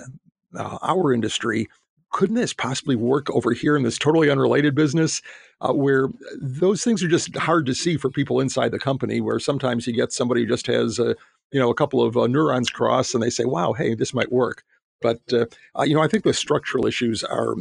uh, 0.57 0.77
our 0.81 1.13
industry." 1.13 1.67
Couldn't 2.11 2.35
this 2.35 2.53
possibly 2.53 2.95
work 2.95 3.29
over 3.31 3.51
here 3.51 3.75
in 3.75 3.83
this 3.83 3.97
totally 3.97 4.29
unrelated 4.29 4.73
business? 4.73 5.21
Uh, 5.59 5.73
where 5.73 6.09
those 6.39 6.83
things 6.83 7.03
are 7.03 7.07
just 7.07 7.35
hard 7.35 7.65
to 7.65 7.73
see 7.73 7.97
for 7.97 8.09
people 8.09 8.39
inside 8.39 8.71
the 8.71 8.79
company. 8.79 9.21
Where 9.21 9.39
sometimes 9.39 9.87
you 9.87 9.93
get 9.93 10.13
somebody 10.13 10.41
who 10.41 10.47
just 10.47 10.67
has 10.67 10.99
a 10.99 11.15
you 11.55 11.61
know 11.61 11.69
a 11.69 11.73
couple 11.73 12.03
of 12.03 12.17
uh, 12.17 12.27
neurons 12.27 12.69
cross 12.69 13.13
and 13.13 13.23
they 13.23 13.29
say 13.29 13.45
wow 13.45 13.71
hey 13.71 13.95
this 13.95 14.13
might 14.13 14.29
work. 14.29 14.63
But 15.01 15.21
uh, 15.31 15.45
uh, 15.79 15.83
you 15.83 15.95
know 15.95 16.01
i 16.01 16.07
think 16.09 16.25
the 16.25 16.33
structural 16.33 16.85
issues 16.85 17.23
are 17.23 17.55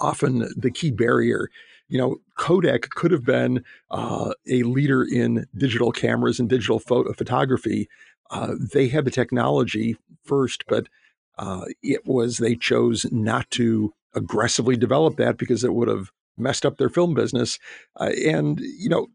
often 0.00 0.48
the 0.56 0.72
key 0.72 0.90
barrier. 0.90 1.48
You 1.88 1.98
know 1.98 2.16
kodak 2.36 2.90
could 2.90 3.12
have 3.12 3.24
been 3.24 3.62
uh, 3.92 4.32
a 4.50 4.64
leader 4.64 5.04
in 5.04 5.46
digital 5.56 5.92
cameras 5.92 6.40
and 6.40 6.48
digital 6.48 6.80
photo- 6.80 7.12
photography. 7.12 7.88
Uh, 8.30 8.54
they 8.58 8.88
had 8.88 9.04
the 9.04 9.12
technology 9.12 9.96
first 10.24 10.64
but 10.66 10.88
uh, 11.38 11.66
it 11.84 12.04
was 12.06 12.38
they 12.38 12.56
chose 12.56 13.06
not 13.12 13.48
to 13.52 13.94
aggressively 14.16 14.76
develop 14.76 15.16
that 15.16 15.38
because 15.38 15.62
it 15.62 15.74
would 15.74 15.86
have 15.86 16.10
messed 16.36 16.66
up 16.66 16.76
their 16.76 16.88
film 16.88 17.14
business. 17.14 17.60
And 18.00 18.58
you 18.58 18.88
know 18.88 19.06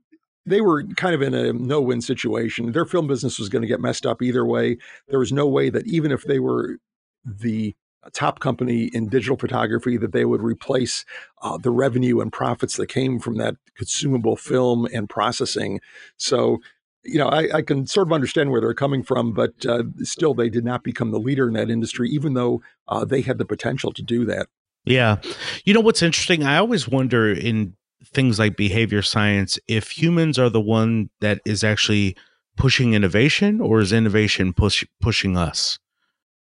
they 0.46 0.62
were 0.62 0.84
kind 0.96 1.14
of 1.14 1.22
in 1.22 1.34
a 1.34 1.54
no 1.54 1.82
win 1.82 2.02
situation. 2.02 2.72
Their 2.72 2.86
film 2.86 3.08
business 3.08 3.38
was 3.38 3.50
going 3.50 3.62
to 3.62 3.68
get 3.68 3.80
messed 3.80 4.06
up 4.06 4.22
either 4.22 4.46
way. 4.46 4.78
There 5.08 5.20
was 5.20 5.32
no 5.32 5.48
way 5.48 5.70
that 5.70 5.86
even 5.86 6.12
if 6.12 6.24
they 6.24 6.40
were 6.40 6.78
the 7.24 7.76
top 8.14 8.40
company 8.40 8.86
in 8.94 9.10
digital 9.10 9.38
photography, 9.38 9.98
that 9.98 10.12
they 10.12 10.26
would 10.26 10.42
replace 10.42 11.06
uh, 11.44 11.58
the 11.58 11.70
revenue 11.70 12.20
and 12.20 12.34
profits 12.34 12.78
that 12.78 12.88
came 12.88 13.20
from 13.20 13.38
that 13.38 13.56
consumable 13.78 14.36
film 14.36 14.88
and 14.92 15.08
processing. 15.08 15.80
So, 16.18 16.58
you 17.04 17.20
know, 17.20 17.28
I, 17.28 17.58
I 17.58 17.62
can 17.62 17.86
sort 17.86 18.08
of 18.08 18.14
understand 18.14 18.50
where 18.50 18.62
they're 18.62 18.74
coming 18.74 19.04
from, 19.04 19.34
but 19.34 19.66
uh, 19.68 19.84
still, 20.00 20.34
they 20.34 20.50
did 20.50 20.66
not 20.66 20.84
become 20.84 21.12
the 21.12 21.20
leader 21.20 21.48
in 21.48 21.54
that 21.54 21.70
industry, 21.70 22.10
even 22.10 22.34
though 22.34 22.64
uh, 22.88 23.06
they 23.06 23.22
had 23.22 23.38
the 23.38 23.46
potential 23.46 23.94
to 23.94 24.02
do 24.02 24.26
that. 24.26 24.48
Yeah. 24.84 25.18
You 25.64 25.76
know 25.76 25.80
what's 25.80 26.02
interesting? 26.02 26.44
I 26.44 26.58
always 26.58 26.88
wonder 26.88 27.32
in 27.32 27.76
things 28.06 28.40
like 28.40 28.58
behavior 28.58 29.02
science 29.02 29.60
if 29.68 29.92
humans 29.92 30.40
are 30.40 30.50
the 30.50 30.62
one 30.62 31.10
that 31.20 31.42
is 31.46 31.64
actually 31.64 32.16
pushing 32.58 32.94
innovation 32.94 33.62
or 33.62 33.80
is 33.80 33.94
innovation 33.94 34.54
push, 34.54 34.86
pushing 35.00 35.38
us? 35.38 35.80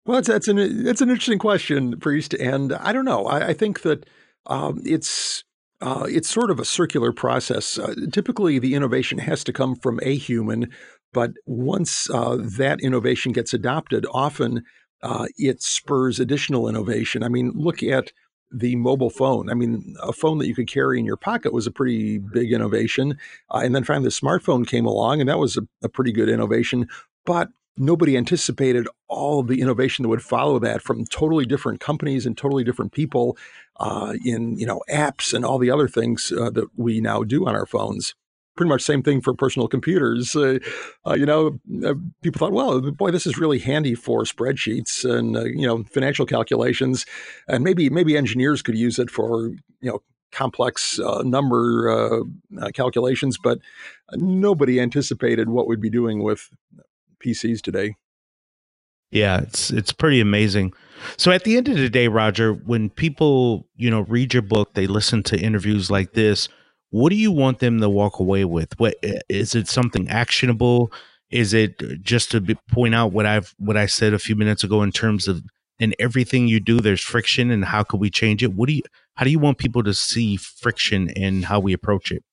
Well 0.06 0.22
that's, 0.22 0.48
an 0.48 0.84
that's 0.84 1.02
an 1.02 1.10
interesting 1.10 1.40
question 1.40 2.00
priest 2.00 2.34
and 2.34 2.74
i 2.74 2.92
don't 2.92 3.06
know. 3.06 3.28
I, 3.28 3.50
I 3.50 3.54
think 3.54 3.82
that 3.82 4.06
um, 4.48 4.82
it's 4.84 5.44
uh, 5.82 6.06
it's 6.10 6.30
sort 6.30 6.52
of 6.52 6.60
a 6.60 6.66
circular 6.66 7.14
process. 7.14 7.78
Uh, 7.78 7.94
typically 8.12 8.60
the 8.60 8.74
innovation 8.74 9.18
has 9.20 9.44
to 9.44 9.54
come 9.54 9.76
from 9.76 10.00
a 10.04 10.16
human 10.16 10.72
but 11.14 11.32
once 11.46 12.10
uh, 12.10 12.38
that 12.58 12.80
innovation 12.82 13.32
gets 13.32 13.54
adopted 13.54 14.06
often 14.12 14.64
uh, 15.02 15.28
it 15.38 15.62
spurs 15.62 16.20
additional 16.20 16.68
innovation. 16.68 17.24
I 17.24 17.30
mean 17.30 17.52
look 17.54 17.84
at 17.84 18.12
the 18.52 18.76
mobile 18.76 19.10
phone. 19.10 19.50
I 19.50 19.54
mean, 19.54 19.96
a 20.02 20.14
phone 20.14 20.38
that 20.40 20.48
you 20.48 20.56
could 20.56 20.68
carry 20.68 21.00
in 21.00 21.06
your 21.06 21.18
pocket 21.18 21.54
was 21.54 21.68
a 21.68 21.72
pretty 21.72 22.18
big 22.18 22.52
innovation. 22.52 23.18
Uh, 23.50 23.62
and 23.64 23.76
then 23.76 23.84
finally, 23.84 24.06
the 24.06 24.10
smartphone 24.10 24.68
came 24.68 24.86
along, 24.86 25.20
and 25.20 25.30
that 25.30 25.40
was 25.40 25.58
a, 25.58 25.68
a 25.84 25.90
pretty 25.90 26.12
good 26.12 26.30
innovation. 26.30 26.88
But 27.26 27.50
nobody 27.78 28.18
anticipated 28.18 28.88
all 29.08 29.40
of 29.40 29.48
the 29.48 29.62
innovation 29.62 30.04
that 30.04 30.10
would 30.10 30.22
follow 30.22 30.60
that 30.60 30.82
from 30.82 31.06
totally 31.06 31.46
different 31.46 31.80
companies 31.80 32.26
and 32.26 32.38
totally 32.38 32.64
different 32.64 32.92
people 32.92 33.38
uh, 33.78 34.14
in 34.26 34.58
you 34.58 34.66
know 34.66 34.82
apps 34.92 35.34
and 35.34 35.46
all 35.46 35.58
the 35.58 35.72
other 35.72 35.88
things 35.88 36.32
uh, 36.38 36.50
that 36.50 36.68
we 36.76 37.00
now 37.00 37.24
do 37.24 37.48
on 37.48 37.56
our 37.56 37.66
phones 37.66 38.14
pretty 38.60 38.70
much 38.70 38.82
same 38.82 39.02
thing 39.02 39.22
for 39.22 39.34
personal 39.34 39.70
computers. 39.70 40.36
Uh, 40.36 40.60
uh, 41.08 41.14
you 41.14 41.26
know, 41.26 41.58
uh, 41.86 41.94
people 42.22 42.38
thought, 42.40 42.52
well, 42.52 42.82
boy, 42.92 43.10
this 43.10 43.26
is 43.26 43.38
really 43.38 43.58
handy 43.58 43.96
for 43.96 44.24
spreadsheets 44.24 45.10
and 45.10 45.38
uh, 45.38 45.46
you 45.46 45.66
know 45.66 45.86
financial 45.86 46.26
calculations, 46.26 47.06
and 47.48 47.64
maybe 47.64 47.90
maybe 47.90 48.18
engineers 48.18 48.62
could 48.62 48.78
use 48.78 49.00
it 49.00 49.10
for 49.10 49.48
you 49.80 49.90
know 49.90 50.02
complex 50.34 51.00
uh, 51.00 51.24
number 51.24 51.90
uh, 51.90 52.70
calculations, 52.74 53.38
but 53.42 53.60
nobody 54.16 54.82
anticipated 54.82 55.48
what 55.48 55.66
we'd 55.66 55.80
be 55.80 55.90
doing 55.90 56.22
with 56.22 56.50
PCs 57.26 57.62
today. 57.62 57.96
Yeah, 59.10 59.40
it's 59.40 59.72
it's 59.72 59.94
pretty 59.94 60.20
amazing. 60.20 60.74
So 61.16 61.32
at 61.32 61.46
the 61.46 61.56
end 61.56 61.70
of 61.70 61.78
the 61.78 61.90
day, 61.90 62.10
Roger, 62.10 62.52
when 62.52 62.90
people, 62.90 63.70
you 63.78 63.90
know, 63.90 64.02
read 64.02 64.34
your 64.34 64.44
book, 64.44 64.74
they 64.74 64.86
listen 64.86 65.24
to 65.24 65.40
interviews 65.40 65.90
like 65.90 66.12
this, 66.12 66.50
what 66.92 67.10
do 67.10 67.16
you 67.16 67.32
want 67.32 67.60
them 67.60 67.80
to 67.80 67.90
walk 67.90 68.20
away 68.20 68.46
with? 68.46 68.80
What 68.80 68.96
is 69.30 69.56
it 69.56 69.68
something 69.68 70.08
actionable? 70.10 70.92
Is 71.30 71.54
it 71.54 72.02
just 72.02 72.32
to 72.32 72.42
be, 72.42 72.56
point 72.72 72.96
out 72.96 73.12
what 73.12 73.28
i've 73.28 73.54
what 73.60 73.78
i 73.78 73.86
said 73.86 74.14
a 74.16 74.20
few 74.20 74.36
minutes 74.36 74.64
ago 74.64 74.82
in 74.82 74.92
terms 74.92 75.28
of 75.28 75.44
in 75.80 75.94
everything 76.00 76.48
you 76.48 76.60
do 76.60 76.80
there's 76.80 77.02
friction 77.02 77.52
and 77.52 77.66
how 77.66 77.84
could 77.84 78.00
we 78.00 78.10
change 78.10 78.44
it? 78.44 78.54
What 78.54 78.68
do 78.68 78.74
you 78.74 78.82
how 79.16 79.26
do 79.26 79.32
you 79.32 79.40
want 79.40 79.58
people 79.58 79.84
to 79.84 79.94
see 79.94 80.38
friction 80.38 81.10
and 81.16 81.46
how 81.46 81.60
we 81.60 81.74
approach 81.74 82.12
it? 82.12 82.24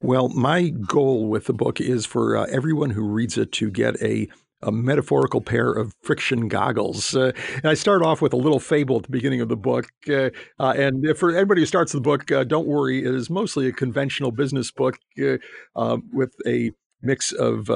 Well 0.00 0.28
my 0.28 0.68
goal 0.68 1.28
with 1.28 1.46
the 1.46 1.52
book 1.52 1.80
is 1.80 2.06
for 2.06 2.36
uh, 2.36 2.46
everyone 2.50 2.90
who 2.90 3.02
reads 3.02 3.38
it 3.38 3.52
to 3.52 3.70
get 3.70 4.00
a 4.02 4.28
a 4.62 4.72
metaphorical 4.72 5.40
pair 5.40 5.72
of 5.72 5.94
friction 6.02 6.48
goggles. 6.48 7.14
Uh, 7.14 7.32
and 7.56 7.66
I 7.66 7.74
start 7.74 8.02
off 8.02 8.20
with 8.20 8.32
a 8.32 8.36
little 8.36 8.60
fable 8.60 8.96
at 8.96 9.04
the 9.04 9.10
beginning 9.10 9.40
of 9.40 9.48
the 9.48 9.56
book. 9.56 9.88
Uh, 10.08 10.30
uh, 10.58 10.74
and 10.76 11.16
for 11.16 11.34
anybody 11.34 11.62
who 11.62 11.66
starts 11.66 11.92
the 11.92 12.00
book, 12.00 12.30
uh, 12.32 12.44
don't 12.44 12.66
worry, 12.66 13.04
it 13.04 13.14
is 13.14 13.30
mostly 13.30 13.68
a 13.68 13.72
conventional 13.72 14.32
business 14.32 14.70
book 14.70 14.98
uh, 15.22 15.36
uh, 15.76 15.98
with 16.12 16.34
a 16.46 16.72
mix 17.00 17.30
of 17.32 17.70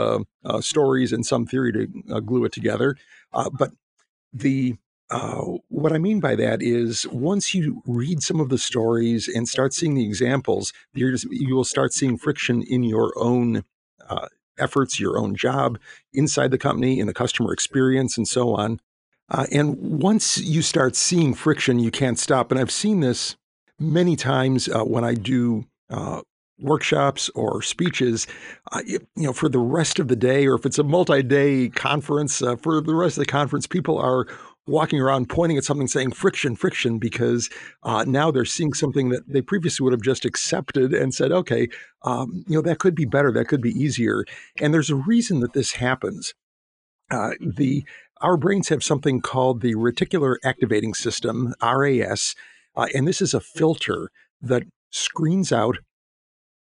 stories 0.60 1.12
and 1.12 1.24
some 1.24 1.46
theory 1.46 1.72
to 1.72 2.20
glue 2.22 2.44
it 2.44 2.52
together. 2.52 2.96
but 3.32 3.70
the 4.32 4.76
what 5.68 5.92
I 5.92 5.98
mean 5.98 6.20
by 6.20 6.34
that 6.36 6.62
is 6.62 7.06
once 7.08 7.54
you 7.54 7.82
read 7.86 8.22
some 8.22 8.40
of 8.40 8.48
the 8.48 8.58
stories 8.58 9.28
and 9.28 9.46
start 9.46 9.74
seeing 9.74 9.94
the 9.94 10.04
examples, 10.04 10.72
just, 10.96 11.26
you 11.30 11.54
will 11.54 11.64
start 11.64 11.92
seeing 11.92 12.16
friction 12.16 12.62
in 12.62 12.82
your 12.82 13.12
own 13.16 13.62
efforts, 14.58 15.00
your 15.00 15.18
own 15.18 15.34
job 15.34 15.78
inside 16.12 16.50
the 16.50 16.58
company, 16.58 17.00
in 17.00 17.06
the 17.06 17.14
customer 17.14 17.52
experience, 17.52 18.16
and 18.16 18.26
so 18.28 18.54
on. 18.54 18.80
Uh, 19.28 19.46
and 19.50 19.76
once 19.78 20.38
you 20.38 20.62
start 20.62 20.94
seeing 20.94 21.32
friction, 21.32 21.78
you 21.78 21.90
can't 21.90 22.18
stop. 22.18 22.50
And 22.50 22.60
I've 22.60 22.70
seen 22.70 23.00
this 23.00 23.36
many 23.78 24.16
times 24.16 24.68
uh, 24.68 24.84
when 24.84 25.04
I 25.04 25.14
do 25.14 25.64
uh, 25.90 26.22
workshops 26.58 27.28
or 27.34 27.62
speeches, 27.62 28.26
uh, 28.72 28.80
you, 28.86 29.00
know, 29.16 29.32
for 29.32 29.48
the 29.48 29.58
rest 29.58 29.98
of 29.98 30.08
the 30.08 30.16
day, 30.16 30.46
or 30.46 30.54
if 30.54 30.66
it's 30.66 30.78
a 30.78 30.84
multi-day 30.84 31.68
conference, 31.70 32.42
uh, 32.42 32.56
for 32.56 32.80
the 32.80 32.94
rest 32.94 33.16
of 33.16 33.22
the 33.22 33.30
conference, 33.30 33.66
people 33.66 33.98
are 33.98 34.26
walking 34.66 35.00
around 35.00 35.28
pointing 35.28 35.58
at 35.58 35.64
something 35.64 35.88
saying 35.88 36.12
friction, 36.12 36.54
friction, 36.54 36.98
because 36.98 37.50
uh, 37.82 38.04
now 38.06 38.30
they're 38.30 38.44
seeing 38.44 38.72
something 38.72 39.08
that 39.08 39.26
they 39.28 39.42
previously 39.42 39.84
would 39.84 39.92
have 39.92 40.02
just 40.02 40.24
accepted 40.24 40.92
and 40.92 41.14
said, 41.14 41.32
okay, 41.32 41.68
um, 42.02 42.44
you 42.46 42.54
know, 42.56 42.62
that 42.62 42.78
could 42.78 42.94
be 42.94 43.04
better, 43.04 43.32
that 43.32 43.48
could 43.48 43.60
be 43.62 43.72
easier. 43.72 44.24
And 44.60 44.72
there's 44.72 44.90
a 44.90 44.96
reason 44.96 45.40
that 45.40 45.52
this 45.52 45.72
happens. 45.72 46.34
Uh, 47.10 47.32
the 47.40 47.84
our 48.20 48.36
brains 48.36 48.68
have 48.68 48.84
something 48.84 49.20
called 49.20 49.62
the 49.62 49.74
reticular 49.74 50.36
activating 50.44 50.94
system, 50.94 51.54
RAS, 51.60 52.36
uh, 52.76 52.86
and 52.94 53.06
this 53.06 53.20
is 53.20 53.34
a 53.34 53.40
filter 53.40 54.10
that 54.40 54.62
screens 54.90 55.50
out 55.50 55.78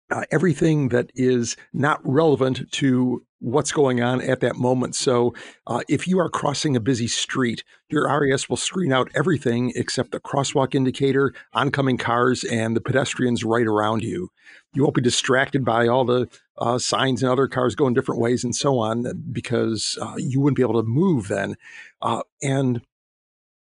uh, 0.10 0.24
everything 0.32 0.90
that 0.90 1.12
is 1.16 1.58
not 1.74 2.00
relevant 2.04 2.72
to 2.72 3.26
what's 3.40 3.72
going 3.72 4.02
on 4.02 4.22
at 4.22 4.42
that 4.42 4.56
moment. 4.56 4.96
So, 4.96 5.34
uh, 5.68 5.82
if 5.88 6.08
you 6.08 6.20
are 6.20 6.30
crossing 6.30 6.76
a 6.76 6.80
busy 6.80 7.08
street, 7.08 7.64
your 7.90 8.08
RAS 8.08 8.50
will 8.50 8.58
screen 8.58 8.92
out 8.92 9.10
everything 9.16 9.72
except 9.76 10.12
the 10.12 10.20
crosswalk 10.20 10.76
indicator, 10.76 11.34
oncoming 11.54 11.98
cars, 11.98 12.44
and 12.44 12.76
the 12.76 12.82
pedestrians 12.82 13.44
right 13.44 13.66
around 13.66 14.04
you. 14.04 14.30
You 14.74 14.84
won't 14.84 14.96
be 14.96 15.02
distracted 15.02 15.64
by 15.64 15.88
all 15.88 16.06
the 16.06 16.28
uh, 16.58 16.78
signs 16.78 17.24
and 17.24 17.32
other 17.32 17.48
cars 17.48 17.76
going 17.76 17.94
different 17.94 18.22
ways 18.22 18.44
and 18.44 18.56
so 18.56 18.78
on 18.80 19.06
because 19.32 19.98
uh, 20.02 20.16
you 20.18 20.42
wouldn't 20.42 20.58
be 20.58 20.64
able 20.64 20.82
to 20.82 20.88
move 20.88 21.30
then. 21.30 21.56
Uh, 22.02 22.22
and 22.44 22.82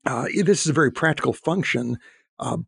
uh, 0.06 0.26
this 0.44 0.62
is 0.62 0.68
a 0.68 0.74
very 0.74 0.92
practical 0.92 1.32
function, 1.32 1.98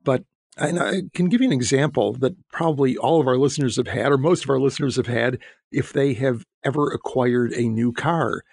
but 0.04 0.24
and 0.58 0.80
I 0.80 1.02
can 1.14 1.30
give 1.30 1.42
you 1.42 1.48
an 1.48 1.54
example 1.54 2.14
that 2.14 2.36
probably 2.50 2.98
all 2.98 3.20
of 3.20 3.28
our 3.28 3.38
listeners 3.38 3.78
have 3.78 3.88
had, 3.88 4.12
or 4.12 4.18
most 4.18 4.44
of 4.44 4.50
our 4.50 4.60
listeners 4.60 4.96
have 4.98 5.08
had, 5.08 5.40
if 5.72 5.94
they 5.94 6.14
have 6.14 6.46
ever 6.64 6.92
acquired 6.92 7.54
a 7.54 7.68
new 7.68 7.92
car. 7.92 8.44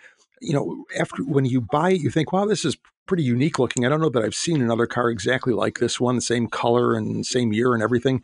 You 0.40 0.54
know, 0.54 0.84
after 0.98 1.22
when 1.22 1.44
you 1.44 1.60
buy 1.60 1.92
it, 1.92 2.00
you 2.00 2.10
think, 2.10 2.32
wow, 2.32 2.46
this 2.46 2.64
is 2.64 2.78
pretty 3.06 3.22
unique 3.24 3.58
looking. 3.58 3.84
I 3.84 3.88
don't 3.88 4.00
know 4.00 4.08
that 4.08 4.24
I've 4.24 4.34
seen 4.34 4.62
another 4.62 4.86
car 4.86 5.10
exactly 5.10 5.52
like 5.52 5.78
this 5.78 6.00
one, 6.00 6.14
the 6.14 6.22
same 6.22 6.46
color 6.46 6.94
and 6.94 7.26
same 7.26 7.52
year 7.52 7.74
and 7.74 7.82
everything. 7.82 8.22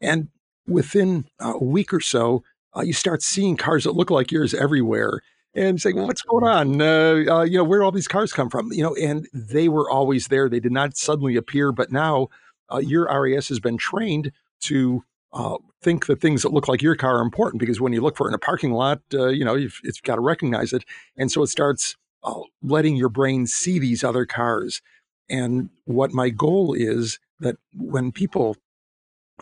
And 0.00 0.28
within 0.66 1.26
a 1.40 1.62
week 1.62 1.92
or 1.92 2.00
so, 2.00 2.44
uh, 2.76 2.82
you 2.82 2.92
start 2.92 3.22
seeing 3.22 3.56
cars 3.56 3.84
that 3.84 3.96
look 3.96 4.10
like 4.10 4.30
yours 4.30 4.54
everywhere 4.54 5.22
and 5.54 5.80
saying, 5.80 5.96
well, 5.96 6.06
what's 6.06 6.22
going 6.22 6.44
on? 6.44 6.80
Uh, 6.80 7.24
uh, 7.28 7.42
you 7.42 7.56
know, 7.56 7.64
where 7.64 7.82
all 7.82 7.90
these 7.90 8.06
cars 8.06 8.32
come 8.32 8.50
from? 8.50 8.70
You 8.72 8.82
know, 8.82 8.94
and 8.94 9.26
they 9.32 9.68
were 9.68 9.90
always 9.90 10.28
there. 10.28 10.48
They 10.48 10.60
did 10.60 10.72
not 10.72 10.96
suddenly 10.96 11.34
appear, 11.34 11.72
but 11.72 11.90
now 11.90 12.28
uh, 12.72 12.78
your 12.78 13.06
RAS 13.06 13.48
has 13.48 13.60
been 13.60 13.76
trained 13.76 14.32
to 14.60 15.04
uh, 15.32 15.56
think 15.82 16.06
that 16.06 16.20
things 16.20 16.42
that 16.42 16.52
look 16.52 16.68
like 16.68 16.82
your 16.82 16.96
car 16.96 17.18
are 17.18 17.22
important 17.22 17.60
because 17.60 17.80
when 17.80 17.92
you 17.92 18.00
look 18.00 18.16
for 18.16 18.26
it 18.26 18.30
in 18.30 18.34
a 18.34 18.38
parking 18.38 18.72
lot, 18.72 19.00
uh, 19.14 19.28
you 19.28 19.44
know, 19.44 19.54
you've, 19.54 19.80
it's 19.84 20.00
got 20.00 20.16
to 20.16 20.20
recognize 20.20 20.72
it. 20.72 20.84
And 21.16 21.30
so 21.30 21.42
it 21.42 21.48
starts 21.48 21.96
uh, 22.22 22.40
letting 22.62 22.96
your 22.96 23.08
brain 23.08 23.46
see 23.46 23.78
these 23.78 24.02
other 24.02 24.26
cars. 24.26 24.80
And 25.28 25.70
what 25.84 26.12
my 26.12 26.30
goal 26.30 26.74
is 26.74 27.18
that 27.40 27.56
when 27.74 28.10
people 28.10 28.56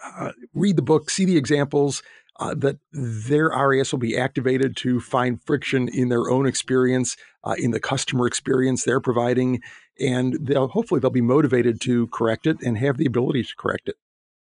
uh, 0.03 0.33
read 0.53 0.77
the 0.77 0.83
book, 0.83 1.09
see 1.09 1.25
the 1.25 1.37
examples, 1.37 2.03
uh, 2.39 2.55
that 2.55 2.79
their 2.93 3.49
RAS 3.49 3.93
will 3.93 3.99
be 3.99 4.17
activated 4.17 4.77
to 4.79 5.01
find 5.01 5.43
friction 5.43 5.89
in 5.89 6.09
their 6.09 6.31
own 6.31 6.47
experience, 6.47 7.17
uh, 7.45 7.55
in 7.59 7.71
the 7.71 7.81
customer 7.81 8.27
experience 8.27 8.85
they're 8.85 9.01
providing, 9.01 9.61
and 9.99 10.37
they'll 10.41 10.69
hopefully 10.69 11.01
they'll 11.01 11.11
be 11.11 11.21
motivated 11.21 11.81
to 11.83 12.07
correct 12.09 12.47
it 12.47 12.59
and 12.63 12.79
have 12.79 12.97
the 12.97 13.07
ability 13.07 13.43
to 13.43 13.57
correct 13.57 13.89
it. 13.89 13.97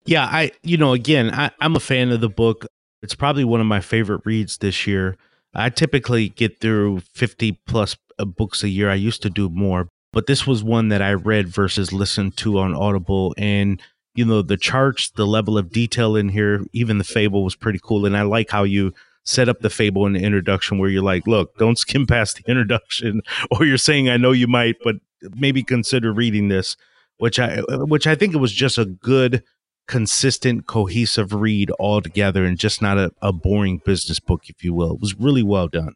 Yeah, 0.07 0.25
I 0.25 0.53
you 0.63 0.77
know 0.77 0.93
again 0.93 1.31
I, 1.33 1.51
I'm 1.61 1.77
a 1.77 1.81
fan 1.81 2.11
of 2.11 2.21
the 2.21 2.29
book. 2.29 2.67
It's 3.03 3.15
probably 3.15 3.45
one 3.45 3.61
of 3.61 3.67
my 3.67 3.81
favorite 3.81 4.23
reads 4.25 4.59
this 4.59 4.87
year. 4.87 5.17
I 5.55 5.71
typically 5.71 6.31
get 6.31 6.61
through 6.61 7.01
50 7.15 7.61
plus 7.67 7.97
uh, 8.19 8.25
books 8.25 8.65
a 8.65 8.69
year. 8.69 8.91
I 8.91 8.95
used 8.95 9.23
to 9.23 9.31
do 9.31 9.49
more, 9.49 9.89
but 10.13 10.27
this 10.27 10.47
was 10.47 10.65
one 10.65 10.89
that 10.89 11.01
I 11.01 11.13
read 11.13 11.49
versus 11.49 11.93
listened 11.93 12.37
to 12.39 12.59
on 12.59 12.75
Audible 12.75 13.35
and 13.39 13.81
you 14.15 14.25
know 14.25 14.43
the 14.43 14.57
charts 14.57 15.11
the 15.11 15.27
level 15.27 15.59
of 15.59 15.71
detail 15.71 16.17
in 16.17 16.29
here 16.29 16.65
even 16.73 16.99
the 16.99 17.05
fable 17.05 17.45
was 17.45 17.57
pretty 17.57 17.81
cool. 17.83 18.07
And 18.07 18.17
i 18.17 18.23
like 18.23 18.51
how 18.51 18.63
you 18.65 18.93
set 19.25 19.49
up 19.49 19.61
the 19.61 19.71
fable 19.71 20.07
in 20.07 20.13
the 20.13 20.23
introduction 20.23 20.79
where 20.79 20.91
you're 20.91 21.03
like 21.03 21.27
look 21.27 21.57
don't 21.59 21.79
skim 21.79 22.07
past 22.07 22.37
the 22.37 22.43
introduction 22.51 23.23
or 23.51 23.65
you're 23.65 23.79
saying 23.79 24.09
i 24.09 24.17
know 24.17 24.33
you 24.33 24.47
might 24.47 24.77
but 24.85 24.97
maybe 25.37 25.63
consider 25.63 26.13
reading 26.13 26.49
this 26.49 26.77
which 27.17 27.39
i 27.39 27.61
which 27.71 28.07
i 28.07 28.15
think 28.15 28.35
it 28.35 28.39
was 28.39 28.53
just 28.53 28.77
a 28.77 28.85
good 28.85 29.43
consistent 29.87 30.67
cohesive 30.67 31.33
read 31.33 31.71
altogether 31.79 32.45
and 32.45 32.59
just 32.59 32.81
not 32.81 32.99
a, 32.99 33.11
a 33.21 33.33
boring 33.33 33.81
business 33.85 34.19
book 34.19 34.49
if 34.49 34.65
you 34.65 34.73
will. 34.73 34.95
It 34.95 35.01
was 35.01 35.15
really 35.21 35.43
well 35.43 35.69
done 35.69 35.95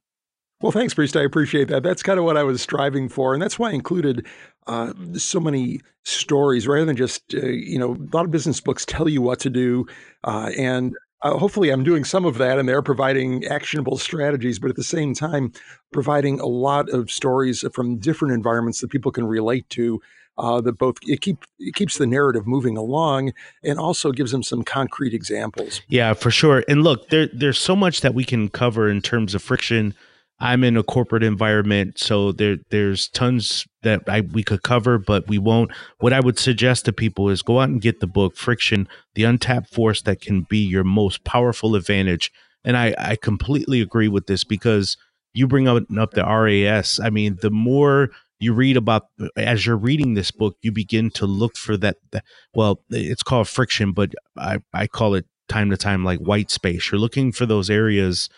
well, 0.60 0.72
thanks, 0.72 0.94
Priest. 0.94 1.16
I 1.16 1.22
appreciate 1.22 1.68
that. 1.68 1.82
That's 1.82 2.02
kind 2.02 2.18
of 2.18 2.24
what 2.24 2.36
I 2.36 2.42
was 2.42 2.60
striving 2.60 3.08
for. 3.08 3.32
And 3.32 3.42
that's 3.42 3.58
why 3.58 3.70
I 3.70 3.74
included 3.74 4.26
uh, 4.66 4.92
so 5.14 5.38
many 5.38 5.80
stories 6.04 6.66
rather 6.66 6.84
than 6.84 6.96
just, 6.96 7.34
uh, 7.34 7.46
you 7.46 7.78
know, 7.78 7.92
a 7.94 8.16
lot 8.16 8.24
of 8.24 8.30
business 8.30 8.60
books 8.60 8.84
tell 8.84 9.08
you 9.08 9.22
what 9.22 9.38
to 9.40 9.50
do. 9.50 9.86
Uh, 10.24 10.50
and 10.58 10.96
uh, 11.22 11.36
hopefully 11.36 11.70
I'm 11.70 11.84
doing 11.84 12.04
some 12.04 12.24
of 12.24 12.38
that 12.38 12.58
and 12.58 12.68
they're 12.68 12.82
providing 12.82 13.44
actionable 13.46 13.98
strategies, 13.98 14.58
but 14.58 14.70
at 14.70 14.76
the 14.76 14.84
same 14.84 15.14
time, 15.14 15.52
providing 15.92 16.40
a 16.40 16.46
lot 16.46 16.88
of 16.90 17.10
stories 17.10 17.64
from 17.72 17.98
different 17.98 18.34
environments 18.34 18.80
that 18.80 18.88
people 18.88 19.12
can 19.12 19.26
relate 19.26 19.68
to. 19.70 20.00
Uh, 20.40 20.60
that 20.60 20.78
both 20.78 20.98
it 21.02 21.20
keep 21.20 21.44
it 21.58 21.74
keeps 21.74 21.98
the 21.98 22.06
narrative 22.06 22.46
moving 22.46 22.76
along 22.76 23.32
and 23.64 23.76
also 23.76 24.12
gives 24.12 24.30
them 24.30 24.40
some 24.40 24.62
concrete 24.62 25.12
examples. 25.12 25.82
Yeah, 25.88 26.12
for 26.12 26.30
sure. 26.30 26.62
And 26.68 26.84
look, 26.84 27.08
there 27.08 27.26
there's 27.32 27.58
so 27.58 27.74
much 27.74 28.02
that 28.02 28.14
we 28.14 28.22
can 28.22 28.48
cover 28.48 28.88
in 28.88 29.02
terms 29.02 29.34
of 29.34 29.42
friction 29.42 29.96
I'm 30.40 30.62
in 30.62 30.76
a 30.76 30.84
corporate 30.84 31.24
environment, 31.24 31.98
so 31.98 32.30
there 32.30 32.58
there's 32.70 33.08
tons 33.08 33.66
that 33.82 34.02
I, 34.06 34.20
we 34.20 34.44
could 34.44 34.62
cover, 34.62 34.98
but 34.98 35.26
we 35.26 35.38
won't. 35.38 35.72
What 35.98 36.12
I 36.12 36.20
would 36.20 36.38
suggest 36.38 36.84
to 36.84 36.92
people 36.92 37.28
is 37.28 37.42
go 37.42 37.60
out 37.60 37.68
and 37.68 37.80
get 37.80 38.00
the 38.00 38.06
book 38.06 38.36
Friction, 38.36 38.88
the 39.14 39.24
untapped 39.24 39.72
force 39.72 40.02
that 40.02 40.20
can 40.20 40.42
be 40.42 40.58
your 40.58 40.84
most 40.84 41.24
powerful 41.24 41.74
advantage. 41.74 42.30
And 42.64 42.76
I, 42.76 42.94
I 42.98 43.16
completely 43.16 43.80
agree 43.80 44.08
with 44.08 44.26
this 44.26 44.44
because 44.44 44.96
you 45.34 45.48
bring 45.48 45.66
up, 45.66 45.82
up 45.98 46.12
the 46.12 46.24
RAS. 46.24 47.00
I 47.00 47.10
mean, 47.10 47.38
the 47.40 47.50
more 47.50 48.10
you 48.38 48.52
read 48.52 48.76
about 48.76 49.06
as 49.36 49.66
you're 49.66 49.76
reading 49.76 50.14
this 50.14 50.30
book, 50.30 50.56
you 50.62 50.70
begin 50.70 51.10
to 51.12 51.26
look 51.26 51.56
for 51.56 51.76
that, 51.78 51.96
that 52.12 52.24
well, 52.54 52.80
it's 52.90 53.24
called 53.24 53.48
friction, 53.48 53.92
but 53.92 54.12
I, 54.36 54.58
I 54.72 54.86
call 54.86 55.14
it 55.14 55.26
time 55.48 55.70
to 55.70 55.76
time 55.76 56.04
like 56.04 56.20
white 56.20 56.50
space. 56.50 56.92
You're 56.92 57.00
looking 57.00 57.32
for 57.32 57.46
those 57.46 57.70
areas 57.70 58.28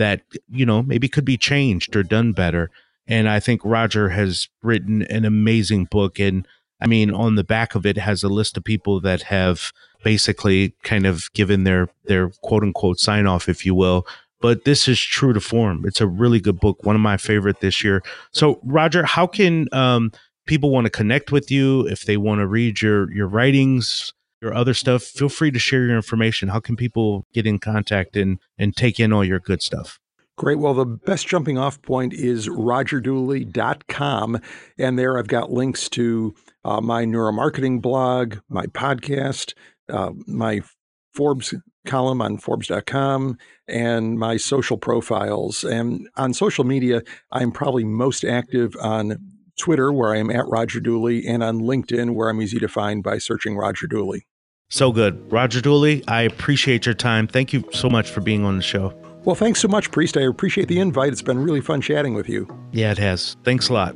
that 0.00 0.22
you 0.48 0.66
know 0.66 0.82
maybe 0.82 1.08
could 1.08 1.24
be 1.24 1.36
changed 1.36 1.94
or 1.94 2.02
done 2.02 2.32
better. 2.32 2.70
And 3.06 3.28
i 3.28 3.40
think 3.40 3.60
roger 3.64 4.10
has 4.10 4.48
written 4.62 5.02
an 5.02 5.24
amazing 5.24 5.86
book 5.90 6.20
and 6.20 6.46
i 6.80 6.86
mean 6.86 7.12
on 7.12 7.34
the 7.34 7.44
back 7.44 7.74
of 7.74 7.84
it 7.84 7.96
has 7.96 8.22
a 8.22 8.28
list 8.28 8.56
of 8.56 8.64
people 8.64 9.00
that 9.00 9.22
have 9.22 9.72
basically 10.02 10.74
kind 10.82 11.06
of 11.06 11.32
given 11.34 11.64
their 11.64 11.88
their 12.04 12.30
quote 12.42 12.62
unquote 12.62 12.98
sign 12.98 13.26
off 13.26 13.48
if 13.48 13.66
you 13.66 13.74
will. 13.74 14.06
But 14.40 14.64
this 14.64 14.88
is 14.88 14.98
true 14.98 15.34
to 15.34 15.40
form. 15.40 15.84
It's 15.84 16.00
a 16.00 16.06
really 16.06 16.40
good 16.40 16.60
book 16.60 16.82
one 16.84 16.96
of 16.96 17.02
my 17.02 17.18
favorite 17.18 17.60
this 17.60 17.84
year. 17.84 18.02
So 18.32 18.60
roger 18.64 19.04
how 19.04 19.26
can 19.26 19.68
um, 19.72 20.12
people 20.46 20.70
want 20.70 20.86
to 20.86 20.90
connect 20.90 21.30
with 21.30 21.50
you 21.50 21.86
if 21.88 22.04
they 22.04 22.16
want 22.16 22.40
to 22.40 22.46
read 22.46 22.80
your 22.80 23.12
your 23.12 23.28
writings 23.28 24.12
your 24.40 24.54
other 24.54 24.74
stuff, 24.74 25.02
feel 25.02 25.28
free 25.28 25.50
to 25.50 25.58
share 25.58 25.84
your 25.84 25.96
information. 25.96 26.48
How 26.48 26.60
can 26.60 26.76
people 26.76 27.26
get 27.32 27.46
in 27.46 27.58
contact 27.58 28.16
and 28.16 28.38
and 28.58 28.76
take 28.76 28.98
in 28.98 29.12
all 29.12 29.24
your 29.24 29.40
good 29.40 29.62
stuff? 29.62 30.00
Great. 30.36 30.58
Well, 30.58 30.72
the 30.72 30.86
best 30.86 31.28
jumping 31.28 31.58
off 31.58 31.82
point 31.82 32.14
is 32.14 32.48
rogerdooley.com. 32.48 34.40
And 34.78 34.98
there 34.98 35.18
I've 35.18 35.28
got 35.28 35.52
links 35.52 35.86
to 35.90 36.34
uh, 36.64 36.80
my 36.80 37.04
neuromarketing 37.04 37.82
blog, 37.82 38.38
my 38.48 38.64
podcast, 38.66 39.52
uh, 39.90 40.12
my 40.26 40.62
Forbes 41.12 41.52
column 41.86 42.22
on 42.22 42.38
Forbes.com, 42.38 43.36
and 43.68 44.18
my 44.18 44.38
social 44.38 44.78
profiles. 44.78 45.62
And 45.62 46.08
on 46.16 46.32
social 46.32 46.64
media, 46.64 47.02
I'm 47.32 47.52
probably 47.52 47.84
most 47.84 48.24
active 48.24 48.74
on 48.80 49.18
Twitter, 49.60 49.92
where 49.92 50.12
I 50.14 50.18
am 50.18 50.30
at 50.30 50.48
Roger 50.48 50.80
Dooley, 50.80 51.26
and 51.26 51.42
on 51.42 51.60
LinkedIn, 51.60 52.14
where 52.14 52.28
I'm 52.28 52.42
easy 52.42 52.58
to 52.58 52.68
find 52.68 53.02
by 53.02 53.18
searching 53.18 53.56
Roger 53.56 53.86
Dooley. 53.86 54.26
So 54.70 54.90
good. 54.90 55.30
Roger 55.30 55.60
Dooley, 55.60 56.02
I 56.08 56.22
appreciate 56.22 56.86
your 56.86 56.94
time. 56.94 57.26
Thank 57.26 57.52
you 57.52 57.64
so 57.72 57.88
much 57.88 58.10
for 58.10 58.20
being 58.20 58.44
on 58.44 58.56
the 58.56 58.62
show. 58.62 58.94
Well, 59.24 59.36
thanks 59.36 59.60
so 59.60 59.68
much, 59.68 59.90
Priest. 59.90 60.16
I 60.16 60.22
appreciate 60.22 60.68
the 60.68 60.80
invite. 60.80 61.12
It's 61.12 61.22
been 61.22 61.38
really 61.38 61.60
fun 61.60 61.80
chatting 61.80 62.14
with 62.14 62.28
you. 62.28 62.48
Yeah, 62.72 62.90
it 62.92 62.98
has. 62.98 63.36
Thanks 63.44 63.68
a 63.68 63.74
lot. 63.74 63.94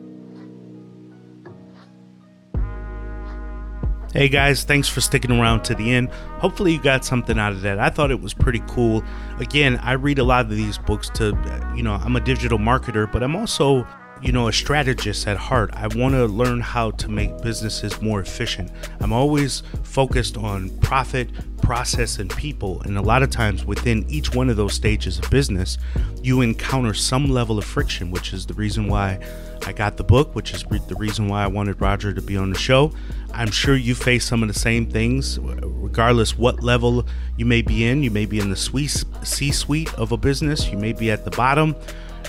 Hey 4.13 4.29
guys, 4.29 4.63
thanks 4.63 4.89
for 4.89 5.01
sticking 5.01 5.33
around 5.33 5.65
to 5.65 5.75
the 5.75 5.93
end. 5.93 6.09
Hopefully, 6.39 6.73
you 6.73 6.81
got 6.81 7.05
something 7.05 7.37
out 7.37 7.51
of 7.51 7.63
that. 7.63 7.81
I 7.81 7.89
thought 7.91 8.13
it 8.13 8.21
was 8.21 8.33
pretty 8.33 8.63
cool. 8.69 9.03
Again, 9.41 9.77
I 9.79 9.95
read 9.95 10.21
a 10.21 10.25
lot 10.25 10.45
of 10.45 10.53
these 10.53 10.79
books 10.79 11.11
to, 11.15 11.37
you 11.75 11.83
know, 11.83 11.95
I'm 11.95 12.15
a 12.15 12.21
digital 12.21 12.59
marketer, 12.59 13.11
but 13.11 13.25
I'm 13.25 13.35
also 13.35 13.85
you 14.25 14.33
know, 14.33 14.49
a 14.49 14.53
strategist 14.53 15.29
at 15.29 15.37
heart. 15.37 15.71
I 15.75 15.87
want 15.89 16.15
to 16.15 16.25
learn 16.25 16.61
how 16.61 16.93
to 16.93 17.11
make 17.11 17.43
businesses 17.43 18.01
more 18.01 18.21
efficient. 18.21 18.71
I'm 19.01 19.13
always 19.13 19.63
focused 19.83 20.39
on 20.39 20.71
profit, 20.79 21.29
process, 21.61 22.19
and 22.19 22.35
people. 22.35 22.81
And 22.83 22.97
a 22.97 23.03
lot 23.03 23.23
of 23.23 23.29
times 23.29 23.67
within 23.67 24.09
each 24.09 24.35
one 24.35 24.49
of 24.49 24.57
those 24.57 24.73
stages 24.73 25.19
of 25.19 25.29
business, 25.31 25.77
you 26.23 26.41
encounter 26.41 26.95
some 26.95 27.29
level 27.29 27.59
of 27.59 27.67
friction, 27.67 28.11
which 28.11 28.33
is 28.33 28.47
the 28.47 28.55
reason 28.55 28.89
why 28.89 29.19
I 29.67 29.73
got 29.73 29.99
the 29.99 30.05
book, 30.05 30.35
which 30.35 30.55
is 30.55 30.65
the 30.65 30.97
reason 30.97 31.29
why 31.29 31.45
I 31.45 31.47
wanted 31.47 31.79
Roger 31.79 32.15
to 32.15 32.23
be 32.23 32.39
on 32.39 32.49
the 32.49 32.59
show. 32.59 32.93
I'm 33.35 33.51
sure 33.51 33.77
you 33.77 33.95
face 33.95 34.25
some 34.25 34.43
of 34.43 34.49
the 34.49 34.59
same 34.59 34.87
things, 34.87 35.39
regardless 35.39 36.39
what 36.39 36.63
level 36.63 37.07
you 37.37 37.45
may 37.45 37.61
be 37.61 37.85
in. 37.85 38.03
You 38.03 38.11
may 38.11 38.25
be 38.25 38.41
in 38.41 38.49
the 38.49 38.57
C 38.57 39.53
suite 39.53 39.93
of 39.95 40.13
a 40.13 40.17
business, 40.17 40.71
you 40.71 40.79
may 40.79 40.95
be 40.95 41.11
at 41.11 41.27
the 41.27 41.31
bottom 41.31 41.77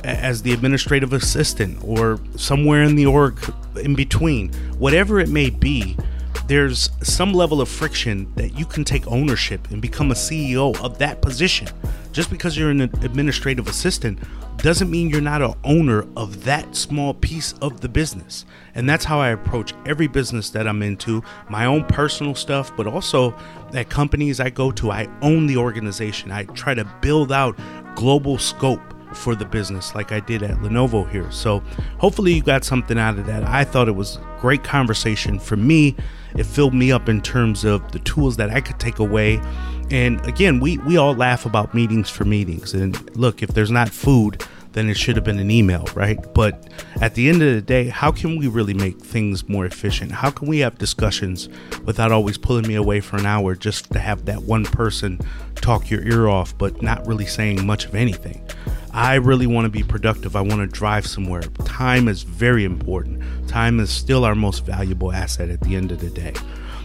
as 0.06 0.43
the 0.43 0.53
administrative 0.53 1.14
assistant 1.14 1.84
or 1.84 2.20
somewhere 2.36 2.84
in 2.84 2.95
the 2.95 3.06
org 3.06 3.39
in 3.76 3.95
between. 3.95 4.53
Whatever 4.78 5.20
it 5.20 5.30
may 5.30 5.49
be, 5.49 5.97
there's 6.47 6.91
some 7.01 7.34
level 7.34 7.60
of 7.60 7.68
friction 7.68 8.32
that 8.36 8.53
you 8.53 8.66
can 8.66 8.84
take 8.84 9.08
ownership 9.08 9.72
and 9.72 9.82
become 9.82 10.12
a 10.12 10.14
CEO 10.14 10.80
of 10.82 10.99
that 10.99 11.22
position. 11.22 11.68
Just 12.12 12.30
because 12.30 12.56
you're 12.56 12.70
an 12.70 12.82
administrative 12.82 13.68
assistant 13.68 14.20
doesn't 14.58 14.89
mean 14.89 15.10
you're 15.10 15.22
not 15.22 15.41
an 15.41 15.53
owner 15.64 16.08
of 16.16 16.43
that 16.43 16.76
small 16.76 17.14
piece 17.16 17.53
of 17.62 17.82
the 17.82 17.89
business. 17.89 18.45
And 18.76 18.88
that's 18.88 19.06
how 19.06 19.20
I 19.20 19.30
approach 19.30 19.74
every 19.86 20.08
business 20.08 20.51
that 20.51 20.68
I'm 20.68 20.84
into, 20.84 21.24
my 21.49 21.66
own 21.66 21.84
personal 21.86 22.36
stuff, 22.36 22.76
but 22.78 22.86
also 22.86 23.36
at 23.74 23.89
companies 23.89 24.39
I 24.39 24.51
go 24.51 24.72
to. 24.72 24.91
I 24.91 25.10
own 25.22 25.47
the 25.47 25.58
organization. 25.58 26.32
I 26.32 26.43
try 26.43 26.76
to 26.76 26.86
build 27.01 27.32
out 27.32 27.60
global 27.95 28.38
scope 28.38 28.95
for 29.16 29.36
the 29.36 29.45
business 29.45 29.95
like 29.95 30.11
I 30.11 30.20
did 30.20 30.43
at 30.43 30.57
Lenovo 30.57 31.09
here. 31.09 31.32
So 31.32 31.59
hopefully 31.97 32.34
you 32.34 32.43
got 32.43 32.63
something 32.63 32.97
out 32.97 33.18
of 33.18 33.26
that. 33.26 33.43
I 33.43 33.63
thought 33.63 33.88
it 33.88 33.95
was 33.95 34.20
great 34.39 34.63
conversation 34.63 35.39
for 35.39 35.55
me. 35.55 35.95
It 36.36 36.45
filled 36.45 36.74
me 36.74 36.91
up 36.91 37.07
in 37.07 37.22
terms 37.22 37.63
of 37.63 37.91
the 37.91 37.99
tools 37.99 38.38
that 38.38 38.49
I 38.49 38.61
could 38.61 38.80
take 38.80 38.99
away. 38.99 39.39
And 39.91 40.26
again, 40.26 40.59
we 40.59 40.78
we 40.80 40.97
all 40.97 41.16
laugh 41.16 41.45
about 41.45 41.74
meetings 41.74 42.09
for 42.09 42.26
meetings. 42.26 42.74
And 42.74 43.16
look, 43.16 43.41
if 43.41 43.49
there's 43.49 43.72
not 43.72 43.89
food, 43.89 44.43
then 44.76 44.89
it 44.89 44.97
should 44.97 45.16
have 45.16 45.24
been 45.24 45.39
an 45.39 45.49
email, 45.49 45.88
right? 45.95 46.20
But 46.34 46.70
at 46.99 47.16
the 47.16 47.30
end 47.30 47.41
of 47.41 47.53
the 47.53 47.61
day, 47.61 47.88
how 47.88 48.11
can 48.11 48.36
we 48.36 48.47
really 48.47 48.74
make 48.74 48.99
things 48.99 49.47
more 49.47 49.66
efficient? 49.66 50.11
How 50.11 50.30
can 50.30 50.49
we 50.49 50.59
have 50.59 50.78
discussions 50.78 51.47
without 51.86 52.11
always 52.11 52.38
pulling 52.38 52.68
me 52.68 52.76
away 52.76 52.99
for 52.99 53.16
an 53.16 53.26
hour 53.26 53.55
just 53.55 53.89
to 53.93 53.99
have 53.99 54.26
that 54.26 54.43
one 54.43 54.66
person 54.66 55.22
talk 55.55 55.89
your 55.89 56.01
ear 56.01 56.28
off, 56.28 56.57
but 56.57 56.82
not 56.82 57.07
really 57.07 57.26
saying 57.26 57.66
much 57.66 57.86
of 57.86 57.95
anything? 57.95 58.45
I 58.96 59.16
really 59.16 59.46
want 59.46 59.66
to 59.66 59.70
be 59.70 59.84
productive. 59.84 60.38
I 60.38 60.41
want 60.41 60.62
to 60.62 60.68
drive 60.68 61.06
somewhere. 61.06 61.41
Time 61.66 62.08
is 62.08 62.24
very 62.24 62.64
important. 62.64 63.22
Time 63.46 63.82
is 63.82 63.89
still 63.89 64.24
our 64.24 64.36
most 64.36 64.66
valuable 64.66 65.12
asset 65.12 65.50
at 65.50 65.60
the 65.60 65.76
end 65.76 65.91
of 65.91 66.00
the 66.00 66.10
day. 66.10 66.34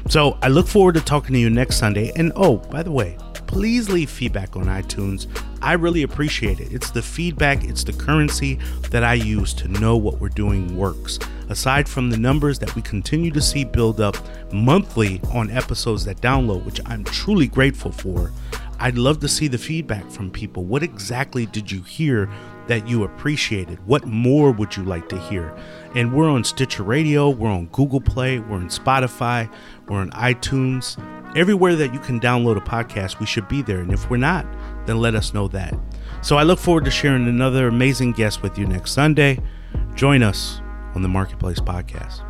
So 0.09 0.37
I 0.43 0.49
look 0.49 0.67
forward 0.67 0.97
to 0.97 1.03
talking 1.03 1.35
to 1.35 1.39
you 1.39 1.49
next 1.49 1.77
Sunday. 1.77 2.11
And 2.17 2.33
oh, 2.35 2.57
by 2.57 2.83
the 2.83 2.91
way, 2.91 3.17
please 3.47 3.89
leave 3.89 4.11
feedback 4.11 4.57
on 4.57 4.65
iTunes. 4.65 5.29
I 5.63 5.75
really 5.75 6.03
appreciate 6.03 6.59
it. 6.59 6.73
It's 6.73 6.91
the 6.91 7.01
feedback, 7.01 7.63
it's 7.63 7.85
the 7.85 7.93
currency 7.93 8.59
that 8.91 9.05
I 9.05 9.15
use 9.15 9.55
to 9.55 9.69
know 9.69 9.97
what 9.97 10.21
we're 10.21 10.31
doing 10.31 10.77
works. 10.77 11.21
Aside 11.49 11.89
from 11.89 12.11
the 12.11 12.17
numbers 12.17 12.59
that 12.59 12.75
we 12.75 12.83
continue 12.83 13.31
to 13.31 13.41
see 13.41 13.63
build 13.63 14.01
up 14.01 14.17
monthly 14.53 15.21
on 15.33 15.49
episodes 15.51 16.05
that 16.07 16.21
download, 16.21 16.65
which 16.65 16.81
I'm 16.87 17.05
truly 17.05 17.47
grateful 17.47 17.93
for, 17.93 18.33
I'd 18.83 18.97
love 18.97 19.20
to 19.20 19.28
see 19.28 19.47
the 19.47 19.59
feedback 19.59 20.11
from 20.11 20.31
people. 20.31 20.64
What 20.64 20.83
exactly 20.83 21.45
did 21.45 21.70
you 21.70 21.83
hear 21.83 22.31
that 22.66 22.89
you 22.89 23.05
appreciated? 23.05 23.78
What 23.87 24.07
more 24.07 24.53
would 24.53 24.74
you 24.74 24.85
like 24.85 25.07
to 25.11 25.18
hear? 25.18 25.55
And 25.95 26.14
we're 26.14 26.31
on 26.31 26.45
Stitcher 26.45 26.83
Radio, 26.83 27.28
we're 27.28 27.51
on 27.51 27.66
Google 27.66 28.01
Play, 28.01 28.39
we're 28.39 28.57
on 28.57 28.70
Spotify, 28.70 29.53
we're 29.87 29.99
on 29.99 30.11
iTunes. 30.12 30.97
Everywhere 31.37 31.76
that 31.76 31.93
you 31.93 32.01
can 32.01 32.18
download 32.18 32.57
a 32.57 32.61
podcast, 32.62 33.20
we 33.20 33.26
should 33.26 33.49
be 33.49 33.61
there. 33.61 33.81
And 33.81 33.93
if 33.93 34.09
we're 34.09 34.16
not, 34.16 34.47
then 34.87 34.99
let 34.99 35.14
us 35.14 35.35
know 35.35 35.47
that. 35.49 35.74
So 36.22 36.39
I 36.39 36.43
look 36.43 36.59
forward 36.59 36.87
to 36.87 36.91
sharing 36.91 37.28
another 37.28 37.68
amazing 37.68 38.12
guest 38.12 38.43
with 38.43 38.57
you 38.59 38.66
next 38.66 38.93
Sunday. 38.93 39.41
Join 39.95 40.22
us 40.22 40.62
on 40.95 41.03
the 41.03 41.09
Marketplace 41.09 41.61
Podcast. 41.61 42.30